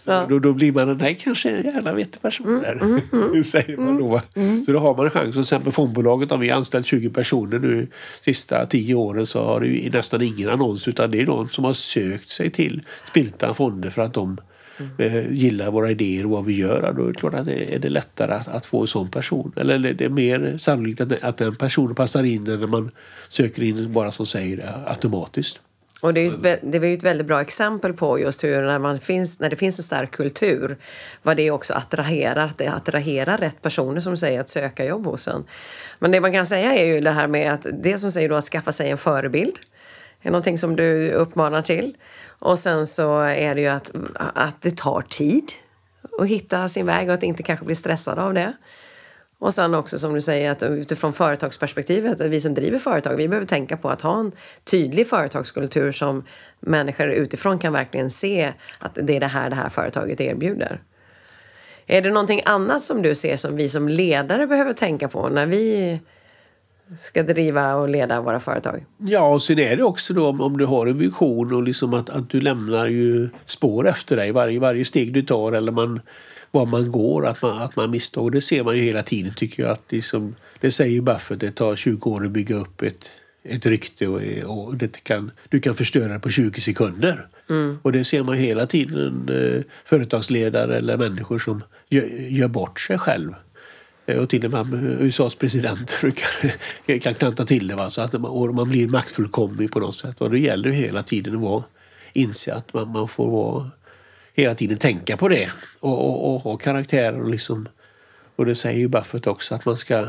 Ja. 0.05 0.25
då, 0.29 0.39
då 0.39 0.53
blir 0.53 0.71
man 0.71 0.89
en, 0.89 0.97
nej 0.97 1.17
kanske 1.21 1.49
en 1.51 1.63
jävla 1.63 1.93
vettig 1.93 2.21
person 2.21 2.61
där. 2.61 3.43
Säger 3.43 3.77
man 3.77 3.97
då. 3.97 4.07
va? 4.07 4.21
Så 4.65 4.71
då 4.71 4.79
har 4.79 4.95
man 4.95 5.05
en 5.05 5.11
chans. 5.11 5.27
Och 5.27 5.33
till 5.33 5.41
exempel 5.41 5.73
fondbolaget 5.73 6.31
har 6.31 6.37
vi 6.37 6.51
anställt 6.51 6.85
20 6.85 7.09
personer 7.09 7.59
nu 7.59 7.87
sista 8.21 8.65
10 8.65 8.95
åren 8.95 9.25
så 9.25 9.45
har 9.45 9.59
det 9.59 9.67
ju 9.67 9.89
nästan 9.89 10.21
ingen 10.21 10.49
annons 10.49 10.87
utan 10.87 11.11
det 11.11 11.21
är 11.21 11.25
de 11.25 11.49
som 11.49 11.63
har 11.63 11.73
sökt 11.73 12.29
sig 12.29 12.49
till 12.49 12.81
Spiltan 13.07 13.55
Fonder 13.55 13.89
för 13.89 14.01
att 14.01 14.13
de 14.13 14.37
eh, 14.97 15.31
gillar 15.31 15.71
våra 15.71 15.91
idéer 15.91 16.23
och 16.23 16.29
vad 16.29 16.45
vi 16.45 16.53
gör. 16.53 16.93
Då 16.97 17.03
är 17.03 17.07
det 17.07 17.13
klart 17.13 17.33
att 17.33 17.45
det 17.45 17.75
är 17.75 17.79
det 17.79 17.89
lättare 17.89 18.33
att, 18.33 18.47
att 18.47 18.65
få 18.65 18.81
en 18.81 18.87
sån 18.87 19.09
person. 19.09 19.53
Eller 19.55 19.93
det 19.93 20.05
är 20.05 20.09
mer 20.09 20.57
sannolikt 20.57 21.01
att, 21.01 21.23
att 21.23 21.37
den 21.37 21.55
personen 21.55 21.95
passar 21.95 22.23
in 22.23 22.47
än 22.47 22.59
när 22.59 22.67
man 22.67 22.91
söker 23.29 23.63
in 23.63 23.93
bara 23.93 24.11
som 24.11 24.25
säger 24.25 24.57
det 24.57 24.73
automatiskt. 24.85 25.61
Och 26.01 26.13
det, 26.13 26.21
är 26.21 26.23
ju 26.23 26.49
ett, 26.49 26.59
det 26.63 26.79
var 26.79 26.87
ju 26.87 26.93
ett 26.93 27.03
väldigt 27.03 27.27
bra 27.27 27.41
exempel 27.41 27.93
på 27.93 28.19
just 28.19 28.43
hur 28.43 28.61
när, 28.61 28.79
man 28.79 28.99
finns, 28.99 29.39
när 29.39 29.49
det 29.49 29.55
finns 29.55 29.79
en 29.79 29.83
stark 29.83 30.11
kultur, 30.11 30.77
vad 31.23 31.37
det 31.37 31.51
också 31.51 31.73
attraherar, 31.73 32.45
att 32.45 32.57
det 32.57 32.67
attraherar 32.67 33.37
rätt 33.37 33.61
personer 33.61 34.01
som 34.01 34.17
säger 34.17 34.39
att 34.39 34.49
söka 34.49 34.85
jobb 34.85 35.05
hos 35.05 35.27
en. 35.27 35.43
Men 35.99 36.11
det 36.11 36.21
man 36.21 36.31
kan 36.31 36.45
säga 36.45 36.75
är 36.75 36.85
ju 36.85 37.01
det 37.01 37.11
här 37.11 37.27
med 37.27 37.53
att 37.53 37.65
det 37.83 37.97
som 37.97 38.11
säger 38.11 38.29
då 38.29 38.35
att 38.35 38.45
skaffa 38.45 38.71
sig 38.71 38.89
en 38.89 38.97
förebild, 38.97 39.55
är 40.21 40.31
någonting 40.31 40.57
som 40.57 40.75
du 40.75 41.11
uppmanar 41.11 41.61
till. 41.61 41.97
Och 42.39 42.59
sen 42.59 42.85
så 42.85 43.19
är 43.19 43.55
det 43.55 43.61
ju 43.61 43.67
att, 43.67 43.91
att 44.15 44.61
det 44.61 44.77
tar 44.77 45.01
tid 45.01 45.51
att 46.19 46.27
hitta 46.27 46.69
sin 46.69 46.85
väg 46.85 47.07
och 47.07 47.13
att 47.13 47.23
inte 47.23 47.43
kanske 47.43 47.65
bli 47.65 47.75
stressad 47.75 48.19
av 48.19 48.33
det. 48.33 48.53
Och 49.39 49.53
sen 49.53 49.73
också 49.73 49.99
som 49.99 50.13
du 50.13 50.21
säger 50.21 50.51
att 50.51 50.63
utifrån 50.63 51.13
företagsperspektivet, 51.13 52.21
att 52.21 52.27
vi 52.27 52.41
som 52.41 52.53
driver 52.53 52.79
företag, 52.79 53.15
vi 53.15 53.27
behöver 53.27 53.47
tänka 53.47 53.77
på 53.77 53.89
att 53.89 54.01
ha 54.01 54.19
en 54.19 54.31
tydlig 54.63 55.07
företagskultur 55.07 55.91
som 55.91 56.23
människor 56.59 57.07
utifrån 57.07 57.59
kan 57.59 57.73
verkligen 57.73 58.11
se 58.11 58.53
att 58.79 58.97
det 59.03 59.15
är 59.15 59.19
det 59.19 59.27
här 59.27 59.49
det 59.49 59.55
här 59.55 59.69
företaget 59.69 60.21
erbjuder. 60.21 60.81
Är 61.87 62.01
det 62.01 62.09
någonting 62.09 62.41
annat 62.45 62.83
som 62.83 63.01
du 63.01 63.15
ser 63.15 63.37
som 63.37 63.55
vi 63.55 63.69
som 63.69 63.89
ledare 63.89 64.47
behöver 64.47 64.73
tänka 64.73 65.07
på 65.07 65.29
när 65.29 65.45
vi 65.45 65.99
ska 66.99 67.23
driva 67.23 67.75
och 67.75 67.89
leda 67.89 68.21
våra 68.21 68.39
företag? 68.39 68.85
Ja, 68.97 69.27
och 69.27 69.43
sen 69.43 69.59
är 69.59 69.77
det 69.77 69.83
också 69.83 70.13
då 70.13 70.27
om, 70.27 70.41
om 70.41 70.57
du 70.57 70.65
har 70.65 70.87
en 70.87 70.97
vision 70.97 71.53
och 71.53 71.63
liksom 71.63 71.93
att, 71.93 72.09
att 72.09 72.29
du 72.29 72.41
lämnar 72.41 72.87
ju 72.87 73.29
spår 73.45 73.87
efter 73.87 74.15
dig 74.15 74.31
varje, 74.31 74.59
varje 74.59 74.85
steg 74.85 75.13
du 75.13 75.21
tar 75.21 75.51
eller 75.51 75.71
man 75.71 76.01
var 76.55 76.65
man 76.65 76.91
går, 76.91 77.25
att 77.27 77.41
man, 77.41 77.61
att 77.61 77.75
man 77.75 77.91
misstag. 77.91 78.23
Och 78.23 78.31
det 78.31 78.41
ser 78.41 78.63
man 78.63 78.75
ju 78.75 78.81
hela 78.81 79.03
tiden 79.03 79.33
tycker 79.33 79.63
jag. 79.63 79.71
Att 79.71 79.91
liksom, 79.91 80.35
det 80.59 80.71
säger 80.71 80.93
ju 80.93 81.01
Buffett, 81.01 81.39
det 81.39 81.51
tar 81.51 81.75
20 81.75 82.09
år 82.09 82.25
att 82.25 82.31
bygga 82.31 82.55
upp 82.55 82.81
ett, 82.81 83.11
ett 83.43 83.65
rykte 83.65 84.07
och, 84.07 84.21
och 84.45 84.75
det 84.75 85.03
kan, 85.03 85.31
du 85.49 85.59
kan 85.59 85.75
förstöra 85.75 86.13
det 86.13 86.19
på 86.19 86.29
20 86.29 86.61
sekunder. 86.61 87.27
Mm. 87.49 87.77
Och 87.81 87.91
det 87.91 88.05
ser 88.05 88.23
man 88.23 88.35
hela 88.35 88.65
tiden 88.65 89.29
eh, 89.29 89.63
företagsledare 89.85 90.77
eller 90.77 90.97
människor 90.97 91.39
som 91.39 91.63
gör, 91.89 92.05
gör 92.29 92.47
bort 92.47 92.79
sig 92.79 92.97
själv. 92.97 93.33
Eh, 94.05 94.17
och 94.17 94.29
till 94.29 94.45
och 94.45 94.67
med 94.67 95.01
USAs 95.01 95.35
president 95.35 95.97
kan, 96.85 96.99
kan 96.99 97.13
klanta 97.13 97.45
till 97.45 97.67
det. 97.67 97.75
Va? 97.75 97.89
Så 97.89 98.01
att 98.01 98.13
man, 98.13 98.55
man 98.55 98.69
blir 98.69 98.87
maktfullkomlig 98.87 99.71
på 99.71 99.79
något 99.79 99.95
sätt. 99.95 100.21
Och 100.21 100.31
det 100.31 100.39
gäller 100.39 100.69
hela 100.69 101.03
tiden 101.03 101.35
att 101.35 101.41
vara, 101.41 101.63
inse 102.13 102.53
att 102.53 102.73
man, 102.73 102.91
man 102.91 103.07
får 103.07 103.31
vara 103.31 103.71
hela 104.35 104.55
tiden 104.55 104.77
tänka 104.77 105.17
på 105.17 105.27
det 105.27 105.51
och, 105.79 106.05
och, 106.05 106.35
och 106.35 106.41
ha 106.41 106.57
karaktärer 106.57 107.21
och 107.21 107.29
liksom 107.29 107.67
och 108.35 108.45
det 108.45 108.55
säger 108.55 108.79
ju 108.79 108.87
Buffett 108.87 109.27
också 109.27 109.55
att 109.55 109.65
man 109.65 109.77
ska 109.77 109.99
eh, 109.99 110.05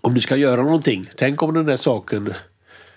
om 0.00 0.14
du 0.14 0.20
ska 0.20 0.36
göra 0.36 0.62
någonting, 0.62 1.10
tänk 1.16 1.42
om 1.42 1.54
den 1.54 1.66
där 1.66 1.76
saken 1.76 2.34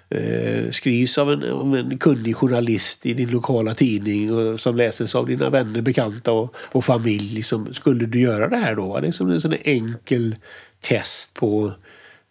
eh, 0.09 0.71
skrivs 0.71 1.17
av 1.17 1.31
en, 1.31 1.51
av 1.51 1.75
en 1.75 1.97
kunnig 1.97 2.35
journalist 2.35 3.05
i 3.05 3.13
din 3.13 3.29
lokala 3.29 3.73
tidning 3.73 4.33
och 4.33 4.59
som 4.59 4.75
läses 4.75 5.15
av 5.15 5.27
dina 5.27 5.49
vänner, 5.49 5.81
bekanta 5.81 6.31
och, 6.31 6.55
och 6.55 6.85
familj. 6.85 7.35
Liksom, 7.35 7.73
skulle 7.73 8.05
du 8.05 8.21
göra 8.21 8.47
det 8.47 8.57
här 8.57 8.75
då? 8.75 8.99
Det 8.99 9.07
är 9.07 9.11
som 9.11 9.31
en 9.31 9.41
sån 9.41 9.55
enkel 9.63 10.35
test 10.79 11.33
på 11.33 11.73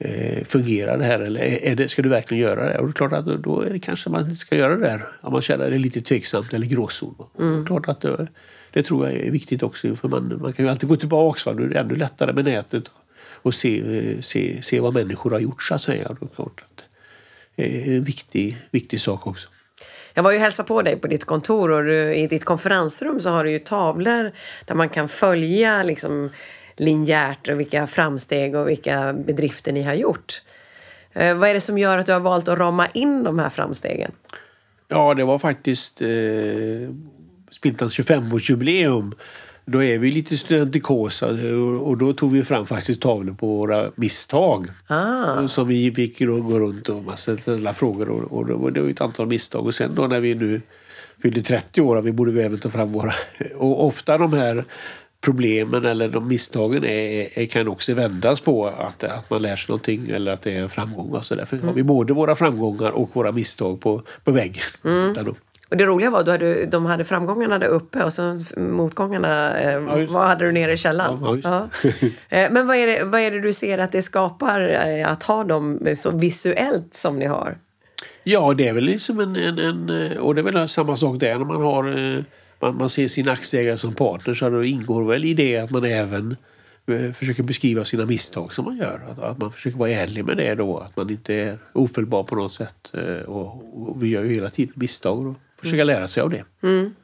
eh, 0.01 0.45
fungerar 0.45 0.99
det 0.99 1.05
här 1.05 1.21
eller 1.21 1.41
är 1.41 1.75
det, 1.75 1.89
ska 1.89 2.03
du 2.03 2.09
verkligen 2.09 2.43
göra 2.43 2.69
det? 2.69 2.79
Och 2.79 2.87
det 2.87 2.91
är 2.91 2.93
klart 2.93 3.13
att 3.13 3.27
då, 3.27 3.37
då 3.37 3.61
är 3.61 3.71
det 3.71 3.79
kanske 3.79 4.11
man 4.11 4.25
inte 4.25 4.37
ska 4.37 4.57
göra 4.57 4.77
det 4.77 4.87
där 4.87 5.09
om 5.21 5.33
man 5.33 5.43
känner 5.43 5.71
det 5.71 5.79
lite 5.79 6.01
tveksamt 6.01 6.53
eller 6.53 6.67
gråzon. 6.67 7.15
Mm. 7.39 7.67
klart 7.67 7.89
att 7.89 8.01
det, 8.01 8.29
det, 8.71 8.83
tror 8.83 9.09
jag 9.09 9.17
är 9.17 9.31
viktigt 9.31 9.63
också 9.63 9.97
för 9.97 10.09
man, 10.09 10.39
man 10.43 10.53
kan 10.53 10.65
ju 10.65 10.71
alltid 10.71 10.89
gå 10.89 10.97
tillbaka. 10.97 11.51
Va? 11.51 11.57
Nu 11.59 11.65
är 11.65 11.69
det 11.69 11.79
ännu 11.79 11.97
lättare 11.97 12.33
med 12.33 12.45
nätet 12.45 12.91
och 13.43 13.55
se, 13.55 14.23
se, 14.23 14.63
se 14.63 14.81
vad 14.81 14.95
människor 14.95 15.31
har 15.31 15.41
gjort 15.41 15.63
så 15.63 15.75
att 15.75 15.83
säga. 15.83 16.17
Det 16.21 16.27
är 16.27 16.35
klart 16.35 16.63
att 16.71 16.85
det 17.57 17.89
är 17.89 17.97
en 17.97 18.05
viktig, 18.05 18.59
viktig 18.71 19.01
sak 19.01 19.27
också. 19.27 19.49
Jag 20.15 20.23
var 20.23 20.33
ju 20.33 20.39
hälsa 20.39 20.65
på 20.65 20.83
dig 20.83 20.97
på 20.97 21.07
ditt 21.07 21.25
kontor 21.25 21.71
och 21.71 21.85
du, 21.85 22.15
i 22.15 22.27
ditt 22.27 22.45
konferensrum 22.45 23.21
så 23.21 23.31
har 23.31 23.45
du 23.45 23.51
ju 23.51 23.59
tavlor 23.59 24.33
där 24.67 24.75
man 24.75 24.89
kan 24.89 25.09
följa 25.09 25.83
liksom 25.83 26.31
linjärt 26.81 27.49
och 27.49 27.61
vilka 27.61 27.87
framsteg 27.87 28.55
och 28.55 28.69
vilka 28.69 29.13
bedrifter 29.13 29.73
ni 29.73 29.83
har 29.83 29.95
gjort. 29.95 30.43
Eh, 31.13 31.37
vad 31.37 31.49
är 31.49 31.55
det 31.55 31.61
som 31.61 31.79
gör 31.79 31.99
att 31.99 32.07
du 32.07 32.13
har 32.13 32.21
valt 32.21 32.49
att 32.49 32.59
rama 32.59 32.87
in 32.87 33.25
de 33.25 33.39
här 33.39 33.49
framstegen? 33.49 34.13
Ja, 34.89 35.15
det 35.15 35.25
var 35.25 35.39
faktiskt 35.39 36.03
eh, 36.03 36.09
Spiltans 37.51 37.99
25-årsjubileum. 37.99 39.13
Då 39.65 39.83
är 39.83 39.99
vi 39.99 40.13
lite 40.13 40.37
studentikosa 40.37 41.27
och 41.81 41.97
då 41.97 42.13
tog 42.13 42.33
vi 42.33 42.43
fram 42.43 42.67
faktiskt 42.67 43.01
tavlor 43.01 43.35
på 43.35 43.47
våra 43.47 43.91
misstag. 43.95 44.67
Ah. 44.87 45.49
Som 45.49 45.69
vi 45.69 45.95
fick 45.95 46.19
gå 46.19 46.59
runt 46.59 46.89
och 46.89 47.19
ställa 47.19 47.73
frågor 47.73 48.09
och, 48.09 48.33
och 48.33 48.73
det 48.73 48.81
var 48.81 48.91
ett 48.91 49.01
antal 49.01 49.27
misstag. 49.27 49.67
Och 49.67 49.75
sen 49.75 49.95
då 49.95 50.07
när 50.07 50.21
vi 50.21 50.35
nu 50.35 50.61
fyllde 51.23 51.43
30 51.43 51.81
år, 51.81 52.03
vi 52.03 52.13
borde 52.13 52.33
vi 52.33 52.41
även 52.41 52.59
ta 52.59 52.71
fram 52.71 52.93
våra... 52.93 53.15
Och 53.57 53.87
ofta 53.87 54.19
de 54.19 54.33
här 54.33 54.65
problemen 55.21 55.85
eller 55.85 56.09
de 56.09 56.29
misstagen 56.29 56.85
är, 56.85 57.39
är, 57.39 57.47
kan 57.47 57.69
också 57.69 57.95
vändas 57.95 58.41
på 58.41 58.67
att, 58.67 59.05
att 59.05 59.31
man 59.31 59.43
lär 59.43 59.57
sig 59.57 59.67
någonting 59.69 60.11
eller 60.11 60.33
att 60.33 60.43
det 60.43 60.57
är 60.57 60.61
en 60.61 60.69
framgång. 60.69 61.11
Och 61.11 61.25
så 61.25 61.35
därför 61.35 61.57
mm. 61.57 61.69
har 61.69 61.75
vi 61.75 61.83
både 61.83 62.13
våra 62.13 62.37
framgångar 62.37 62.91
och 62.91 63.11
våra 63.13 63.33
misstag 63.33 63.81
på, 63.81 64.03
på 64.25 64.33
väggen. 64.33 64.63
Mm. 64.85 65.35
Och 65.71 65.77
det 65.77 65.85
roliga 65.85 66.11
var 66.11 66.21
att 66.21 66.71
de 66.71 66.87
hade 66.87 67.05
framgångarna 67.05 67.59
där 67.59 67.67
uppe 67.67 68.05
och 68.05 68.13
så 68.13 68.39
motgångarna 68.57 69.61
eh, 69.61 69.73
ja, 69.73 70.07
vad 70.09 70.27
hade 70.27 70.45
du 70.45 70.53
nere 70.53 70.73
i 70.73 70.77
källaren. 70.77 71.19
Ja, 71.23 71.69
ja. 71.83 71.91
Eh, 72.29 72.51
men 72.51 72.67
vad 72.67 72.77
är, 72.77 72.87
det, 72.87 73.05
vad 73.05 73.21
är 73.21 73.31
det 73.31 73.41
du 73.41 73.53
ser 73.53 73.79
att 73.79 73.93
det 73.93 74.03
skapar 74.03 74.61
eh, 74.69 75.13
att 75.13 75.23
ha 75.23 75.45
dem 75.45 75.87
så 75.97 76.11
visuellt 76.11 76.95
som 76.95 77.19
ni 77.19 77.27
har? 77.27 77.59
Ja, 78.25 78.55
det 78.55 78.69
är 78.69 78.73
väl 78.73 78.85
liksom 78.85 79.21
en, 79.21 79.37
en, 79.37 79.59
en 79.59 80.19
och 80.19 80.35
det 80.35 80.41
är 80.41 80.53
väl 80.53 80.69
samma 80.69 80.97
sak 80.97 81.21
där 81.21 81.39
när 81.39 81.45
man 81.45 81.63
har 81.63 81.85
man, 82.61 82.77
man 82.77 82.91
ser 82.91 83.09
sina 83.09 83.33
aktieägare 83.33 83.79
som 83.79 83.95
partner 83.95 84.35
så 84.35 84.51
då 84.51 84.65
ingår 84.65 85.05
väl 85.05 85.25
i 85.25 85.35
det 85.35 85.57
att 85.57 85.71
man 85.71 85.85
även 85.85 86.37
eh, 86.87 87.13
försöker 87.13 87.43
beskriva 87.43 87.85
sina 87.85 88.07
misstag 88.07 88.55
som 88.55 88.65
man 88.65 88.77
gör. 88.77 89.01
Att, 89.09 89.19
att, 89.19 89.39
man 89.39 89.53
försöker 89.53 89.79
vara 89.79 89.91
ärlig 89.91 90.25
med 90.25 90.37
det 90.37 90.55
då. 90.55 90.79
Att 90.79 90.97
man 90.97 91.11
inte 91.11 91.35
är 91.35 91.59
ofelbar 91.73 92.23
på 92.23 92.35
något 92.35 92.53
sätt. 92.53 92.91
Eh, 92.95 93.29
och, 93.29 93.89
och 93.89 94.03
vi 94.03 94.09
gör 94.09 94.25
ju 94.25 94.35
hela 94.35 94.51
tiden 94.51 94.75
misstag 94.77 95.27
och 95.27 95.37
försöka 95.61 95.85
lära 95.85 96.09
sig 96.09 96.23
av 96.23 96.31
det. 96.31 96.45
Mm. 96.63 96.95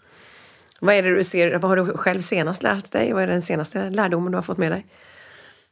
Vad 0.81 0.95
är 0.95 1.03
det 1.03 1.17
du 1.17 1.25
ser, 1.25 1.59
vad 1.59 1.71
har 1.71 1.77
du 1.77 1.87
själv 1.87 2.21
senast 2.21 2.63
lärt 2.63 2.93
dig? 2.93 3.13
Vad 3.13 3.23
är 3.23 3.27
den 3.27 3.43
senaste 3.43 3.91
lärdomen 3.91 4.33
du 4.33 4.37
har 4.37 4.43
fått 4.43 4.59
med 4.59 4.73
dig? 4.73 4.87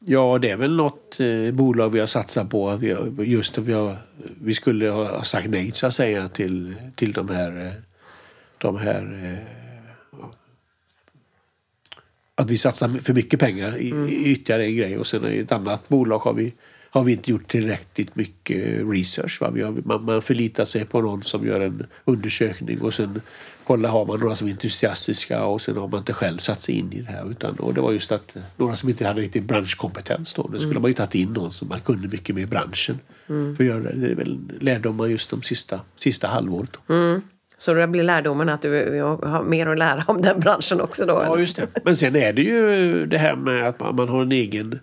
Ja, 0.06 0.38
det 0.38 0.50
är 0.50 0.56
väl 0.56 0.76
något 0.76 1.20
eh, 1.20 1.54
bolag 1.54 1.90
vi 1.90 2.00
har 2.00 2.06
satsat 2.06 2.50
på. 2.50 2.70
Att 2.70 2.80
vi 2.80 2.92
har, 2.92 3.24
just 3.24 3.58
att 3.58 3.64
vi, 3.64 3.72
har, 3.72 3.96
vi 4.40 4.54
skulle 4.54 4.88
ha 4.88 5.24
sagt 5.24 5.48
nej 5.48 5.72
så 5.72 5.86
att 5.86 5.94
säga 5.94 6.28
till, 6.28 6.74
till 6.94 7.12
de 7.12 7.28
här, 7.28 7.82
de 8.58 8.76
här 8.76 9.02
eh, 9.24 9.63
att 12.34 12.50
vi 12.50 12.58
satsar 12.58 12.88
för 12.88 13.14
mycket 13.14 13.40
pengar 13.40 13.76
i, 13.76 13.90
mm. 13.90 14.08
i 14.08 14.24
ytterligare 14.24 14.64
en 14.64 14.76
grej 14.76 14.98
och 14.98 15.06
sen 15.06 15.32
i 15.32 15.38
ett 15.38 15.52
annat 15.52 15.88
bolag 15.88 16.18
har 16.18 16.32
vi, 16.32 16.54
har 16.90 17.04
vi 17.04 17.12
inte 17.12 17.30
gjort 17.30 17.48
tillräckligt 17.48 18.16
mycket 18.16 18.88
research. 18.90 19.40
Va? 19.40 19.50
Vi 19.50 19.62
har, 19.62 19.72
man, 19.84 20.04
man 20.04 20.22
förlitar 20.22 20.64
sig 20.64 20.86
på 20.86 21.00
någon 21.00 21.22
som 21.22 21.46
gör 21.46 21.60
en 21.60 21.86
undersökning 22.04 22.80
och 22.80 22.94
sen 22.94 23.20
kolla 23.64 23.88
har 23.88 24.06
man 24.06 24.20
några 24.20 24.36
som 24.36 24.48
är 24.48 24.52
entusiastiska 24.52 25.44
och 25.44 25.62
sen 25.62 25.76
har 25.76 25.88
man 25.88 25.98
inte 26.00 26.12
själv 26.12 26.38
satt 26.38 26.62
sig 26.62 26.74
in 26.74 26.92
i 26.92 27.00
det 27.00 27.10
här. 27.10 27.30
Utan, 27.30 27.56
och 27.58 27.74
det 27.74 27.80
var 27.80 27.92
just 27.92 28.12
att 28.12 28.36
några 28.56 28.76
som 28.76 28.88
inte 28.88 29.06
hade 29.06 29.20
riktigt 29.20 29.44
branschkompetens 29.44 30.34
då. 30.34 30.42
Då 30.42 30.58
skulle 30.58 30.70
mm. 30.70 30.82
man 30.82 30.90
ju 30.90 30.94
tagit 30.94 31.14
in 31.14 31.32
någon 31.32 31.52
som 31.52 31.68
man 31.68 31.80
kunde 31.80 32.08
mycket 32.08 32.34
mer 32.34 32.42
i 32.42 32.46
branschen. 32.46 32.98
Mm. 33.28 33.56
För 33.56 33.64
att 33.64 33.68
göra 33.68 33.82
det. 33.82 34.10
Är 34.10 34.14
väl 34.14 34.38
lärdomar 34.60 35.06
just 35.06 35.30
de 35.30 35.42
sista, 35.42 35.80
sista 35.96 36.28
halvåret. 36.28 36.76
Mm. 36.88 37.20
Så 37.58 37.74
det 37.74 37.86
blir 37.86 38.02
lärdomen 38.02 38.48
att 38.48 38.62
du 38.62 39.00
har 39.02 39.44
mer 39.44 39.66
att 39.66 39.78
lära 39.78 40.04
om 40.06 40.22
den 40.22 40.40
branschen 40.40 40.80
också 40.80 41.06
då? 41.06 41.12
Ja, 41.12 41.38
just 41.38 41.56
det. 41.56 41.68
Men 41.84 41.96
sen 41.96 42.16
är 42.16 42.32
det 42.32 42.42
ju 42.42 43.06
det 43.06 43.18
här 43.18 43.36
med 43.36 43.68
att 43.68 43.96
man, 43.96 44.08
har 44.08 44.22
en 44.22 44.32
egen, 44.32 44.78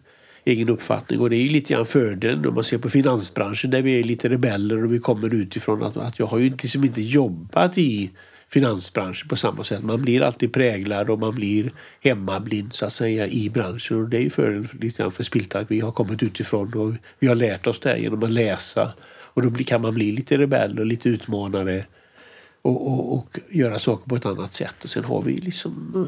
egen 0.45 0.69
uppfattning 0.69 1.19
och 1.19 1.29
det 1.29 1.36
är 1.36 1.41
ju 1.41 1.47
lite 1.47 1.73
grann 1.73 1.86
fördelen 1.86 2.47
om 2.47 2.53
man 2.53 2.63
ser 2.63 2.77
på 2.77 2.89
finansbranschen 2.89 3.71
där 3.71 3.81
vi 3.81 3.99
är 3.99 4.03
lite 4.03 4.29
rebeller 4.29 4.84
och 4.84 4.93
vi 4.93 4.99
kommer 4.99 5.34
utifrån 5.34 5.84
att, 5.84 5.97
att 5.97 6.19
jag 6.19 6.25
har 6.25 6.38
ju 6.38 6.49
liksom 6.49 6.84
inte 6.84 7.01
jobbat 7.01 7.77
i 7.77 8.12
finansbranschen 8.49 9.27
på 9.27 9.36
samma 9.36 9.63
sätt. 9.63 9.84
Man 9.84 10.01
blir 10.01 10.21
alltid 10.21 10.53
präglad 10.53 11.10
och 11.10 11.19
man 11.19 11.36
blir 11.36 11.71
hemmablind 12.01 12.73
så 12.73 12.86
att 12.86 12.93
säga 12.93 13.27
i 13.27 13.49
branschen 13.49 13.97
och 13.97 14.10
det 14.10 14.17
är 14.17 14.21
ju 14.21 14.29
fördelen 14.29 14.67
lite 14.81 15.01
grann 15.01 15.12
för 15.12 15.23
Spilta 15.23 15.60
att 15.60 15.71
vi 15.71 15.79
har 15.79 15.91
kommit 15.91 16.23
utifrån 16.23 16.73
och 16.73 16.93
vi 17.19 17.27
har 17.27 17.36
lärt 17.36 17.67
oss 17.67 17.79
det 17.79 17.89
här 17.89 17.97
genom 17.97 18.23
att 18.23 18.31
läsa 18.31 18.93
och 19.34 19.41
då 19.41 19.63
kan 19.63 19.81
man 19.81 19.93
bli 19.93 20.12
lite 20.12 20.38
rebell 20.38 20.79
och 20.79 20.86
lite 20.86 21.10
utmanare 21.10 21.86
och, 22.62 22.88
och, 22.88 23.13
och, 23.13 23.39
göra 23.50 23.80
saker 23.80 24.10
på 24.10 24.15
ett 24.15 24.26
annat 24.26 24.54
sätt. 24.54 24.84
Och 24.84 24.89
sen 24.89 25.04
har 25.04 25.21
vi 25.21 25.38
liksom 25.38 26.08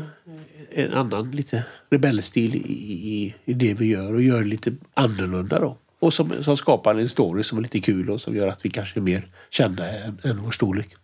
eh, 0.72 0.86
en 0.86 0.94
annan 0.94 1.32
lite 1.32 1.64
rebellstil 1.90 2.56
i, 2.56 2.60
i, 2.60 3.36
i 3.46 3.54
det 3.54 3.74
vi 3.74 3.86
gör 3.86 4.14
och 4.14 4.22
gör 4.22 4.44
lite 4.44 4.74
annorlunda 4.94 5.60
då. 5.60 5.78
Och 6.00 6.14
som, 6.14 6.44
som 6.44 6.58
skapar 6.58 6.96
en 6.96 7.10
story 7.10 7.44
som 7.44 7.58
är 7.58 7.62
lite 7.62 7.80
kul 7.80 8.10
och 8.10 8.22
som 8.22 8.36
gör 8.36 8.48
att 8.48 8.66
vi 8.66 8.70
kanske 8.70 9.00
är 9.00 9.02
mer 9.02 9.28
kända 9.50 9.90
än, 9.90 10.20
än 10.24 10.38
vår 10.38 10.52
storlek. 10.52 10.96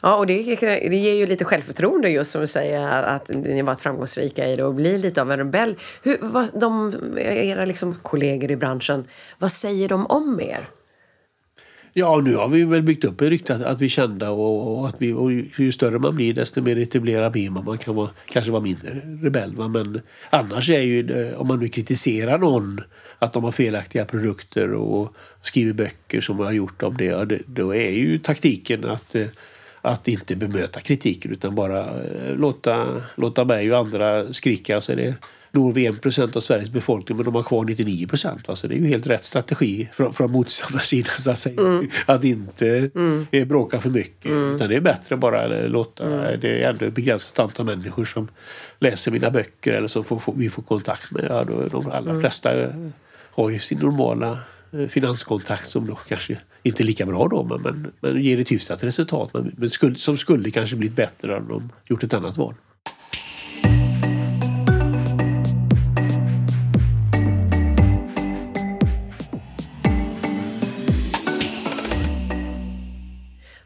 Ja, 0.00 0.16
och 0.16 0.26
det, 0.26 0.42
det 0.60 0.96
ger 0.96 1.14
ju 1.14 1.26
lite 1.26 1.44
självförtroende 1.44 2.10
just 2.10 2.30
som 2.30 2.40
du 2.40 2.46
säger 2.46 3.02
att 3.02 3.28
ni 3.28 3.62
varit 3.62 3.80
framgångsrika 3.80 4.46
i 4.46 4.56
det 4.56 4.64
och 4.64 4.74
blir 4.74 4.98
lite 4.98 5.22
av 5.22 5.32
en 5.32 5.38
rebell. 5.38 5.76
Hur, 6.02 6.18
vad, 6.20 6.60
de, 6.60 6.94
era 7.18 7.64
liksom 7.64 7.94
kollegor 7.94 8.50
i 8.50 8.56
branschen, 8.56 9.04
vad 9.38 9.52
säger 9.52 9.88
de 9.88 10.06
om 10.06 10.40
er? 10.40 10.68
Ja, 11.92 12.20
nu 12.24 12.34
har 12.34 12.48
vi 12.48 12.64
väl 12.64 12.82
byggt 12.82 13.04
upp 13.04 13.20
ett 13.20 13.28
rykte 13.28 13.54
att, 13.54 13.62
att 13.62 13.80
vi 13.80 13.84
är 13.84 13.90
kända 13.90 14.30
och, 14.30 14.78
och 14.78 14.88
att 14.88 14.96
vi, 14.98 15.12
och 15.12 15.32
ju 15.32 15.72
större 15.72 15.98
man 15.98 16.16
blir 16.16 16.34
desto 16.34 16.62
mer 16.62 16.78
etablerad 16.78 17.32
blir 17.32 17.50
man. 17.50 17.64
Man 17.64 17.78
kan 17.78 17.94
vara, 17.94 18.10
kanske 18.28 18.52
vara 18.52 18.62
mindre 18.62 18.90
rebell. 19.22 19.54
Va? 19.54 19.68
Men 19.68 20.00
annars 20.30 20.70
är 20.70 20.82
ju 20.82 21.28
eh, 21.28 21.40
om 21.40 21.48
man 21.48 21.60
nu 21.60 21.68
kritiserar 21.68 22.38
någon 22.38 22.80
att 23.18 23.32
de 23.32 23.44
har 23.44 23.52
felaktiga 23.52 24.04
produkter 24.04 24.72
och 24.72 25.14
skriver 25.42 25.72
böcker 25.72 26.20
som 26.20 26.38
har 26.38 26.52
gjort 26.52 26.82
om 26.82 26.96
det, 26.96 27.40
då 27.46 27.74
är 27.74 27.90
ju 27.90 28.18
taktiken 28.18 28.84
att 28.84 29.14
eh, 29.14 29.26
att 29.82 30.08
inte 30.08 30.36
bemöta 30.36 30.80
kritiken 30.80 31.32
utan 31.32 31.54
bara 31.54 31.80
eh, 31.80 32.36
låta, 32.36 33.02
låta 33.14 33.44
mig 33.44 33.72
och 33.72 33.78
andra 33.78 34.32
skrika. 34.32 34.80
Så 34.80 34.92
är 34.92 34.96
det 34.96 35.14
når 35.50 35.72
vi 35.72 35.86
1 35.86 36.00
procent 36.00 36.36
av 36.36 36.40
Sveriges 36.40 36.70
befolkning 36.70 37.16
men 37.16 37.24
de 37.24 37.34
har 37.34 37.42
kvar 37.42 37.64
99 37.64 38.06
procent. 38.06 38.48
Så 38.54 38.66
det 38.66 38.74
är 38.74 38.78
ju 38.78 38.86
helt 38.86 39.06
rätt 39.06 39.24
strategi 39.24 39.88
från, 39.92 40.12
från 40.12 40.32
motståndarsidan 40.32 41.12
så 41.18 41.30
att 41.30 41.38
säga. 41.38 41.60
Mm. 41.60 41.90
Att 42.06 42.24
inte 42.24 42.90
mm. 42.94 43.26
bråka 43.48 43.80
för 43.80 43.90
mycket. 43.90 44.24
Mm. 44.24 44.56
Utan 44.56 44.68
det 44.68 44.76
är 44.76 44.80
bättre 44.80 45.14
att 45.14 45.20
bara 45.20 45.46
låta, 45.48 46.04
mm. 46.04 46.40
det 46.40 46.62
är 46.62 46.70
ändå 46.70 46.84
ett 46.84 46.94
begränsat 46.94 47.38
antal 47.38 47.66
människor 47.66 48.04
som 48.04 48.28
läser 48.78 49.10
mina 49.10 49.30
böcker 49.30 49.72
eller 49.72 49.88
som 49.88 50.04
får, 50.04 50.18
får, 50.18 50.34
vi 50.36 50.50
får 50.50 50.62
kontakt 50.62 51.12
med. 51.12 51.26
Ja, 51.28 51.44
då, 51.44 51.68
de 51.68 51.90
allra 51.90 52.10
mm. 52.10 52.20
flesta 52.20 52.50
har 53.30 53.50
ju 53.50 53.58
sin 53.58 53.78
normala 53.78 54.38
eh, 54.72 54.86
finanskontakt 54.86 55.68
som 55.68 55.86
då 55.86 55.94
kanske 55.94 56.38
inte 56.62 56.82
är 56.82 56.84
lika 56.84 57.06
bra 57.06 57.28
då 57.28 57.44
men, 57.44 57.62
men, 57.62 57.92
men 58.00 58.22
ger 58.22 58.40
ett 58.40 58.52
hyfsat 58.52 58.84
resultat. 58.84 59.30
Men, 59.34 59.54
men 59.56 59.70
skulle, 59.70 59.96
som 59.96 60.16
skulle 60.16 60.50
kanske 60.50 60.76
blivit 60.76 60.96
bättre 60.96 61.36
om 61.36 61.48
de 61.48 61.70
gjort 61.86 62.02
ett 62.02 62.14
annat 62.14 62.36
val. 62.36 62.54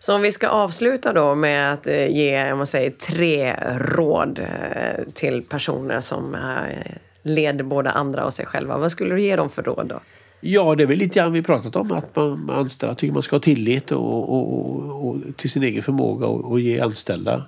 Så 0.02 0.14
om 0.14 0.22
vi 0.22 0.32
ska 0.32 0.48
avsluta 0.48 1.12
då 1.12 1.34
med 1.34 1.72
att 1.72 1.86
eh, 1.86 2.06
ge 2.06 2.52
om 2.52 2.58
man 2.58 2.66
säger, 2.66 2.90
tre 2.90 3.56
råd 3.78 4.38
eh, 4.38 5.04
till 5.14 5.42
personer 5.42 6.00
som 6.00 6.34
eh, 6.34 6.92
leder 7.22 7.64
både 7.64 7.90
andra 7.90 8.24
och 8.24 8.34
sig 8.34 8.46
själva. 8.46 8.78
Vad 8.78 8.90
skulle 8.90 9.14
du 9.14 9.22
ge 9.22 9.36
dem 9.36 9.50
för 9.50 9.62
råd 9.62 9.86
då? 9.86 10.00
Ja, 10.40 10.74
det 10.74 10.82
är 10.82 10.86
väl 10.86 10.98
lite 10.98 11.18
grann 11.18 11.32
vi 11.32 11.42
pratat 11.42 11.76
om 11.76 11.92
att 11.92 12.16
man 12.16 12.50
anställda 12.50 12.94
tycker 12.94 13.12
man 13.14 13.22
ska 13.22 13.36
ha 13.36 13.40
tillit 13.40 13.92
och, 13.92 14.32
och, 14.32 14.54
och, 14.54 15.08
och 15.08 15.16
till 15.36 15.50
sin 15.50 15.62
egen 15.62 15.82
förmåga 15.82 16.26
och, 16.26 16.50
och 16.50 16.60
ge 16.60 16.80
anställda 16.80 17.44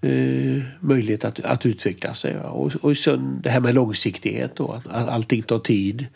eh, 0.00 0.62
möjlighet 0.80 1.24
att, 1.24 1.40
att 1.40 1.66
utveckla 1.66 2.14
sig. 2.14 2.40
Och, 2.40 2.72
och 2.80 2.96
sen 2.96 3.40
det 3.42 3.50
här 3.50 3.60
med 3.60 3.74
långsiktighet 3.74 4.60
och 4.60 4.76
att 4.76 4.86
allting 5.08 5.42
tar 5.42 5.58
tid. 5.58 6.06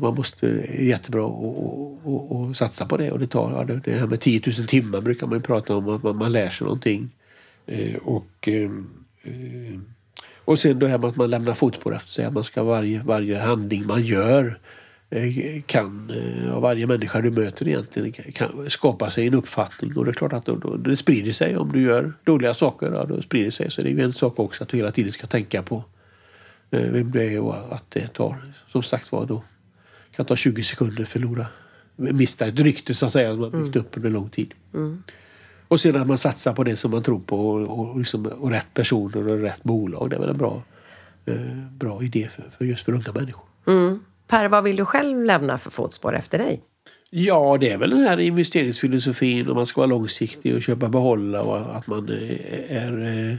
Man 0.00 0.14
måste 0.14 0.46
jättebra 0.78 1.24
och, 1.24 2.06
och, 2.06 2.40
och, 2.40 2.56
satsa 2.56 2.86
på 2.86 2.96
det. 2.96 3.10
Och 3.10 3.18
det, 3.18 3.26
tar, 3.26 3.52
ja, 3.52 3.74
det, 3.84 3.92
här 3.92 4.06
med 4.06 4.20
10 4.20 4.42
000 4.58 4.66
timmar 4.66 5.00
brukar 5.00 5.26
man 5.26 5.42
prata 5.42 5.76
om, 5.76 5.88
att 5.88 6.02
man, 6.02 6.16
man 6.16 6.32
lär 6.32 6.50
sig 6.50 6.64
någonting. 6.64 7.10
Eh, 7.66 7.94
och, 7.94 8.48
ehm, 8.48 8.90
eh, 9.22 9.80
och 10.48 10.58
sen 10.58 10.78
det 10.78 10.88
här 10.88 10.98
med 10.98 11.08
att 11.08 11.16
man 11.16 11.30
lämnar 11.30 11.54
fotspår 11.54 11.94
efter 11.94 12.10
sig. 12.10 12.24
Att 12.24 12.32
man 12.32 12.44
ska 12.44 12.62
varje, 12.62 13.02
varje 13.02 13.38
handling 13.38 13.86
man 13.86 14.02
gör 14.04 14.58
eh, 15.10 15.62
kan, 15.66 16.10
eh, 16.10 16.54
av 16.54 16.62
varje 16.62 16.86
människa 16.86 17.20
du 17.20 17.30
möter 17.30 17.68
egentligen, 17.68 18.32
kan 18.32 18.70
skapa 18.70 19.10
sig 19.10 19.26
en 19.26 19.34
uppfattning. 19.34 19.96
Och 19.96 20.04
det 20.04 20.10
är 20.10 20.12
klart 20.12 20.32
att 20.32 20.46
då, 20.46 20.56
då, 20.56 20.76
det 20.76 20.96
sprider 20.96 21.30
sig. 21.30 21.56
Om 21.56 21.72
du 21.72 21.82
gör 21.82 22.12
dåliga 22.24 22.54
saker, 22.54 22.92
ja, 22.92 23.04
då 23.04 23.22
sprider 23.22 23.46
det 23.46 23.52
sig. 23.52 23.70
Så 23.70 23.82
det 23.82 23.88
är 23.88 23.92
ju 23.92 24.02
en 24.02 24.12
sak 24.12 24.38
också 24.38 24.62
att 24.62 24.68
du 24.68 24.76
hela 24.76 24.90
tiden 24.90 25.12
ska 25.12 25.26
tänka 25.26 25.62
på 25.62 25.84
eh, 26.70 26.80
vem 26.80 27.10
du 27.10 27.22
är 27.22 27.40
och 27.40 27.74
att 27.74 27.90
det 27.90 28.06
tar, 28.06 28.36
som 28.72 28.82
sagt 28.82 29.12
var, 29.12 29.26
då 29.26 29.42
kan 30.18 30.26
ta 30.26 30.36
20 30.36 30.62
sekunder 30.62 31.02
att 31.02 31.08
förlora, 31.08 31.46
mista 31.96 32.46
ett 32.46 32.60
rykte 32.60 32.94
så 32.94 33.06
att 33.06 33.12
säga, 33.12 33.30
som 33.30 33.40
man 33.40 33.50
byggt 33.50 33.76
mm. 33.76 33.86
upp 33.86 33.96
under 33.96 34.10
lång 34.10 34.28
tid. 34.28 34.54
Mm. 34.74 35.02
Och 35.68 35.80
sedan 35.80 36.02
att 36.02 36.08
man 36.08 36.18
satsar 36.18 36.52
på 36.52 36.64
det 36.64 36.76
som 36.76 36.90
man 36.90 37.02
tror 37.02 37.20
på 37.20 37.50
och, 37.50 37.78
och, 37.78 37.98
liksom, 37.98 38.26
och 38.26 38.50
rätt 38.50 38.74
personer 38.74 39.28
och 39.28 39.40
rätt 39.40 39.62
bolag. 39.62 40.10
Det 40.10 40.16
är 40.16 40.20
väl 40.20 40.28
en 40.28 40.38
bra, 40.38 40.62
eh, 41.26 41.34
bra 41.70 42.02
idé 42.02 42.28
för, 42.30 42.44
för 42.58 42.64
just 42.64 42.84
för 42.84 42.92
unga 42.92 43.12
människor. 43.14 43.44
Mm. 43.66 44.00
Per, 44.26 44.48
vad 44.48 44.64
vill 44.64 44.76
du 44.76 44.84
själv 44.84 45.24
lämna 45.24 45.58
för 45.58 45.70
fotspår 45.70 46.16
efter 46.16 46.38
dig? 46.38 46.62
Ja, 47.10 47.56
det 47.60 47.70
är 47.70 47.78
väl 47.78 47.90
den 47.90 48.00
här 48.00 48.20
investeringsfilosofin 48.20 49.48
och 49.48 49.56
man 49.56 49.66
ska 49.66 49.80
vara 49.80 49.90
långsiktig 49.90 50.54
och 50.54 50.62
köpa 50.62 50.88
behålla 50.88 51.42
och 51.42 51.76
att 51.76 51.86
man 51.86 52.08
är, 52.08 52.66
är 52.68 52.92
Eh, 53.30 53.36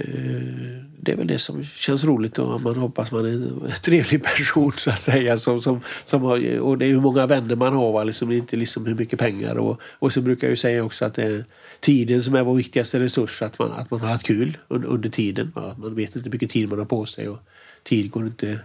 Eh, 0.00 0.80
det 1.02 1.12
är 1.12 1.16
väl 1.16 1.26
det 1.26 1.38
som 1.38 1.64
känns 1.64 2.04
roligt 2.04 2.38
och 2.38 2.60
man 2.60 2.76
hoppas 2.76 3.12
man 3.12 3.26
är 3.26 3.28
en 3.32 3.72
trevlig 3.82 4.22
person 4.22 4.72
så 4.76 4.90
att 4.90 4.98
säga. 4.98 5.36
Som, 5.36 5.60
som, 5.60 5.80
som 6.04 6.22
har, 6.22 6.60
och 6.60 6.78
det 6.78 6.86
är 6.86 6.88
hur 6.88 7.00
många 7.00 7.26
vänner 7.26 7.56
man 7.56 7.74
har, 7.74 7.92
va? 7.92 8.04
Liksom, 8.04 8.32
inte 8.32 8.56
liksom 8.56 8.86
hur 8.86 8.94
mycket 8.94 9.18
pengar. 9.18 9.54
Och, 9.54 9.80
och 9.82 10.12
så 10.12 10.20
brukar 10.20 10.46
jag 10.46 10.50
ju 10.50 10.56
säga 10.56 10.84
också 10.84 11.04
att 11.04 11.14
det 11.14 11.22
är 11.22 11.44
tiden 11.80 12.22
som 12.22 12.34
är 12.34 12.42
vår 12.42 12.54
viktigaste 12.54 13.00
resurs. 13.00 13.42
Att 13.42 13.58
man, 13.58 13.72
att 13.72 13.90
man 13.90 14.00
har 14.00 14.08
haft 14.08 14.26
kul 14.26 14.58
under, 14.68 14.88
under 14.88 15.08
tiden. 15.08 15.52
Va? 15.54 15.76
Man 15.78 15.94
vet 15.94 16.16
inte 16.16 16.28
hur 16.28 16.32
mycket 16.32 16.50
tid 16.50 16.68
man 16.68 16.78
har 16.78 16.86
på 16.86 17.06
sig 17.06 17.28
och 17.28 17.38
tid 17.82 18.10
går 18.10 18.26
inte 18.26 18.58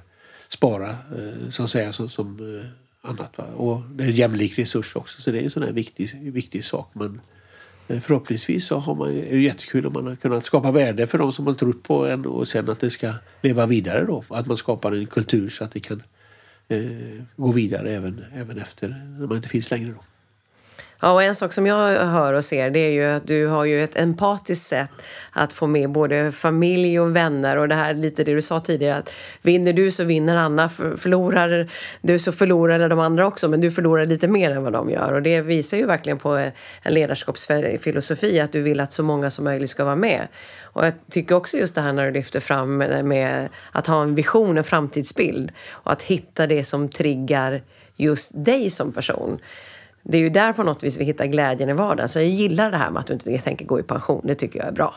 spara 0.48 0.90
eh, 0.90 1.50
så 1.50 1.64
att 1.64 1.70
säga 1.70 1.94
som, 1.94 2.10
som 2.10 2.60
eh, 2.60 3.10
annat. 3.10 3.38
Va? 3.38 3.46
Och 3.46 3.82
det 3.82 4.04
är 4.04 4.08
en 4.08 4.16
jämlik 4.16 4.60
resurs 4.60 4.96
också 4.96 5.22
så 5.22 5.32
det 5.32 5.40
är 5.40 5.44
en 5.44 5.52
sån 5.52 5.64
här 5.64 5.72
viktig, 5.72 6.32
viktig 6.32 6.66
sak. 6.66 6.92
Men, 6.94 7.22
Eh, 7.35 7.35
Eh, 7.88 8.00
förhoppningsvis 8.00 8.66
så 8.66 8.78
har 8.78 8.96
man, 8.96 9.10
är 9.10 9.32
det 9.32 9.42
jättekul 9.42 9.86
om 9.86 9.94
man 9.94 10.08
har 10.08 10.16
kunnat 10.16 10.46
skapa 10.46 10.72
värde 10.72 11.08
för 11.08 11.18
de 11.18 11.34
som 11.34 11.46
man 11.46 11.56
trott 11.56 11.84
på 11.84 12.08
en 12.08 12.26
och 12.26 12.48
sen 12.48 12.70
att 12.70 12.80
det 12.80 12.90
ska 12.90 13.14
leva 13.42 13.66
vidare 13.66 14.06
då. 14.06 14.24
Att 14.30 14.48
man 14.48 14.58
skapar 14.58 14.92
en 14.92 15.08
kultur 15.08 15.50
så 15.50 15.64
att 15.64 15.72
det 15.72 15.80
kan 15.80 16.04
eh, 16.68 16.82
gå 17.36 17.52
vidare 17.52 17.92
även, 17.96 18.26
även 18.34 18.58
efter 18.58 18.88
när 19.20 19.28
man 19.28 19.38
inte 19.38 19.50
finns 19.50 19.72
längre. 19.72 19.92
Då. 19.92 20.04
Ja, 21.06 21.12
och 21.12 21.24
en 21.24 21.36
sak 21.36 21.54
som 21.54 21.66
jag 21.66 22.06
hör 22.06 22.34
och 22.34 22.46
ser 22.46 22.70
det 22.70 22.80
är 22.80 22.90
ju 22.90 23.06
att 23.06 23.28
du 23.28 23.48
har 23.48 23.66
ju 23.66 23.84
ett 23.84 23.96
empatiskt 23.96 24.68
sätt 24.68 24.90
att 25.32 25.54
få 25.54 25.68
med 25.68 25.90
både 25.90 26.32
familj 26.32 27.00
och 27.00 27.16
vänner 27.16 27.58
och 27.58 27.68
det 27.68 27.76
här 27.76 27.94
lite 27.94 28.24
det 28.24 28.34
du 28.34 28.42
sa 28.42 28.60
tidigare 28.60 28.98
att 28.98 29.14
vinner 29.42 29.74
du 29.74 29.92
så 29.92 30.04
vinner 30.04 30.36
Anna, 30.36 30.70
förlorar 30.70 31.72
du 32.02 32.20
så 32.20 32.32
förlorar 32.32 32.90
de 32.90 33.00
andra 33.00 33.28
också 33.28 33.48
men 33.48 33.62
du 33.62 33.72
förlorar 33.72 34.06
lite 34.06 34.28
mer 34.28 34.52
än 34.52 34.64
vad 34.64 34.74
de 34.74 34.90
gör 34.90 35.14
och 35.14 35.22
det 35.22 35.42
visar 35.42 35.78
ju 35.78 35.86
verkligen 35.86 36.18
på 36.18 36.30
en 36.82 36.94
ledarskapsfilosofi 36.94 38.40
att 38.40 38.52
du 38.52 38.62
vill 38.62 38.80
att 38.80 38.94
så 38.94 39.04
många 39.04 39.32
som 39.32 39.46
möjligt 39.46 39.70
ska 39.70 39.86
vara 39.86 39.96
med. 39.96 40.28
Och 40.62 40.86
jag 40.86 40.94
tycker 41.12 41.36
också 41.36 41.58
just 41.58 41.76
det 41.76 41.82
här 41.82 41.94
när 41.94 42.06
du 42.06 42.12
lyfter 42.12 42.40
fram 42.40 42.78
med 42.78 43.50
att 43.72 43.88
ha 43.88 44.02
en 44.02 44.16
vision, 44.16 44.58
en 44.58 44.64
framtidsbild 44.64 45.52
och 45.72 45.92
att 45.92 46.02
hitta 46.02 46.48
det 46.48 46.66
som 46.66 46.90
triggar 46.90 47.62
just 47.96 48.46
dig 48.46 48.70
som 48.70 48.92
person 48.92 49.40
det 50.06 50.18
är 50.18 50.22
ju 50.22 50.30
där 50.30 50.54
på 50.54 50.64
något 50.64 50.84
vis 50.84 51.00
vi 51.00 51.06
hittar 51.06 51.26
glädjen 51.26 51.70
i 51.70 51.74
vardagen. 51.74 52.10
Så 52.10 52.20
jag 52.20 52.28
gillar 52.28 52.72
det 52.72 52.78
här 52.78 52.92
med 52.92 53.00
att 53.00 53.08
du 53.08 53.14
inte 53.14 53.38
tänker 53.38 53.66
gå 53.66 53.80
i 53.80 53.84
pension. 53.84 54.22
Det 54.24 54.36
tycker 54.36 54.60
jag 54.60 54.68
är 54.68 54.72
bra. 54.72 54.96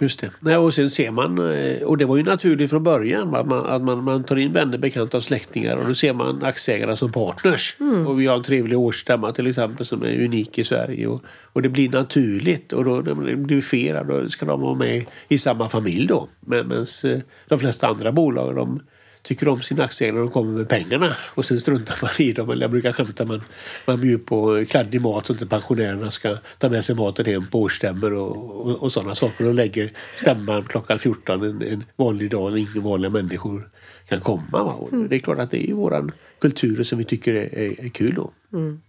Just 0.00 0.20
det. 0.20 0.30
Nej, 0.40 0.56
och 0.56 0.74
sen 0.74 0.90
ser 0.90 1.10
man, 1.10 1.52
eh, 1.52 1.82
och 1.82 1.98
det 1.98 2.04
var 2.04 2.16
ju 2.16 2.22
naturligt 2.22 2.70
från 2.70 2.84
början, 2.84 3.34
att 3.34 3.46
man, 3.46 3.66
att 3.66 3.82
man, 3.82 4.04
man 4.04 4.24
tar 4.24 4.36
in 4.36 4.52
vänner, 4.52 4.78
bekanta 4.78 5.16
och 5.16 5.22
släktingar 5.22 5.76
och 5.76 5.88
då 5.88 5.94
ser 5.94 6.12
man 6.12 6.44
aktieägarna 6.44 6.96
som 6.96 7.12
partners. 7.12 7.76
Mm. 7.80 8.06
Och 8.06 8.20
vi 8.20 8.26
har 8.26 8.36
en 8.36 8.42
trevlig 8.42 8.78
årsstämma 8.78 9.32
till 9.32 9.46
exempel 9.46 9.86
som 9.86 10.02
är 10.02 10.24
unik 10.24 10.58
i 10.58 10.64
Sverige. 10.64 11.06
Och, 11.06 11.22
och 11.52 11.62
det 11.62 11.68
blir 11.68 11.88
naturligt 11.88 12.72
och 12.72 12.84
då 12.84 13.00
det 13.00 13.14
blir 13.36 13.60
fel, 13.60 14.06
då 14.06 14.28
ska 14.28 14.46
de 14.46 14.60
vara 14.60 14.74
med 14.74 15.04
i 15.28 15.38
samma 15.38 15.68
familj 15.68 16.06
då. 16.06 16.28
Medan 16.40 16.86
eh, 17.04 17.18
de 17.48 17.58
flesta 17.58 17.86
andra 17.86 18.12
bolag 18.12 18.56
de 18.56 18.80
tycker 19.28 19.48
om 19.48 19.62
sina 19.62 19.84
aktieägare 19.84 20.14
när 20.14 20.20
de 20.22 20.30
kommer 20.30 20.58
med 20.58 20.68
pengarna. 20.68 21.16
Och 21.34 21.44
sen 21.44 21.60
struntar 21.60 21.98
man 22.02 22.10
i 22.18 22.32
dem. 22.32 22.50
Eller 22.50 22.62
jag 22.62 22.70
brukar 22.70 22.92
skämta 22.92 23.24
man, 23.24 23.42
man 23.86 24.00
bjuder 24.00 24.24
på 24.24 24.64
kladdig 24.68 25.00
mat 25.00 25.26
så 25.26 25.32
inte 25.32 25.46
pensionärerna 25.46 26.10
ska 26.10 26.36
ta 26.58 26.68
med 26.68 26.84
sig 26.84 26.94
maten 26.94 27.26
hem 27.26 27.46
på 27.46 27.60
årsstämmor 27.60 28.12
och, 28.12 28.66
och, 28.66 28.82
och 28.82 28.92
sådana 28.92 29.14
saker. 29.14 29.48
Och 29.48 29.54
lägger 29.54 29.90
stämman 30.16 30.62
klockan 30.62 30.98
14 30.98 31.42
en, 31.42 31.62
en 31.62 31.84
vanlig 31.96 32.30
dag 32.30 32.52
när 32.52 32.58
inga 32.58 32.84
vanliga 32.84 33.10
människor 33.10 33.68
kan 34.08 34.20
komma. 34.20 34.62
Och 34.62 35.08
det 35.08 35.16
är 35.16 35.20
klart 35.20 35.38
att 35.38 35.50
det 35.50 35.70
är 35.70 35.74
våran 35.74 36.12
kultur 36.40 36.84
som 36.84 36.98
vi 36.98 37.04
tycker 37.04 37.34
är, 37.34 37.58
är, 37.58 37.84
är 37.84 37.88
kul 37.88 38.14
då. 38.14 38.30
Mm. 38.52 38.80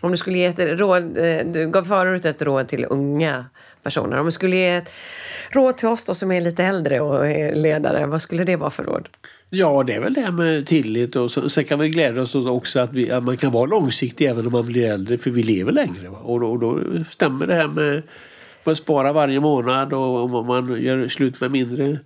Om 0.00 0.10
du 0.10 0.16
skulle 0.16 0.38
ge 0.38 0.44
ett 0.44 0.58
råd, 0.58 1.18
eh, 1.18 1.46
du 1.46 1.70
gav 1.70 1.84
förut 1.84 2.24
ett 2.24 2.42
råd 2.42 2.68
till 2.68 2.86
unga 2.90 3.44
personer. 3.82 4.16
Om 4.16 4.26
du 4.26 4.32
skulle 4.32 4.56
ge 4.56 4.68
ett 4.68 4.92
råd 5.50 5.76
till 5.76 5.88
oss 5.88 6.04
då 6.04 6.14
som 6.14 6.32
är 6.32 6.40
lite 6.40 6.64
äldre 6.64 7.00
och 7.00 7.26
är 7.26 7.54
ledare, 7.54 8.06
vad 8.06 8.22
skulle 8.22 8.44
det 8.44 8.56
vara 8.56 8.70
för 8.70 8.84
råd? 8.84 9.08
Ja, 9.50 9.82
det 9.82 9.94
är 9.94 10.00
väl 10.00 10.14
det 10.14 10.20
här 10.20 10.32
med 10.32 10.66
tillit 10.66 11.16
och 11.16 11.30
så, 11.30 11.48
sen 11.48 11.64
kan 11.64 11.78
vi 11.78 11.88
glädja 11.88 12.22
oss 12.22 12.34
också 12.34 12.80
att, 12.80 12.92
vi, 12.92 13.10
att 13.10 13.24
man 13.24 13.36
kan 13.36 13.52
vara 13.52 13.66
långsiktig 13.66 14.26
även 14.26 14.46
om 14.46 14.52
man 14.52 14.66
blir 14.66 14.90
äldre 14.90 15.18
för 15.18 15.30
vi 15.30 15.42
lever 15.42 15.72
längre. 15.72 16.08
Va? 16.08 16.18
Och, 16.18 16.40
då, 16.40 16.50
och 16.50 16.58
då 16.58 16.80
stämmer 17.04 17.46
det 17.46 17.54
här 17.54 17.68
med 17.68 18.02
att 18.64 18.78
spara 18.78 19.12
varje 19.12 19.40
månad 19.40 19.92
och 19.92 20.24
om 20.24 20.46
man 20.46 20.82
gör 20.82 21.08
slut 21.08 21.40
med 21.40 21.50
mindre 21.50 21.98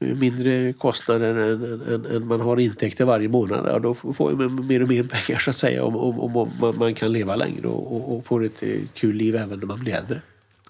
mindre 0.00 0.72
kostnader 0.72 1.34
än, 1.34 1.82
än, 1.88 2.06
än, 2.06 2.26
man 2.26 2.40
har 2.40 2.60
intäkter 2.60 3.04
varje 3.04 3.28
månad. 3.28 3.66
Ja, 3.68 3.78
då 3.78 3.94
får 3.94 4.30
man 4.30 4.66
mer 4.66 4.82
och 4.82 4.88
mer 4.88 5.02
pengar 5.02 5.38
så 5.38 5.50
att 5.50 5.56
säga 5.56 5.84
om, 5.84 5.96
om, 5.96 6.36
om 6.36 6.78
man 6.78 6.94
kan 6.94 7.12
leva 7.12 7.36
längre 7.36 7.68
och, 7.68 7.96
och, 7.96 8.16
och 8.16 8.24
får 8.24 8.44
ett 8.44 8.62
eh, 8.62 8.78
kul 8.94 9.16
liv 9.16 9.36
även 9.36 9.58
när 9.58 9.66
man 9.66 9.80
blir 9.80 9.94
äldre. 9.94 10.20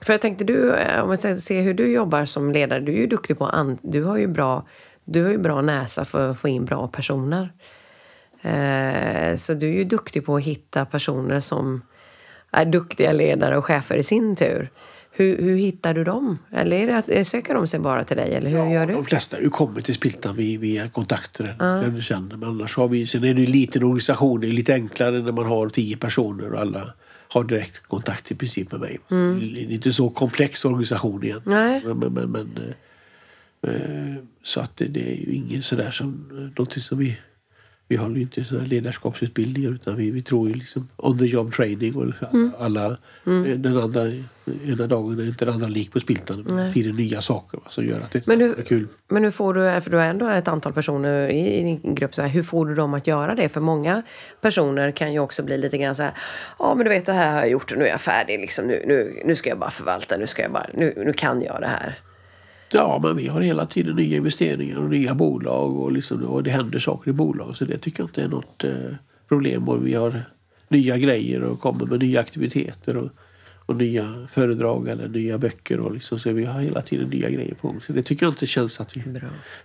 För 0.02 0.12
jag 0.12 0.20
tänkte 0.20 0.44
du, 0.44 0.74
eh, 0.74 1.04
om 1.04 1.10
vi 1.10 1.16
ser 1.16 1.62
hur 1.62 1.74
du 1.74 1.92
jobbar 1.92 2.24
som 2.24 2.52
ledare, 2.52 2.80
du 2.80 2.92
är 2.92 2.96
ju 2.96 3.06
duktig 3.06 3.38
på, 3.38 3.46
an, 3.46 3.78
du 3.82 4.04
har 4.04 4.18
ju 4.18 4.26
bra 4.26 4.66
du 5.10 5.22
har 5.22 5.30
ju 5.30 5.38
bra 5.38 5.60
näsa 5.60 6.04
för 6.04 6.30
att 6.30 6.38
få 6.38 6.48
in 6.48 6.64
bra 6.64 6.88
personer. 6.88 7.52
Eh, 8.42 9.36
så 9.36 9.54
du 9.54 9.68
är 9.68 9.72
ju 9.72 9.84
duktig 9.84 10.24
på 10.24 10.36
att 10.36 10.42
hitta 10.42 10.84
personer 10.84 11.40
som 11.40 11.82
är 12.50 12.64
duktiga 12.64 13.12
ledare 13.12 13.56
och 13.56 13.64
chefer 13.64 13.96
i 13.96 14.02
sin 14.02 14.36
tur. 14.36 14.70
Hur, 15.12 15.42
hur 15.42 15.56
hittar 15.56 15.94
du 15.94 16.04
dem? 16.04 16.38
Eller 16.52 16.76
är 16.76 16.86
det 17.06 17.12
eh, 17.12 17.24
söker 17.24 17.54
de 17.54 17.66
sig 17.66 17.80
bara 17.80 18.04
till 18.04 18.16
dig? 18.16 18.34
Eller 18.34 18.50
hur 18.50 18.58
Ja, 18.58 18.70
gör 18.70 18.86
du? 18.86 18.92
De 18.92 19.04
flesta 19.04 19.36
har 19.36 19.42
ju 19.42 19.50
kommit 19.50 19.84
till 19.84 19.94
Spiltan 19.94 20.36
via, 20.36 20.58
via 20.58 20.88
kontakter. 20.88 21.56
Ja. 21.58 22.00
Känner. 22.00 22.36
Men 22.36 22.48
annars 22.48 22.76
har 22.76 22.88
vi, 22.88 23.06
sen 23.06 23.24
är 23.24 23.34
det 23.34 23.42
en 23.42 23.50
liten 23.50 23.82
organisation. 23.82 24.40
Det 24.40 24.46
är 24.46 24.52
lite 24.52 24.74
enklare 24.74 25.22
när 25.22 25.32
man 25.32 25.46
har 25.46 25.68
tio 25.68 25.96
personer 25.96 26.52
och 26.52 26.60
alla 26.60 26.92
har 27.28 27.44
direkt 27.44 27.82
kontakt 27.82 28.30
i 28.30 28.34
princip 28.34 28.72
med 28.72 28.80
mig. 28.80 28.98
Mm. 29.10 29.40
Det 29.40 29.60
är 29.60 29.72
inte 29.72 29.92
så 29.92 30.10
komplex 30.10 30.64
organisation 30.64 31.24
igen. 31.24 31.42
Nej. 31.44 31.82
Men, 31.84 31.98
men, 31.98 32.12
men, 32.12 32.30
men, 32.30 32.74
eh, 33.74 34.22
så 34.42 34.60
att 34.60 34.76
det, 34.76 34.84
det 34.84 35.12
är 35.12 35.16
ju 35.16 35.34
ingen 35.34 35.62
sådär 35.62 35.90
som, 35.90 36.30
eh, 36.30 36.36
någonting 36.36 36.82
som 36.82 36.98
vi 36.98 37.18
vi 37.90 37.96
håller 37.96 38.16
ju 38.16 38.22
inte 38.22 38.44
sådana 38.44 38.66
ledarskapsutbildningar 38.66 39.70
utan 39.70 39.96
vi, 39.96 40.10
vi 40.10 40.22
tror 40.22 40.48
ju 40.48 40.54
liksom 40.54 40.88
on 40.96 41.18
the 41.18 41.26
job 41.26 41.52
training. 41.52 41.96
Och 41.96 42.32
mm. 42.32 42.52
alla, 42.58 42.96
mm. 43.26 43.62
Den 43.62 43.78
andra, 43.78 44.06
ena 44.66 44.86
dagen 44.86 45.18
är 45.18 45.26
inte 45.26 45.44
den 45.44 45.54
andra 45.54 45.68
lik 45.68 45.92
på 45.92 46.00
spiltan. 46.00 46.46
Nej. 46.50 46.72
Tiden 46.72 46.96
nya 46.96 47.20
saker 47.20 47.58
va, 47.58 47.64
som 47.68 47.84
gör 47.86 48.00
att 48.00 48.10
det 48.10 48.26
men 48.26 48.40
hur, 48.40 48.58
är 48.58 48.62
kul. 48.62 48.86
Men 49.08 49.24
hur 49.24 49.30
får 49.30 49.54
du, 49.54 49.80
för 49.80 49.90
du 49.90 49.96
har 49.96 50.04
ändå 50.04 50.28
ett 50.28 50.48
antal 50.48 50.72
personer 50.72 51.28
i, 51.28 51.58
i 51.58 51.62
din 51.62 51.94
grupp, 51.94 52.14
så 52.14 52.22
här, 52.22 52.28
hur 52.28 52.42
får 52.42 52.66
du 52.66 52.74
dem 52.74 52.94
att 52.94 53.06
göra 53.06 53.34
det? 53.34 53.48
För 53.48 53.60
många 53.60 54.02
personer 54.40 54.90
kan 54.90 55.12
ju 55.12 55.18
också 55.18 55.42
bli 55.42 55.58
lite 55.58 55.78
grann 55.78 55.96
så 55.96 56.02
här, 56.02 56.12
ja 56.58 56.74
men 56.74 56.84
du 56.84 56.90
vet 56.90 57.06
det 57.06 57.12
här 57.12 57.32
har 57.32 57.38
jag 57.38 57.50
gjort 57.50 57.72
och 57.72 57.78
nu 57.78 57.84
är 57.84 57.90
jag 57.90 58.00
färdig. 58.00 58.40
Liksom, 58.40 58.66
nu, 58.66 58.84
nu, 58.86 59.22
nu 59.24 59.34
ska 59.34 59.48
jag 59.48 59.58
bara 59.58 59.70
förvalta, 59.70 60.16
nu, 60.16 60.26
ska 60.26 60.42
jag 60.42 60.52
bara, 60.52 60.66
nu, 60.74 60.94
nu 60.96 61.12
kan 61.12 61.42
jag 61.42 61.60
det 61.60 61.66
här. 61.66 61.98
Ja, 62.72 63.00
men 63.02 63.16
vi 63.16 63.28
har 63.28 63.40
hela 63.40 63.66
tiden 63.66 63.96
nya 63.96 64.16
investeringar 64.16 64.78
och 64.78 64.90
nya 64.90 65.14
bolag 65.14 65.76
och, 65.76 65.92
liksom, 65.92 66.24
och 66.24 66.42
det 66.42 66.50
händer 66.50 66.78
saker 66.78 67.10
i 67.10 67.14
bolag. 67.14 67.56
Så 67.56 67.64
det 67.64 67.78
tycker 67.78 68.00
jag 68.00 68.08
inte 68.08 68.22
är 68.22 68.28
något 68.28 68.64
eh, 68.64 68.94
problem. 69.28 69.68
Och 69.68 69.86
vi 69.86 69.94
har 69.94 70.22
nya 70.68 70.98
grejer 70.98 71.42
och 71.42 71.60
kommer 71.60 71.86
med 71.86 72.00
nya 72.00 72.20
aktiviteter 72.20 72.96
och, 72.96 73.10
och 73.66 73.76
nya 73.76 74.26
föredrag 74.30 74.88
eller 74.88 75.08
nya 75.08 75.38
böcker. 75.38 75.80
Och 75.80 75.94
liksom, 75.94 76.18
så 76.18 76.32
vi 76.32 76.44
har 76.44 76.60
hela 76.60 76.80
tiden 76.80 77.08
nya 77.08 77.30
grejer 77.30 77.54
på 77.54 77.68
gång. 77.68 77.80
Så 77.80 77.92
det 77.92 78.02
tycker 78.02 78.26
jag 78.26 78.32
inte 78.32 78.46
känns 78.46 78.80
att 78.80 78.96
vi, 78.96 79.02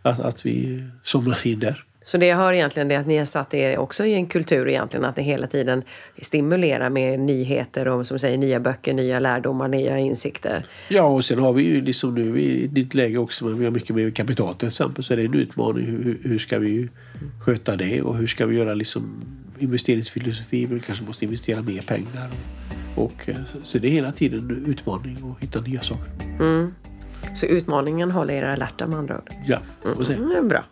att, 0.02 0.20
att 0.20 0.46
vi 0.46 0.84
somnar 1.04 1.48
in 1.48 1.60
där. 1.60 1.86
Så 2.06 2.18
det 2.18 2.26
jag 2.26 2.38
hör 2.38 2.54
egentligen 2.54 2.92
är 2.92 3.00
att 3.00 3.08
ni 3.08 3.18
har 3.18 3.26
satt 3.26 3.54
er 3.54 3.78
också 3.78 4.06
i 4.06 4.14
en 4.14 4.28
kultur 4.28 4.68
egentligen 4.68 5.06
att 5.06 5.18
ni 5.18 5.24
hela 5.24 5.48
tiden 5.48 5.84
stimulerar 6.22 6.90
med 6.90 7.20
nyheter 7.20 7.88
och 7.88 8.08
som 8.08 8.20
säger 8.20 8.38
nya 8.38 8.60
böcker, 8.60 8.94
nya 8.94 9.20
lärdomar, 9.20 9.68
nya 9.68 10.00
insikter. 10.00 10.66
Ja 10.88 11.04
och 11.04 11.26
sen 11.26 11.40
har 11.40 11.54
vi 11.54 11.64
ju 11.64 11.82
liksom 11.82 12.16
nu 12.16 12.42
i 12.42 12.68
ditt 12.68 12.94
läge 12.94 13.18
också 13.18 13.46
men 13.46 13.60
vi 13.60 13.66
har 13.66 13.72
mycket 13.72 13.96
mer 13.96 14.10
kapital 14.12 14.56
till 14.56 14.68
exempel 14.68 15.04
så 15.04 15.14
är 15.14 15.18
det 15.18 15.24
en 15.24 15.34
utmaning. 15.34 15.86
Hur, 15.86 16.20
hur 16.24 16.40
ska 16.40 16.60
vi 16.60 16.90
sköta 17.46 17.76
det 17.76 18.02
och 18.02 18.18
hur 18.18 18.28
ska 18.28 18.46
vi 18.46 18.56
göra 18.56 18.74
liksom 18.74 19.22
investeringsfilosofi? 19.60 20.66
Vi 20.66 20.80
kanske 20.80 21.04
måste 21.04 21.26
investera 21.26 21.62
mer 21.62 21.82
pengar. 21.82 22.30
Och, 22.96 23.30
eh, 23.30 23.36
så 23.64 23.78
det 23.78 23.88
är 23.88 23.92
hela 23.92 24.12
tiden 24.12 24.40
en 24.40 24.66
utmaning 24.66 25.18
att 25.32 25.44
hitta 25.44 25.62
nya 25.62 25.82
saker. 25.82 26.12
Mm. 26.40 26.74
Så 27.36 27.46
utmaningen 27.46 28.12
håller 28.12 28.34
er 28.34 28.44
alerta 28.44 28.88
med 28.88 29.00
andra 29.00 29.18
ord? 29.18 29.30
Ja, 29.46 29.60
det 30.08 30.14
mm. 30.14 30.48
bra. 30.48 30.64